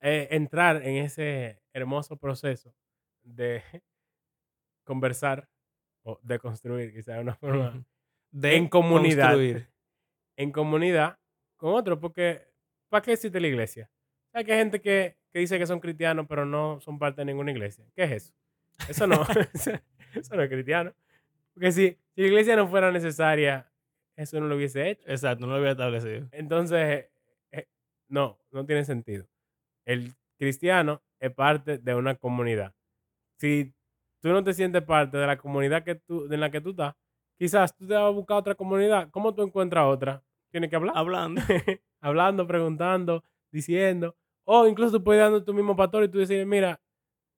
eh, 0.00 0.28
entrar 0.32 0.82
en 0.86 0.96
ese 0.96 1.62
hermoso 1.72 2.16
proceso 2.16 2.74
de 3.22 3.62
conversar 4.84 5.48
o 6.04 6.20
de 6.22 6.38
construir, 6.38 6.92
quizás 6.92 7.16
de 7.16 7.22
una 7.22 7.34
forma. 7.34 7.84
De 8.32 8.56
en 8.56 8.68
comunidad. 8.68 9.28
construir. 9.28 9.68
en 10.36 10.52
comunidad 10.52 11.18
con 11.56 11.74
otro, 11.74 12.00
porque 12.00 12.53
¿para 12.88 13.02
qué 13.02 13.12
existe 13.12 13.40
la 13.40 13.48
iglesia? 13.48 13.90
Hay 14.32 14.44
que 14.44 14.54
gente 14.56 14.80
que, 14.80 15.16
que 15.32 15.38
dice 15.40 15.58
que 15.58 15.66
son 15.66 15.80
cristianos, 15.80 16.26
pero 16.28 16.44
no 16.44 16.80
son 16.80 16.98
parte 16.98 17.20
de 17.20 17.26
ninguna 17.26 17.52
iglesia. 17.52 17.84
¿Qué 17.94 18.04
es 18.04 18.10
eso? 18.12 18.34
Eso 18.88 19.06
no, 19.06 19.22
eso 20.14 20.36
no 20.36 20.42
es 20.42 20.48
cristiano. 20.50 20.92
Porque 21.54 21.72
si, 21.72 21.88
si 22.14 22.20
la 22.22 22.26
iglesia 22.26 22.56
no 22.56 22.68
fuera 22.68 22.90
necesaria, 22.92 23.70
eso 24.16 24.40
no 24.40 24.46
lo 24.48 24.56
hubiese 24.56 24.90
hecho. 24.90 25.04
Exacto, 25.08 25.46
no 25.46 25.52
lo 25.52 25.58
había 25.58 25.72
establecido. 25.72 26.28
Entonces, 26.32 27.06
eh, 27.52 27.68
no, 28.08 28.38
no 28.50 28.66
tiene 28.66 28.84
sentido. 28.84 29.26
El 29.84 30.14
cristiano 30.38 31.02
es 31.20 31.32
parte 31.32 31.78
de 31.78 31.94
una 31.94 32.16
comunidad. 32.16 32.74
Si 33.38 33.74
tú 34.20 34.30
no 34.30 34.44
te 34.44 34.54
sientes 34.54 34.82
parte 34.82 35.16
de 35.18 35.26
la 35.26 35.36
comunidad 35.38 35.84
que 35.84 35.96
tú, 35.96 36.32
en 36.32 36.40
la 36.40 36.50
que 36.50 36.60
tú 36.60 36.70
estás, 36.70 36.94
quizás 37.38 37.76
tú 37.76 37.86
te 37.86 37.94
vas 37.94 38.04
a 38.04 38.08
buscar 38.10 38.38
otra 38.38 38.54
comunidad. 38.54 39.10
¿Cómo 39.10 39.34
tú 39.34 39.42
encuentras 39.42 39.86
otra? 39.86 40.22
Tienes 40.54 40.70
que 40.70 40.76
hablar. 40.76 40.96
Hablando. 40.96 41.40
Hablando, 42.00 42.46
preguntando, 42.46 43.24
diciendo. 43.52 44.16
O 44.46 44.68
incluso 44.68 44.98
tú 44.98 45.02
puedes 45.02 45.20
dando 45.20 45.42
tu 45.42 45.52
mismo 45.52 45.74
pastor 45.74 46.04
y 46.04 46.08
tú 46.08 46.18
decir, 46.18 46.46
mira, 46.46 46.80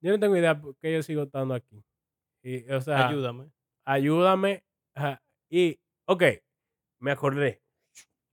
yo 0.02 0.10
no 0.12 0.20
tengo 0.20 0.36
idea 0.36 0.60
por 0.60 0.76
qué 0.76 0.92
yo 0.92 1.02
sigo 1.02 1.22
estando 1.22 1.54
aquí. 1.54 1.82
Y, 2.44 2.70
o 2.70 2.78
sea, 2.82 3.08
Ayúdame. 3.08 3.50
ayúdame. 3.86 4.64
ajá, 4.94 5.22
Y, 5.50 5.80
ok, 6.06 6.22
me 7.00 7.12
acordé 7.12 7.62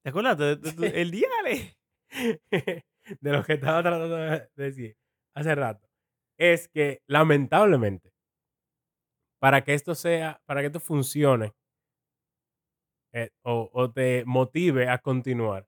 ¿Te 0.03 0.09
acuerdas? 0.09 0.37
de- 0.37 0.55
de 0.57 0.71
tu- 0.73 0.83
el 0.83 1.11
diale. 1.11 1.77
de 3.21 3.31
lo 3.31 3.41
que 3.43 3.53
estaba 3.53 3.81
tratando 3.81 4.17
de 4.17 4.49
decir 4.55 4.97
hace 5.33 5.55
rato. 5.55 5.87
Es 6.37 6.67
que, 6.67 7.01
lamentablemente, 7.07 8.11
para 9.39 9.63
que 9.63 9.73
esto 9.75 9.95
sea, 9.95 10.41
para 10.45 10.59
que 10.59 10.67
esto 10.67 10.81
funcione 10.81 11.53
eh, 13.13 13.31
o, 13.43 13.69
o 13.73 13.91
te 13.91 14.23
motive 14.25 14.89
a 14.89 14.99
continuar, 14.99 15.67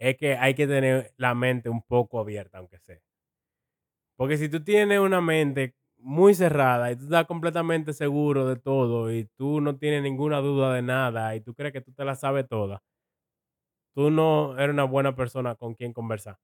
es 0.00 0.16
que 0.18 0.36
hay 0.36 0.54
que 0.54 0.66
tener 0.66 1.12
la 1.18 1.34
mente 1.34 1.68
un 1.70 1.82
poco 1.82 2.20
abierta, 2.20 2.58
aunque 2.58 2.78
sea. 2.80 3.00
Porque 4.16 4.36
si 4.38 4.48
tú 4.48 4.62
tienes 4.62 4.98
una 5.00 5.20
mente 5.20 5.74
muy 5.98 6.34
cerrada 6.34 6.90
y 6.90 6.96
tú 6.96 7.04
estás 7.04 7.26
completamente 7.26 7.92
seguro 7.92 8.46
de 8.46 8.56
todo 8.56 9.12
y 9.12 9.24
tú 9.36 9.60
no 9.60 9.76
tienes 9.78 10.02
ninguna 10.02 10.38
duda 10.40 10.74
de 10.74 10.82
nada 10.82 11.34
y 11.36 11.40
tú 11.40 11.54
crees 11.54 11.72
que 11.72 11.80
tú 11.80 11.92
te 11.92 12.04
la 12.04 12.14
sabes 12.16 12.48
toda, 12.48 12.82
tú 13.94 14.10
no 14.10 14.54
eres 14.58 14.70
una 14.74 14.84
buena 14.84 15.14
persona 15.14 15.54
con 15.54 15.74
quien 15.74 15.92
conversar. 15.92 16.38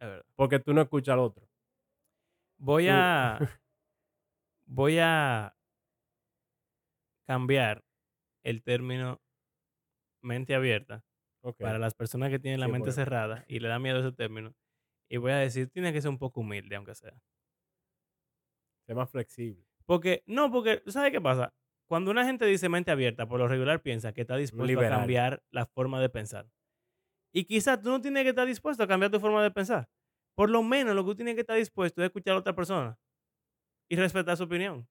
Es 0.00 0.08
verdad. 0.08 0.26
Porque 0.36 0.58
tú 0.58 0.74
no 0.74 0.82
escuchas 0.82 1.14
al 1.14 1.20
otro. 1.20 1.48
Voy 2.58 2.86
Tú- 2.86 2.90
a. 2.92 3.38
Voy 4.66 4.98
a 4.98 5.54
cambiar 7.26 7.84
el 8.44 8.62
término 8.62 9.20
mente 10.24 10.54
abierta 10.54 11.04
para 11.60 11.78
las 11.78 11.94
personas 11.94 12.30
que 12.30 12.38
tienen 12.40 12.60
la 12.60 12.66
Sí, 12.66 12.72
mente 12.72 12.90
bueno. 12.90 12.92
cerrada 12.92 13.44
y 13.48 13.60
le 13.60 13.68
da 13.68 13.78
miedo 13.78 14.00
ese 14.00 14.12
término. 14.12 14.54
Y 15.10 15.18
voy 15.18 15.32
a 15.32 15.36
decir, 15.38 15.70
tiene 15.70 15.92
que 15.92 16.02
ser 16.02 16.10
un 16.10 16.18
poco 16.18 16.40
humilde, 16.40 16.76
aunque 16.76 16.94
sea. 16.94 17.14
Sé 18.86 18.94
más 18.94 19.10
flexible. 19.10 19.64
Porque, 19.86 20.22
no, 20.26 20.50
porque, 20.50 20.82
¿sabes 20.86 21.12
qué 21.12 21.20
pasa? 21.20 21.54
Cuando 21.88 22.10
una 22.10 22.24
gente 22.24 22.46
dice 22.46 22.68
mente 22.68 22.90
abierta, 22.90 23.26
por 23.28 23.38
lo 23.38 23.48
regular 23.48 23.82
piensa 23.82 24.12
que 24.12 24.22
está 24.22 24.36
dispuesto 24.36 24.80
a 24.80 24.88
cambiar 24.88 25.42
la 25.50 25.66
forma 25.66 26.00
de 26.00 26.08
pensar. 26.08 26.50
Y 27.32 27.44
quizás 27.44 27.80
tú 27.82 27.90
no 27.90 28.00
tienes 28.00 28.22
que 28.22 28.30
estar 28.30 28.46
dispuesto 28.46 28.82
a 28.82 28.86
cambiar 28.88 29.10
tu 29.10 29.20
forma 29.20 29.42
de 29.42 29.50
pensar. 29.50 29.88
Por 30.34 30.50
lo 30.50 30.62
menos 30.62 30.94
lo 30.94 31.04
que 31.04 31.10
tú 31.10 31.16
tienes 31.16 31.34
que 31.34 31.42
estar 31.42 31.56
dispuesto 31.56 32.02
es 32.02 32.06
escuchar 32.06 32.34
a 32.34 32.38
otra 32.38 32.54
persona 32.54 32.98
y 33.90 33.96
respetar 33.96 34.36
su 34.36 34.44
opinión. 34.44 34.88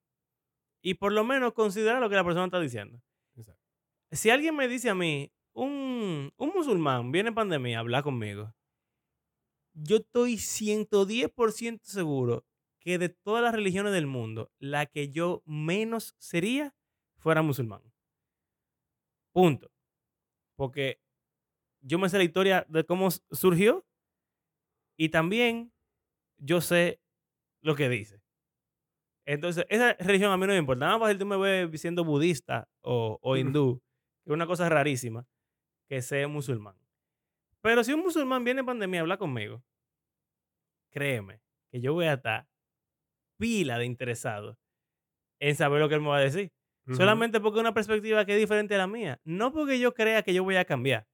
Y 0.82 0.94
por 0.94 1.12
lo 1.12 1.24
menos 1.24 1.52
considerar 1.54 2.00
lo 2.00 2.08
que 2.08 2.16
la 2.16 2.24
persona 2.24 2.46
está 2.46 2.60
diciendo. 2.60 3.00
Si 4.14 4.30
alguien 4.30 4.54
me 4.54 4.68
dice 4.68 4.90
a 4.90 4.94
mí, 4.94 5.32
un, 5.54 6.32
un 6.36 6.48
musulmán 6.54 7.10
viene 7.10 7.30
en 7.30 7.34
pandemia 7.34 7.78
a 7.78 7.80
hablar 7.80 8.04
conmigo, 8.04 8.54
yo 9.74 9.96
estoy 9.96 10.38
110% 10.38 11.80
seguro 11.90 12.46
que 12.80 12.98
de 12.98 13.08
todas 13.08 13.42
las 13.42 13.52
religiones 13.54 13.92
del 13.92 14.06
mundo, 14.06 14.52
la 14.58 14.86
que 14.86 15.08
yo 15.08 15.42
menos 15.46 16.14
sería 16.18 16.76
fuera 17.18 17.42
musulmán. 17.42 17.82
Punto. 19.32 19.70
Porque 20.56 21.00
yo 21.82 21.98
me 21.98 22.08
sé 22.08 22.18
la 22.18 22.24
historia 22.24 22.66
de 22.68 22.84
cómo 22.84 23.10
surgió 23.10 23.84
y 24.96 25.08
también 25.08 25.72
yo 26.38 26.60
sé 26.60 27.00
lo 27.62 27.74
que 27.74 27.88
dice. 27.88 28.22
Entonces, 29.26 29.64
esa 29.70 29.94
religión 29.94 30.30
a 30.30 30.36
mí 30.36 30.42
no 30.46 30.52
me 30.52 30.58
importa. 30.58 30.84
Nada 30.86 30.98
más 30.98 31.12
si 31.12 31.18
tú 31.18 31.26
me 31.26 31.36
ves 31.36 31.80
siendo 31.80 32.04
budista 32.04 32.68
o, 32.82 33.18
o 33.22 33.36
hindú, 33.36 33.82
que 34.24 34.30
es 34.30 34.34
una 34.34 34.46
cosa 34.46 34.68
rarísima, 34.68 35.26
que 35.88 36.00
sea 36.02 36.26
musulmán. 36.28 36.76
Pero 37.60 37.82
si 37.84 37.92
un 37.92 38.00
musulmán 38.00 38.44
viene 38.44 38.60
en 38.60 38.66
pandemia 38.66 39.00
a 39.00 39.02
hablar 39.02 39.18
conmigo, 39.18 39.62
créeme 40.90 41.40
que 41.70 41.80
yo 41.80 41.92
voy 41.94 42.06
a 42.06 42.14
estar 42.14 42.46
pila 43.38 43.78
de 43.78 43.86
interesado 43.86 44.58
en 45.40 45.54
saber 45.56 45.80
lo 45.80 45.88
que 45.88 45.96
él 45.96 46.00
me 46.00 46.08
va 46.08 46.18
a 46.18 46.20
decir. 46.20 46.50
Solamente 46.96 47.40
porque 47.40 47.58
es 47.58 47.62
una 47.62 47.72
perspectiva 47.72 48.26
que 48.26 48.34
es 48.34 48.38
diferente 48.38 48.74
a 48.74 48.78
la 48.78 48.86
mía. 48.86 49.18
No 49.24 49.52
porque 49.52 49.78
yo 49.78 49.94
crea 49.94 50.22
que 50.22 50.34
yo 50.34 50.44
voy 50.44 50.56
a 50.56 50.66
cambiar. 50.66 51.06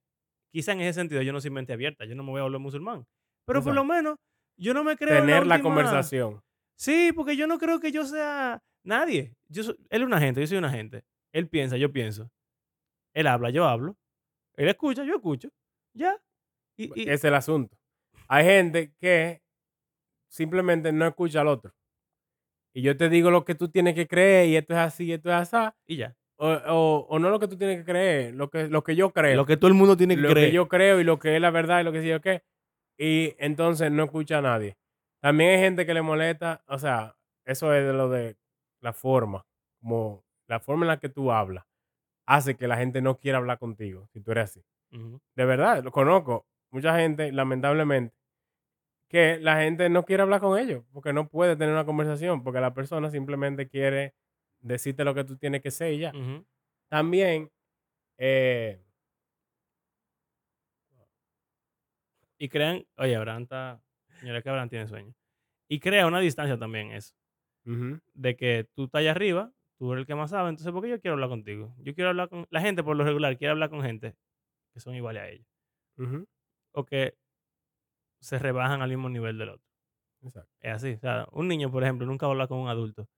Quizá 0.53 0.73
en 0.73 0.81
ese 0.81 0.95
sentido 0.95 1.23
yo 1.23 1.33
no 1.33 1.41
soy 1.41 1.51
mente 1.53 1.73
abierta, 1.73 2.05
yo 2.05 2.17
no 2.17 2.25
me 2.25 2.31
voy 2.31 2.41
a 2.41 2.43
volver 2.43 2.61
musulmán. 2.61 3.07
Pero 3.47 3.63
por 3.63 3.75
lo 3.75 3.85
menos 3.85 4.17
yo 4.59 4.75
no 4.75 4.83
me 4.83 4.97
creo 4.97 5.15
en 5.19 5.27
Tener 5.27 5.47
la 5.47 5.55
última- 5.57 5.63
conversación. 5.63 6.41
Sí, 6.77 7.13
porque 7.15 7.37
yo 7.37 7.47
no 7.47 7.59
creo 7.59 7.79
que 7.79 7.93
yo 7.93 8.05
sea 8.05 8.61
nadie. 8.85 9.35
Yo 9.49 9.63
soy- 9.63 9.77
él 9.91 10.03
es 10.03 10.07
un 10.07 10.15
agente, 10.15 10.41
yo 10.41 10.47
soy 10.49 10.59
un 10.59 10.65
agente. 10.65 11.05
Él 11.33 11.49
piensa, 11.49 11.77
yo 11.77 11.93
pienso. 11.93 12.29
Él 13.15 13.27
habla, 13.27 13.51
yo 13.51 13.65
hablo. 13.67 13.97
Él 14.57 14.69
escucha, 14.69 15.05
yo 15.05 15.17
escucho. 15.17 15.49
Ya. 15.95 16.17
Y, 16.77 17.09
es 17.11 17.25
el 17.25 17.35
asunto. 17.35 17.77
Hay 18.29 18.45
gente 18.45 18.93
que 19.01 19.43
simplemente 20.29 20.93
no 20.93 21.07
escucha 21.07 21.41
al 21.41 21.49
otro. 21.49 21.73
Y 22.73 22.83
yo 22.83 22.97
te 22.97 23.09
digo 23.09 23.31
lo 23.31 23.45
que 23.45 23.55
tú 23.55 23.69
tienes 23.69 23.95
que 23.95 24.07
creer 24.07 24.49
y 24.49 24.57
esto 24.57 24.75
es 24.75 24.79
así 24.81 25.05
y 25.07 25.13
esto 25.13 25.29
es 25.31 25.53
así. 25.53 25.57
y 25.87 25.97
ya. 25.97 26.17
O, 26.37 26.49
o- 26.49 27.07
o 27.11 27.19
no 27.19 27.29
lo 27.29 27.39
que 27.39 27.49
tú 27.49 27.57
tienes 27.59 27.79
que 27.79 27.85
creer, 27.85 28.35
lo 28.35 28.49
que, 28.49 28.69
lo 28.69 28.83
que 28.83 28.97
yo 28.97 29.13
creo. 29.13 29.37
Lo 29.37 29.45
que 29.45 29.57
todo 29.59 29.69
el 29.69 29.75
mundo 29.75 29.97
tiene 29.97 30.15
que 30.17 30.23
lo 30.23 30.31
creer. 30.31 30.49
que 30.49 30.55
yo 30.55 30.69
creo 30.69 31.01
y 31.01 31.05
lo 31.05 31.19
que 31.19 31.35
es 31.37 31.41
la 31.43 31.51
verdad 31.51 31.81
y 31.81 31.85
lo 31.85 31.93
que 31.93 32.01
sí 32.01 32.09
yo 32.09 32.21
qué. 32.21 32.43
Y 32.99 33.35
entonces 33.39 33.91
no 33.93 34.05
escucha 34.05 34.39
a 34.39 34.43
nadie. 34.43 34.77
También 35.21 35.51
hay 35.51 35.59
gente 35.59 35.85
que 35.85 35.93
le 35.93 36.01
molesta, 36.01 36.65
o 36.67 36.79
sea, 36.79 37.15
eso 37.45 37.75
es 37.75 37.85
de 37.85 37.93
lo 37.93 38.09
de 38.09 38.37
la 38.81 38.95
forma, 38.95 39.45
como 39.83 40.25
la 40.49 40.61
forma 40.61 40.85
en 40.85 40.89
la 40.89 40.99
que 41.01 41.11
tú 41.11 41.31
hablas, 41.31 41.67
hace 42.31 42.57
que 42.57 42.69
la 42.69 42.77
gente 42.77 43.03
no 43.03 43.19
quiera 43.19 43.39
hablar 43.39 43.59
contigo, 43.59 44.09
si 44.13 44.21
tú 44.21 44.31
eres 44.31 44.45
así. 44.51 44.65
De 45.37 45.45
verdad, 45.45 45.83
lo 45.83 45.91
conozco. 45.91 46.47
Mucha 46.71 46.97
gente, 46.97 47.33
lamentablemente, 47.33 48.15
que 49.09 49.39
la 49.41 49.61
gente 49.61 49.89
no 49.91 50.05
quiere 50.05 50.23
hablar 50.23 50.41
con 50.41 50.57
ellos, 50.59 50.85
porque 50.93 51.13
no 51.13 51.29
puede 51.29 51.57
tener 51.57 51.75
una 51.75 51.85
conversación, 51.85 52.45
porque 52.45 52.61
la 52.61 52.73
persona 52.73 53.11
simplemente 53.11 53.69
quiere 53.69 54.15
decirte 54.61 55.05
lo 55.05 55.15
que 55.15 55.25
tú 55.25 55.37
tienes 55.37 55.61
que 55.63 55.73
ser 55.73 55.93
y 55.93 55.99
ya. 55.99 56.13
También, 56.89 57.51
eh, 58.19 58.81
Y 62.39 62.49
crean, 62.49 62.87
oye, 62.97 63.17
Abraham 63.17 63.43
está, 63.43 63.83
señora 64.21 64.41
que 64.41 64.49
Abraham 64.49 64.71
tiene 64.71 64.87
sueño. 64.87 65.15
Y 65.69 65.81
crea 65.81 66.07
una 66.07 66.21
distancia 66.21 66.59
también 66.59 66.91
eso. 66.93 67.15
De 68.15 68.37
que 68.37 68.67
tú 68.75 68.85
estás 68.85 69.01
allá 69.01 69.11
arriba, 69.11 69.53
tú 69.81 69.93
eres 69.95 70.03
el 70.03 70.07
que 70.09 70.17
más 70.17 70.31
sabe, 70.31 70.51
entonces 70.51 70.73
¿por 70.73 70.83
qué 70.85 70.91
yo 70.91 71.01
quiero 71.01 71.15
hablar 71.15 71.31
contigo? 71.31 71.75
Yo 71.81 71.95
quiero 71.97 72.11
hablar 72.11 72.31
con, 72.31 72.47
la 72.51 72.63
gente 72.63 72.85
por 72.85 72.97
lo 72.97 73.05
regular 73.05 73.39
quiere 73.39 73.53
hablar 73.53 73.71
con 73.71 73.83
gente 73.83 74.17
que 74.75 74.81
son 74.81 74.95
iguales 74.97 75.23
a 75.25 75.29
ellos. 75.31 75.47
ujú, 75.99 76.27
O 76.75 76.85
que 76.85 77.15
se 78.21 78.39
rebajan 78.39 78.83
al 78.83 78.91
mismo 78.91 79.09
nivel 79.09 79.39
del 79.39 79.51
otro. 79.51 79.67
exacto. 80.23 80.51
Es 80.61 80.73
así. 80.75 80.93
O 80.95 80.99
sea, 81.01 81.27
un 81.33 81.49
niño, 81.49 81.71
por 81.71 81.83
ejemplo, 81.83 82.07
nunca 82.07 82.27
va 82.27 82.33
a 82.33 82.35
hablar 82.35 82.49
con 82.49 82.59
un 82.59 82.69
adulto. 82.69 83.09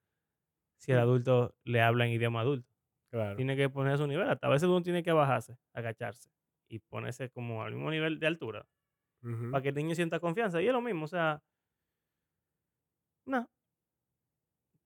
Si 0.79 0.93
el 0.93 0.99
Mm. 0.99 1.01
adulto 1.01 1.57
le 1.65 1.83
habla 1.83 2.07
en 2.07 2.13
idioma 2.13 2.41
adulto. 2.43 2.69
Claro. 3.11 3.37
Tiene 3.37 3.57
que 3.57 3.69
poner 3.71 3.95
a 3.95 3.99
su 3.99 4.07
nivel. 4.07 4.29
Hasta 4.31 4.47
a 4.47 4.51
veces 4.51 4.69
uno 4.69 4.83
tiene 4.83 5.03
que 5.03 5.13
bajarse, 5.13 5.59
agacharse 5.75 6.31
y 6.69 6.79
ponerse 6.81 7.31
como 7.31 7.63
al 7.63 7.75
mismo 7.75 7.91
nivel 7.91 8.19
de 8.21 8.27
altura 8.27 8.67
para 9.51 9.63
que 9.63 9.71
el 9.71 9.75
niño 9.77 9.95
sienta 9.95 10.21
confianza. 10.21 10.63
Y 10.63 10.67
es 10.69 10.73
lo 10.73 10.81
mismo. 10.83 11.05
O 11.05 11.09
sea, 11.09 11.43
no. 13.27 13.49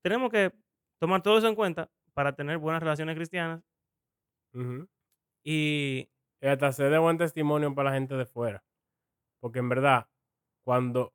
Tenemos 0.03 0.31
que 0.31 0.53
tomar 1.01 1.23
todo 1.23 1.39
eso 1.39 1.49
en 1.49 1.55
cuenta 1.55 1.91
para 2.15 2.35
tener 2.35 2.59
buenas 2.59 2.83
relaciones 2.83 3.17
cristianas 3.17 3.63
y 5.45 6.09
Y 6.41 6.47
hasta 6.47 6.73
ser 6.73 6.91
de 6.91 6.99
buen 6.99 7.19
testimonio 7.19 7.75
para 7.75 7.91
la 7.91 7.97
gente 7.97 8.15
de 8.15 8.27
fuera. 8.27 8.65
Porque 9.41 9.61
en 9.61 9.69
verdad, 9.69 10.09
cuando. 10.65 11.15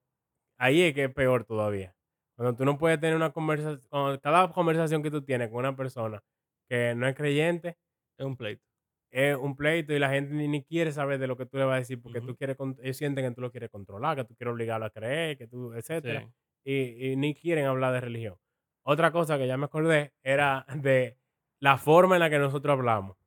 Ahí 0.59 0.81
es 0.83 0.93
que 0.95 1.05
es 1.05 1.13
peor 1.13 1.45
todavía. 1.45 1.95
Cuando 2.37 2.55
tú 2.57 2.65
no 2.65 2.77
puedes 2.77 2.99
tener 2.99 3.15
una 3.15 3.31
conversación. 3.33 4.19
Cada 4.23 4.51
conversación 4.53 5.03
que 5.03 5.11
tú 5.11 5.23
tienes 5.23 5.49
con 5.49 5.59
una 5.59 5.75
persona 5.75 6.23
que 6.69 6.95
no 6.95 7.07
es 7.07 7.15
creyente 7.15 7.77
es 8.17 8.25
un 8.25 8.37
pleito. 8.37 8.63
es 9.11 9.35
un 9.37 9.55
pleito 9.57 9.93
y 9.93 9.99
la 9.99 10.09
gente 10.09 10.33
ni, 10.35 10.47
ni 10.47 10.63
quiere 10.63 10.91
saber 10.91 11.19
de 11.19 11.27
lo 11.27 11.37
que 11.37 11.45
tú 11.45 11.57
le 11.57 11.65
vas 11.65 11.75
a 11.75 11.79
decir 11.79 12.01
porque 12.01 12.19
Ujú. 12.19 12.27
tú 12.27 12.35
quieres. 12.37 12.57
Ellos 12.81 12.97
sienten 12.97 13.27
que 13.29 13.35
tú 13.35 13.41
lo 13.41 13.51
quieres 13.51 13.69
controlar, 13.71 14.17
que 14.17 14.25
tú 14.25 14.35
quieres 14.35 14.53
obligarlo 14.53 14.85
a 14.87 14.91
creer, 14.91 15.37
que 15.37 15.47
tú. 15.47 15.73
etcétera. 15.73 16.25
Sí. 16.25 16.33
y, 16.65 17.11
y 17.13 17.15
ni 17.17 17.35
quieren 17.35 17.65
hablar 17.65 17.93
de 17.93 18.01
religión. 18.01 18.37
Otra 18.83 19.11
cosa 19.11 19.37
que 19.37 19.47
ya 19.47 19.57
me 19.57 19.65
acordé 19.65 20.13
era 20.23 20.65
de 20.75 21.17
la 21.59 21.77
forma 21.77 22.15
en 22.15 22.21
la 22.21 22.29
que 22.29 22.39
nosotros 22.39 22.73
hablamos. 22.73 23.17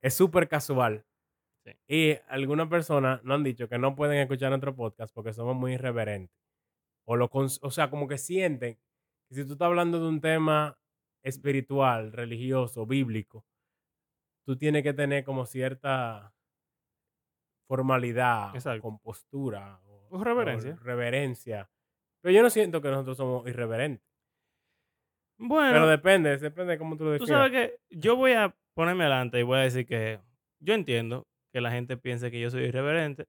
Es 0.00 0.14
súper 0.14 0.48
casual. 0.48 1.04
Sí. 1.64 1.72
Y 1.88 2.18
algunas 2.28 2.68
personas 2.68 3.22
nos 3.24 3.34
han 3.36 3.42
dicho 3.44 3.68
que 3.68 3.78
no 3.78 3.96
pueden 3.96 4.18
escuchar 4.18 4.50
nuestro 4.50 4.76
podcast 4.76 5.12
porque 5.12 5.32
somos 5.32 5.56
muy 5.56 5.72
irreverentes. 5.74 6.36
O, 7.04 7.16
lo 7.16 7.28
o 7.32 7.70
sea, 7.70 7.90
como 7.90 8.06
que 8.06 8.18
sienten 8.18 8.78
que 9.28 9.34
si 9.34 9.44
tú 9.44 9.52
estás 9.52 9.66
hablando 9.66 9.98
de 9.98 10.08
un 10.08 10.20
tema 10.20 10.78
espiritual, 11.24 12.12
religioso, 12.12 12.86
bíblico, 12.86 13.44
tú 14.44 14.56
tienes 14.56 14.84
que 14.84 14.92
tener 14.92 15.24
como 15.24 15.44
cierta 15.46 16.32
formalidad, 17.68 18.54
Exacto. 18.54 18.82
compostura 18.82 19.80
o, 19.86 20.06
O 20.10 20.22
reverencia. 20.24 20.74
o 20.74 20.84
reverencia. 20.84 21.70
Pero 22.20 22.32
yo 22.34 22.42
no 22.42 22.50
siento 22.50 22.80
que 22.80 22.88
nosotros 22.90 23.16
somos 23.16 23.48
irreverentes. 23.48 24.06
Bueno, 25.38 25.72
Pero 25.72 25.86
depende, 25.88 26.36
depende 26.38 26.72
de 26.72 26.78
cómo 26.78 26.96
tú 26.96 27.04
lo 27.04 27.10
tú 27.18 27.24
definas. 27.24 27.46
sabes 27.48 27.52
que 27.52 27.96
yo 27.98 28.16
voy 28.16 28.32
a 28.32 28.54
ponerme 28.74 29.04
adelante 29.04 29.38
y 29.38 29.42
voy 29.42 29.58
a 29.58 29.62
decir 29.62 29.86
que 29.86 30.20
yo 30.60 30.74
entiendo 30.74 31.26
que 31.52 31.60
la 31.60 31.70
gente 31.70 31.96
piense 31.96 32.30
que 32.30 32.40
yo 32.40 32.50
soy 32.50 32.64
irreverente. 32.64 33.26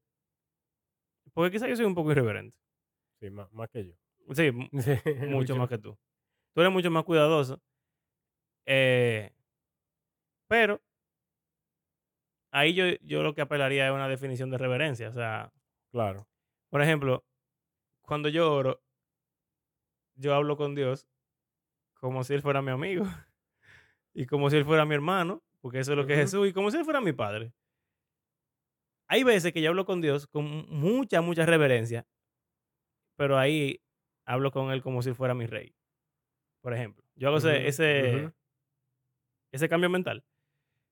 Porque 1.34 1.52
quizás 1.52 1.70
yo 1.70 1.76
soy 1.76 1.86
un 1.86 1.96
poco 1.96 2.12
irreverente. 2.12 2.58
Sí, 3.20 3.30
más, 3.30 3.52
más 3.52 3.70
que 3.70 3.88
yo. 3.88 3.94
Sí, 4.34 4.46
m- 4.48 4.70
Sí, 4.82 4.92
mucho 5.28 5.56
más 5.56 5.68
que 5.70 5.78
tú. 5.78 5.98
Tú 6.54 6.62
eres 6.62 6.72
mucho 6.74 6.90
más 6.92 7.04
cuidadoso. 7.04 7.62
Eh, 8.66 9.32
pero 10.48 10.82
ahí 12.52 12.74
yo, 12.74 12.86
yo 13.02 13.24
lo 13.24 13.34
que 13.36 13.42
apelaría 13.42 13.88
es 13.88 13.94
una 13.94 14.08
definición 14.08 14.50
de 14.50 14.58
reverencia. 14.58 15.10
O 15.10 15.14
sea, 15.14 15.52
Claro. 15.92 16.28
por 16.70 16.82
ejemplo, 16.82 17.24
cuando 18.02 18.30
yo 18.30 18.54
oro, 18.54 18.82
yo 20.16 20.34
hablo 20.34 20.58
con 20.58 20.74
Dios 20.76 21.08
como 22.00 22.24
si 22.24 22.34
Él 22.34 22.42
fuera 22.42 22.62
mi 22.62 22.72
amigo. 22.72 23.06
Y 24.14 24.26
como 24.26 24.50
si 24.50 24.58
Él 24.58 24.66
fuera 24.66 24.84
mi 24.84 24.96
hermano, 24.96 25.44
porque 25.62 25.78
eso 25.78 25.92
es 25.92 25.98
lo 25.98 26.08
que 26.08 26.14
es. 26.14 26.20
Jesús, 26.22 26.48
y 26.48 26.54
como 26.54 26.72
si 26.72 26.78
Él 26.78 26.86
fuera 26.86 27.02
mi 27.02 27.14
padre. 27.14 27.54
Hay 29.08 29.24
veces 29.24 29.54
que 29.54 29.62
yo 29.62 29.70
hablo 29.70 29.86
con 29.86 30.02
Dios 30.02 30.26
con 30.26 30.68
mucha, 30.70 31.22
mucha 31.22 31.46
reverencia, 31.46 32.08
pero 33.16 33.38
ahí 33.38 33.80
hablo 34.26 34.50
con 34.52 34.72
Él 34.72 34.82
como 34.82 35.04
si 35.04 35.14
fuera 35.14 35.36
mi 35.36 35.46
rey. 35.46 35.76
Por 36.62 36.74
ejemplo, 36.74 37.06
yo 37.16 37.28
hago 37.28 37.38
ese, 37.38 38.34
ese, 39.52 39.70
cambio 39.70 39.92
mental. 39.92 40.26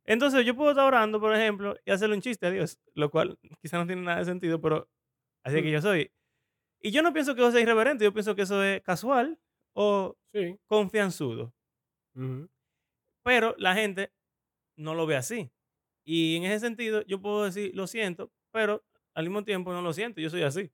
Entonces 0.06 0.46
yo 0.46 0.56
puedo 0.56 0.70
estar 0.70 0.86
orando, 0.86 1.20
por 1.20 1.36
ejemplo, 1.36 1.76
y 1.84 1.90
hacerle 1.90 2.16
un 2.16 2.22
chiste 2.22 2.46
a 2.46 2.52
Dios, 2.52 2.80
lo 2.94 3.10
cual 3.10 3.40
quizá 3.60 3.78
no 3.80 3.88
tiene 3.88 4.04
nada 4.04 4.20
de 4.20 4.26
sentido, 4.26 4.62
pero 4.62 4.88
así 5.44 5.58
es 5.58 5.64
que 5.64 5.72
yo 5.72 5.82
soy. 5.82 6.12
Y 6.80 6.92
yo 6.92 7.02
no 7.02 7.12
pienso 7.12 7.34
que 7.34 7.42
eso 7.42 7.52
sea 7.52 7.62
irreverente, 7.62 8.04
yo 8.04 8.14
pienso 8.14 8.36
que 8.36 8.44
eso 8.44 8.64
es 8.64 8.84
casual 8.84 9.40
o 9.76 10.16
Sí. 10.34 10.58
confianzudo. 10.68 11.54
Pero 13.24 13.56
la 13.58 13.74
gente 13.76 14.12
no 14.78 14.94
lo 14.96 15.06
ve 15.06 15.16
así. 15.16 15.52
Y 16.06 16.36
en 16.38 16.44
ese 16.44 16.60
sentido, 16.60 17.02
yo 17.06 17.22
puedo 17.22 17.46
decir, 17.46 17.72
lo 17.76 17.88
siento, 17.88 18.32
pero 18.52 18.84
al 19.14 19.26
mismo 19.26 19.44
tiempo 19.44 19.74
no 19.74 19.82
lo 19.82 19.94
siento, 19.94 20.22
yo 20.22 20.30
soy 20.30 20.44
así. 20.44 20.72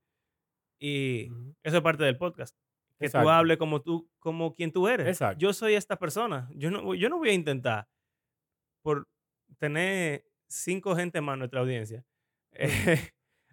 Y 0.79 1.27
eso 1.63 1.77
es 1.77 1.81
parte 1.83 2.03
del 2.03 2.17
podcast. 2.17 2.57
Que 2.99 3.05
Exacto. 3.05 3.25
tú 3.25 3.29
hables 3.29 3.57
como 3.57 3.81
tú, 3.81 4.09
como 4.19 4.53
quien 4.55 4.71
tú 4.71 4.87
eres. 4.87 5.07
Exacto. 5.07 5.39
Yo 5.39 5.53
soy 5.53 5.73
esta 5.75 5.97
persona. 5.97 6.49
Yo 6.55 6.69
no, 6.69 6.93
yo 6.95 7.09
no 7.09 7.17
voy 7.17 7.29
a 7.29 7.33
intentar, 7.33 7.87
por 8.83 9.07
tener 9.59 10.25
cinco 10.49 10.95
gente 10.95 11.21
más 11.21 11.33
en 11.33 11.39
nuestra 11.39 11.61
audiencia, 11.61 12.03
eh, 12.53 13.11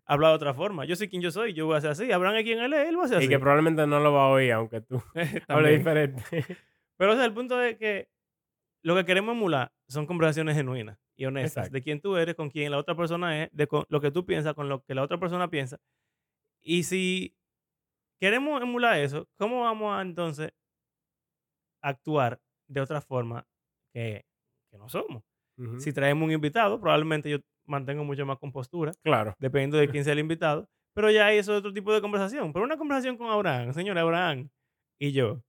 hablar 0.09 0.31
de 0.31 0.37
otra 0.37 0.55
forma. 0.55 0.85
Yo 0.87 0.97
soy 0.97 1.09
quien 1.09 1.23
yo 1.23 1.31
soy, 1.31 1.53
yo 1.53 1.67
voy 1.67 1.77
a 1.77 1.81
ser 1.81 1.91
así. 1.91 2.11
Habrán 2.11 2.35
a 2.35 2.43
quien 2.43 2.59
él 2.59 2.73
es, 2.73 2.89
él 2.89 2.99
va 2.99 3.05
a 3.05 3.09
ser 3.09 3.19
así. 3.19 3.27
Y 3.27 3.29
que 3.29 3.39
probablemente 3.39 3.87
no 3.87 4.01
lo 4.01 4.13
va 4.13 4.25
a 4.25 4.29
oír, 4.29 4.53
aunque 4.53 4.81
tú 4.81 5.03
hables 5.49 5.79
diferente. 5.79 6.23
Pero 6.97 7.13
o 7.13 7.15
sea, 7.17 7.25
el 7.25 7.33
punto 7.35 7.61
es 7.63 7.77
que 7.77 8.09
lo 8.83 8.97
que 8.97 9.05
queremos 9.05 9.35
emular 9.37 9.73
son 9.89 10.07
conversaciones 10.07 10.57
genuinas 10.57 10.99
y 11.17 11.27
honestas 11.27 11.67
Exacto. 11.67 11.75
de 11.75 11.83
quién 11.83 12.01
tú 12.01 12.17
eres, 12.17 12.35
con 12.35 12.49
quién 12.51 12.71
la 12.73 12.79
otra 12.79 12.97
persona 12.97 13.45
es, 13.45 13.51
de 13.53 13.67
con- 13.67 13.85
lo 13.89 14.01
que 14.01 14.11
tú 14.11 14.25
piensas, 14.27 14.55
con 14.55 14.69
lo 14.69 14.83
que 14.83 14.95
la 14.95 15.03
otra 15.03 15.19
persona 15.21 15.49
piensa. 15.49 15.79
Y 16.63 16.83
si 16.85 17.35
queremos 18.21 18.61
emular 18.63 18.99
eso, 18.99 19.29
¿cómo 19.37 19.63
vamos 19.63 19.97
a 19.97 20.03
entonces 20.03 20.53
actuar 21.83 22.41
de 22.69 22.81
otra 22.81 23.01
forma 23.01 23.47
que, 23.93 24.25
que 24.71 24.79
no 24.79 24.89
somos? 24.89 25.23
Si 25.79 25.93
traemos 25.93 26.25
un 26.25 26.31
invitado, 26.33 26.81
probablemente 26.81 27.29
yo 27.29 27.39
mantengo 27.69 28.05
mucho 28.05 28.27
más 28.27 28.39
compostura, 28.39 28.93
Claro. 29.05 29.35
dependiendo 29.39 29.77
de 29.77 29.89
quién 29.89 30.05
sea 30.05 30.13
el 30.15 30.19
invitado. 30.21 30.69
Pero 30.95 31.11
ya 31.11 31.31
eso 31.33 31.53
es 31.53 31.59
otro 31.61 31.73
tipo 31.73 31.93
de 31.93 32.01
conversación. 32.01 32.53
Pero 32.53 32.65
una 32.65 32.77
conversación 32.77 33.17
con 33.17 33.31
Abraham, 33.31 33.73
señor 33.73 33.97
Abraham 33.99 34.49
y 35.01 35.13
yo, 35.13 35.43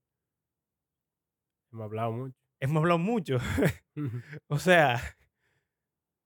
Hemos 1.72 1.84
hablado 1.84 2.12
mucho. 2.12 2.36
hemos 2.60 2.80
hablado 2.80 2.98
mucho. 2.98 3.38
O 4.48 4.58
sea, 4.58 5.00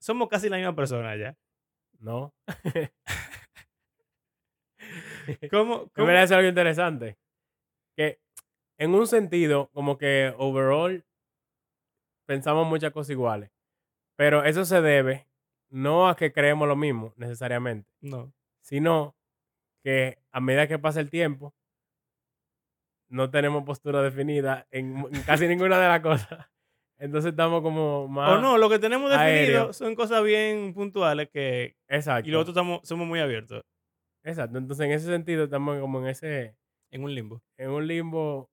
somos 0.01 0.29
casi 0.29 0.49
la 0.49 0.57
misma 0.59 0.75
persona 0.77 1.17
ya. 1.17 1.35
no. 2.01 2.35
¿Cómo? 5.51 5.89
Cómo- 5.95 6.11
es 6.11 6.33
algo 6.33 6.49
interesante. 6.49 7.17
Que 7.97 8.19
en 8.79 8.95
un 8.95 9.07
sentido, 9.07 9.71
como 9.73 9.97
que 9.97 10.35
overall, 10.37 11.05
pensamos 12.27 12.67
muchas 12.67 12.93
cosas 12.93 13.11
iguales. 13.11 13.51
Pero 14.17 14.45
eso 14.45 14.65
se 14.65 14.81
debe 14.83 15.27
no 15.75 16.09
a 16.09 16.15
que 16.17 16.33
creemos 16.33 16.69
lo 16.69 16.77
mismo 16.77 17.13
necesariamente, 17.17 17.91
No. 18.01 18.33
sino 18.63 19.17
que 19.83 20.19
a 20.31 20.41
medida 20.41 20.69
que 20.69 20.79
pasa 20.79 21.01
el 21.01 21.11
tiempo, 21.11 21.53
no 23.09 23.29
tenemos 23.31 23.65
postura 23.65 24.01
definida 24.01 24.67
en, 24.71 24.97
en 25.13 25.23
casi 25.23 25.47
ninguna 25.49 25.79
de 25.81 25.89
las 25.89 26.01
cosas. 26.01 26.29
Entonces 26.99 27.31
estamos 27.33 27.61
como 27.61 28.07
más... 28.07 28.33
O 28.33 28.41
no, 28.41 28.57
lo 28.57 28.71
que 28.71 28.79
tenemos 28.79 29.11
definido 29.11 29.35
aéreo. 29.35 29.73
son 29.73 29.97
cosas 29.97 30.23
bien 30.23 30.73
puntuales 30.75 31.29
que... 31.31 31.77
Exacto. 31.89 32.31
Y 32.31 32.35
otros 32.35 32.51
estamos, 32.57 32.81
somos 32.85 33.07
muy 33.07 33.19
abiertos 33.19 33.63
Exacto. 34.23 34.59
Entonces 34.59 34.87
en 34.87 34.93
ese 34.93 35.07
sentido 35.07 35.45
estamos 35.45 35.81
como 35.81 35.99
en 36.01 36.07
ese... 36.07 36.57
en 36.93 37.03
un 37.03 37.13
limbo. 37.15 37.43
En 37.59 37.71
un 37.71 37.87
limbo 37.87 38.49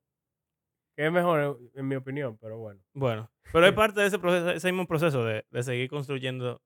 que 0.98 1.06
es 1.06 1.12
mejor 1.12 1.60
en 1.76 1.88
mi 1.88 1.96
opinión, 1.96 2.38
pero 2.40 2.58
bueno. 2.58 2.82
Bueno, 2.94 3.32
pero 3.54 3.68
es 3.68 3.74
parte 3.76 4.02
de 4.02 4.08
ese 4.08 4.18
proceso, 4.20 4.50
ese 4.50 4.72
mismo 4.72 4.88
proceso 4.88 5.24
de, 5.24 5.46
de 5.52 5.64
seguir 5.64 5.88
construyendo 5.90 6.62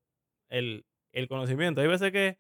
el, 0.50 0.86
el 1.12 1.28
conocimiento. 1.28 1.82
Hay 1.82 1.88
veces 1.88 2.12
que 2.12 2.38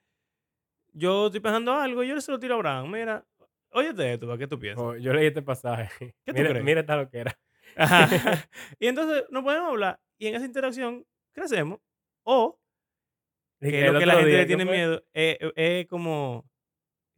yo 0.94 1.28
estoy 1.28 1.42
pensando 1.42 1.74
algo 1.74 2.04
y 2.04 2.08
yo 2.10 2.20
se 2.22 2.32
lo 2.32 2.40
tiro 2.40 2.54
a 2.56 2.58
Abraham. 2.58 2.92
Mira, 2.92 3.26
óyete 3.72 4.14
esto, 4.14 4.28
¿para 4.28 4.38
qué 4.38 4.48
tú 4.48 4.60
piensas? 4.60 4.84
Oh, 4.84 4.96
yo 4.96 5.14
leí 5.14 5.28
este 5.28 5.42
pasaje. 5.42 6.16
¿Qué 6.26 6.32
tú 6.34 6.38
mira, 6.38 6.50
crees? 6.50 6.66
mira 6.66 6.80
esta 6.82 6.98
lo 6.98 7.10
que 7.10 7.18
era. 7.20 7.40
Ajá. 7.76 8.08
y 8.80 8.88
entonces 8.88 9.26
nos 9.30 9.44
podemos 9.44 9.70
hablar 9.70 10.00
y 10.18 10.28
en 10.28 10.36
esa 10.36 10.46
interacción 10.46 11.06
crecemos. 11.34 11.80
O 12.24 12.60
que 13.62 13.86
el 13.88 13.94
lo 13.94 14.00
que 14.00 14.06
la 14.06 14.14
gente 14.16 14.30
día, 14.30 14.38
le 14.40 14.44
¿qué 14.44 14.48
tiene 14.48 14.66
fue? 14.66 14.76
miedo 14.76 15.04
es, 15.14 15.38
es 15.56 15.88
como 15.88 16.46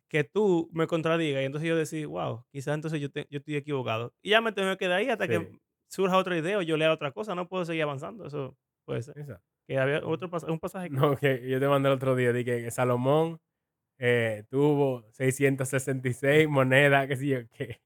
que 0.10 0.24
tú 0.24 0.70
me 0.74 0.88
contradigas 0.88 1.42
y 1.42 1.46
entonces 1.46 1.68
yo 1.68 1.76
decir, 1.76 2.08
wow, 2.08 2.46
quizás 2.52 2.76
entonces 2.76 3.02
yo, 3.02 3.12
te- 3.12 3.28
yo 3.30 3.40
estoy 3.40 3.56
equivocado. 3.58 4.14
Y 4.22 4.30
ya 4.32 4.42
me 4.42 4.52
tengo 4.54 4.70
que 4.72 4.78
quedar 4.78 5.00
ahí 5.00 5.10
hasta 5.10 5.28
que 5.28 5.60
surja 5.90 6.18
otra 6.18 6.38
idea 6.38 6.58
o 6.58 6.62
yo 6.62 6.78
lea 6.78 6.94
otra 6.94 7.12
cosa. 7.12 7.36
No 7.36 7.48
puedo 7.48 7.66
seguir 7.66 7.84
avanzando. 7.84 8.26
Eso 8.26 8.58
puede 8.86 9.02
ser. 9.02 9.18
Esa. 9.20 9.42
Que 9.68 9.78
había 9.78 10.00
otro 10.06 10.30
pas- 10.30 10.50
un 10.50 10.60
pasaje. 10.60 10.90
No, 10.90 11.16
que 11.18 11.48
yo 11.48 11.60
te 11.60 11.68
mandé 11.68 11.90
el 11.90 11.96
otro 11.96 12.16
día, 12.16 12.32
dije 12.32 12.64
que 12.64 12.72
Salomón 12.72 13.40
eh, 14.00 14.44
tuvo 14.50 15.04
666 15.12 16.48
monedas, 16.48 17.08
qué 17.08 17.16
sé 17.18 17.28
yo 17.28 17.40
qué. 17.52 17.82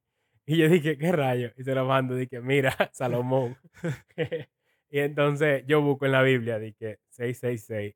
Y 0.45 0.57
yo 0.57 0.67
dije, 0.69 0.97
¿qué 0.97 1.11
rayo? 1.11 1.51
Y 1.55 1.63
se 1.63 1.73
lo 1.75 1.85
mando, 1.85 2.15
dije, 2.15 2.41
mira, 2.41 2.75
Salomón. 2.93 3.57
y 4.89 4.99
entonces 4.99 5.63
yo 5.67 5.81
busco 5.81 6.05
en 6.05 6.11
la 6.11 6.21
Biblia, 6.23 6.59
dije, 6.59 6.99
666. 7.09 7.95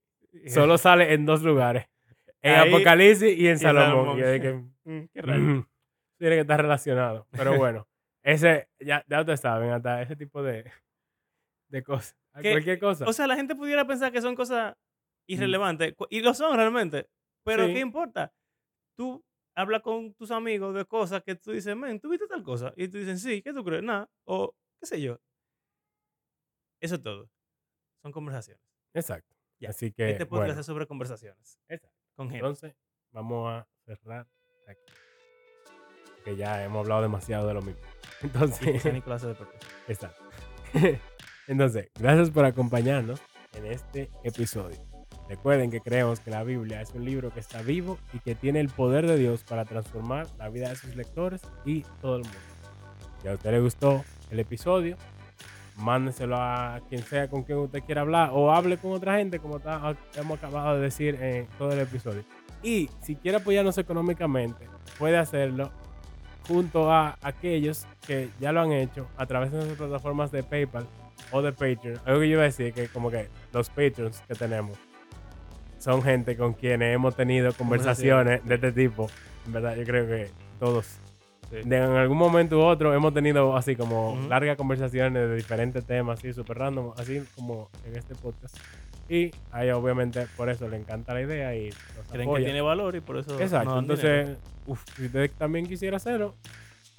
Solo 0.53 0.77
sale 0.77 1.13
en 1.13 1.25
dos 1.25 1.41
lugares. 1.43 1.85
En 2.41 2.53
Ahí 2.55 2.69
Apocalipsis 2.73 3.37
y 3.37 3.47
en 3.47 3.57
Salomón. 3.59 4.17
Y 4.17 4.21
yo 4.21 4.31
dije, 4.31 4.53
Mm, 4.87 5.05
qué 5.11 5.21
raro. 5.23 5.39
"Mm, 5.41 5.65
tiene 6.19 6.35
que 6.35 6.41
estar 6.41 6.61
relacionado. 6.61 7.27
Pero 7.31 7.57
bueno, 7.57 7.87
ese, 8.23 8.67
ya, 8.79 9.03
ya 9.07 9.19
ustedes 9.21 9.39
saben, 9.41 9.71
hasta 9.71 10.01
ese 10.03 10.15
tipo 10.15 10.43
de, 10.43 10.71
de 11.69 11.83
cosas. 11.83 12.15
Que- 12.41 12.51
Cualquier 12.51 12.79
cosa. 12.79 13.05
O 13.07 13.13
sea, 13.13 13.27
la 13.27 13.35
gente 13.35 13.55
pudiera 13.55 13.85
pensar 13.87 14.11
que 14.11 14.21
son 14.21 14.35
cosas 14.35 14.75
irrelevantes. 15.27 15.93
cu- 15.95 16.07
Y 16.09 16.21
lo 16.21 16.33
son 16.33 16.55
realmente. 16.55 17.07
Pero 17.43 17.67
Sí. 17.67 17.73
¿qué 17.73 17.79
importa? 17.79 18.33
Tú 18.97 19.23
hablas 19.55 19.81
con 19.81 20.13
tus 20.15 20.31
amigos 20.31 20.73
de 20.75 20.85
cosas 20.85 21.23
que 21.23 21.35
tú 21.35 21.51
dices, 21.51 21.75
men, 21.75 21.99
¿tú 21.99 22.09
viste 22.09 22.27
tal 22.27 22.43
cosa? 22.43 22.73
Y 22.75 22.87
tú 22.87 22.97
dicen, 22.97 23.17
sí, 23.19 23.41
¿qué 23.41 23.53
tú 23.53 23.63
crees? 23.63 23.83
Nada. 23.83 24.09
O 24.25 24.53
qué 24.79 24.85
sé 24.87 25.01
yo. 25.01 25.17
Eso 26.81 26.95
es 26.95 27.01
todo. 27.01 27.29
Son 28.01 28.11
conversaciones. 28.11 28.61
Exacto. 28.93 29.33
Ya. 29.59 29.69
Así 29.69 29.91
que, 29.91 30.09
Este 30.11 30.25
podcast 30.25 30.47
bueno, 30.49 30.59
es 30.59 30.65
sobre 30.65 30.85
conversaciones 30.87 31.59
exacto. 31.69 31.97
con 32.15 32.27
gente. 32.29 32.39
Entonces, 32.39 32.75
vamos 33.11 33.49
a 33.51 33.67
cerrar 33.85 34.27
aquí. 34.67 34.81
Que 36.25 36.35
ya 36.35 36.63
hemos 36.63 36.81
hablado 36.81 37.01
demasiado 37.03 37.47
de 37.47 37.53
lo 37.53 37.61
mismo. 37.61 37.81
Entonces, 38.21 38.83
Nicolás 38.93 39.21
despertó. 39.21 39.53
Exacto. 39.87 40.23
Entonces, 41.47 41.89
gracias 41.99 42.31
por 42.31 42.45
acompañarnos 42.45 43.21
en 43.53 43.65
este 43.67 44.09
episodio. 44.23 44.77
Recuerden 45.29 45.71
que 45.71 45.81
creemos 45.81 46.19
que 46.19 46.31
la 46.31 46.43
Biblia 46.43 46.81
es 46.81 46.91
un 46.93 47.03
libro 47.05 47.31
que 47.33 47.39
está 47.39 47.61
vivo 47.61 47.97
y 48.13 48.19
que 48.19 48.35
tiene 48.35 48.59
el 48.59 48.69
poder 48.69 49.07
de 49.07 49.17
Dios 49.17 49.43
para 49.43 49.65
transformar 49.65 50.27
la 50.37 50.49
vida 50.49 50.69
de 50.69 50.75
sus 50.75 50.95
lectores 50.95 51.41
y 51.65 51.81
todo 52.01 52.17
el 52.17 52.23
mundo. 52.23 52.37
Si 53.21 53.27
a 53.27 53.33
usted 53.33 53.51
le 53.51 53.59
gustó 53.59 54.03
el 54.29 54.39
episodio, 54.39 54.97
mándenselo 55.77 56.37
a 56.37 56.79
quien 56.89 57.01
sea 57.03 57.27
con 57.27 57.43
quien 57.43 57.57
usted 57.57 57.83
quiera 57.83 58.01
hablar 58.01 58.29
o 58.33 58.51
hable 58.51 58.77
con 58.77 58.91
otra 58.91 59.17
gente 59.17 59.39
como 59.39 59.57
está- 59.57 59.95
hemos 60.15 60.37
acabado 60.37 60.75
de 60.75 60.81
decir 60.83 61.15
en 61.15 61.47
todo 61.57 61.71
el 61.73 61.79
episodio. 61.79 62.23
Y 62.61 62.89
si 63.01 63.15
quiere 63.15 63.37
apoyarnos 63.37 63.77
económicamente, 63.77 64.67
puede 64.97 65.17
hacerlo 65.17 65.71
junto 66.47 66.91
a 66.91 67.17
aquellos 67.23 67.87
que 68.05 68.29
ya 68.39 68.51
lo 68.51 68.61
han 68.61 68.71
hecho 68.71 69.07
a 69.17 69.25
través 69.25 69.51
de 69.51 69.57
nuestras 69.57 69.77
plataformas 69.79 70.31
de 70.31 70.43
PayPal 70.43 70.85
o 71.31 71.41
de 71.41 71.51
Patreon. 71.51 71.99
Algo 72.05 72.19
que 72.21 72.27
yo 72.29 72.33
iba 72.33 72.41
a 72.41 72.45
decir 72.45 72.73
que 72.73 72.87
como 72.87 73.09
que 73.11 73.27
los 73.53 73.69
Patreons 73.69 74.21
que 74.27 74.35
tenemos 74.35 74.77
son 75.77 76.01
gente 76.01 76.35
con 76.35 76.53
quienes 76.53 76.95
hemos 76.95 77.15
tenido 77.15 77.53
conversaciones 77.53 78.43
de 78.45 78.55
este 78.55 78.71
tipo. 78.71 79.07
En 79.45 79.53
verdad, 79.53 79.75
yo 79.75 79.83
creo 79.83 80.07
que 80.07 80.29
todos. 80.59 80.85
Sí. 81.51 81.57
De 81.63 81.77
en 81.77 81.83
algún 81.83 82.17
momento 82.17 82.57
u 82.57 82.61
otro 82.63 82.91
hemos 82.95 83.13
tenido 83.13 83.55
así 83.55 83.75
como 83.75 84.13
Ujú. 84.13 84.29
largas 84.29 84.57
conversaciones 84.57 85.29
de 85.29 85.35
diferentes 85.35 85.85
temas, 85.85 86.17
así 86.17 86.33
súper 86.33 86.57
random, 86.57 86.93
así 86.97 87.23
como 87.35 87.69
en 87.85 87.95
este 87.97 88.15
podcast. 88.15 88.57
Y 89.07 89.29
a 89.51 89.63
ella 89.63 89.77
obviamente 89.77 90.25
por 90.35 90.49
eso 90.49 90.67
le 90.67 90.77
encanta 90.77 91.13
la 91.13 91.21
idea 91.21 91.55
y 91.55 91.69
nos 91.69 92.07
Creen 92.07 92.21
que 92.21 92.23
apoya. 92.23 92.45
tiene 92.45 92.61
valor 92.61 92.95
y 92.95 93.01
por 93.01 93.17
eso. 93.17 93.39
Exacto, 93.39 93.79
dinero. 93.79 93.79
entonces, 93.79 94.37
uf, 94.65 94.83
si 94.97 95.05
usted 95.05 95.29
también 95.37 95.67
quisiera 95.67 95.97
hacerlo, 95.97 96.33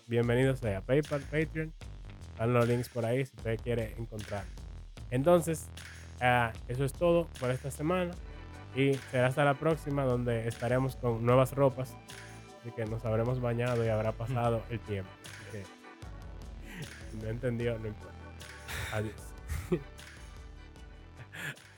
bienvenido 0.06 0.54
sea 0.54 0.80
PayPal, 0.82 1.22
Patreon, 1.22 1.72
están 2.36 2.52
los 2.52 2.68
links 2.68 2.90
por 2.90 3.06
ahí 3.06 3.24
si 3.24 3.34
usted 3.34 3.58
quiere 3.62 3.94
encontrar. 3.96 4.44
Entonces, 5.10 5.68
ah, 6.20 6.52
eso 6.68 6.84
es 6.84 6.92
todo 6.92 7.28
por 7.40 7.50
esta 7.50 7.70
semana 7.70 8.12
y 8.74 8.92
será 9.10 9.28
hasta 9.28 9.42
la 9.42 9.54
próxima 9.54 10.04
donde 10.04 10.46
estaremos 10.46 10.96
con 10.96 11.24
nuevas 11.24 11.52
ropas, 11.54 11.96
así 12.60 12.72
que 12.72 12.84
nos 12.84 13.06
habremos 13.06 13.40
bañado 13.40 13.82
y 13.86 13.88
habrá 13.88 14.12
pasado 14.12 14.62
el 14.68 14.80
tiempo. 14.80 15.08
Así 15.22 15.62
que, 17.16 17.24
no 17.24 17.30
entendió, 17.30 17.78
no 17.78 17.88
importa. 17.88 18.18
Adiós. 18.92 19.34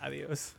Adiós. 0.01 0.57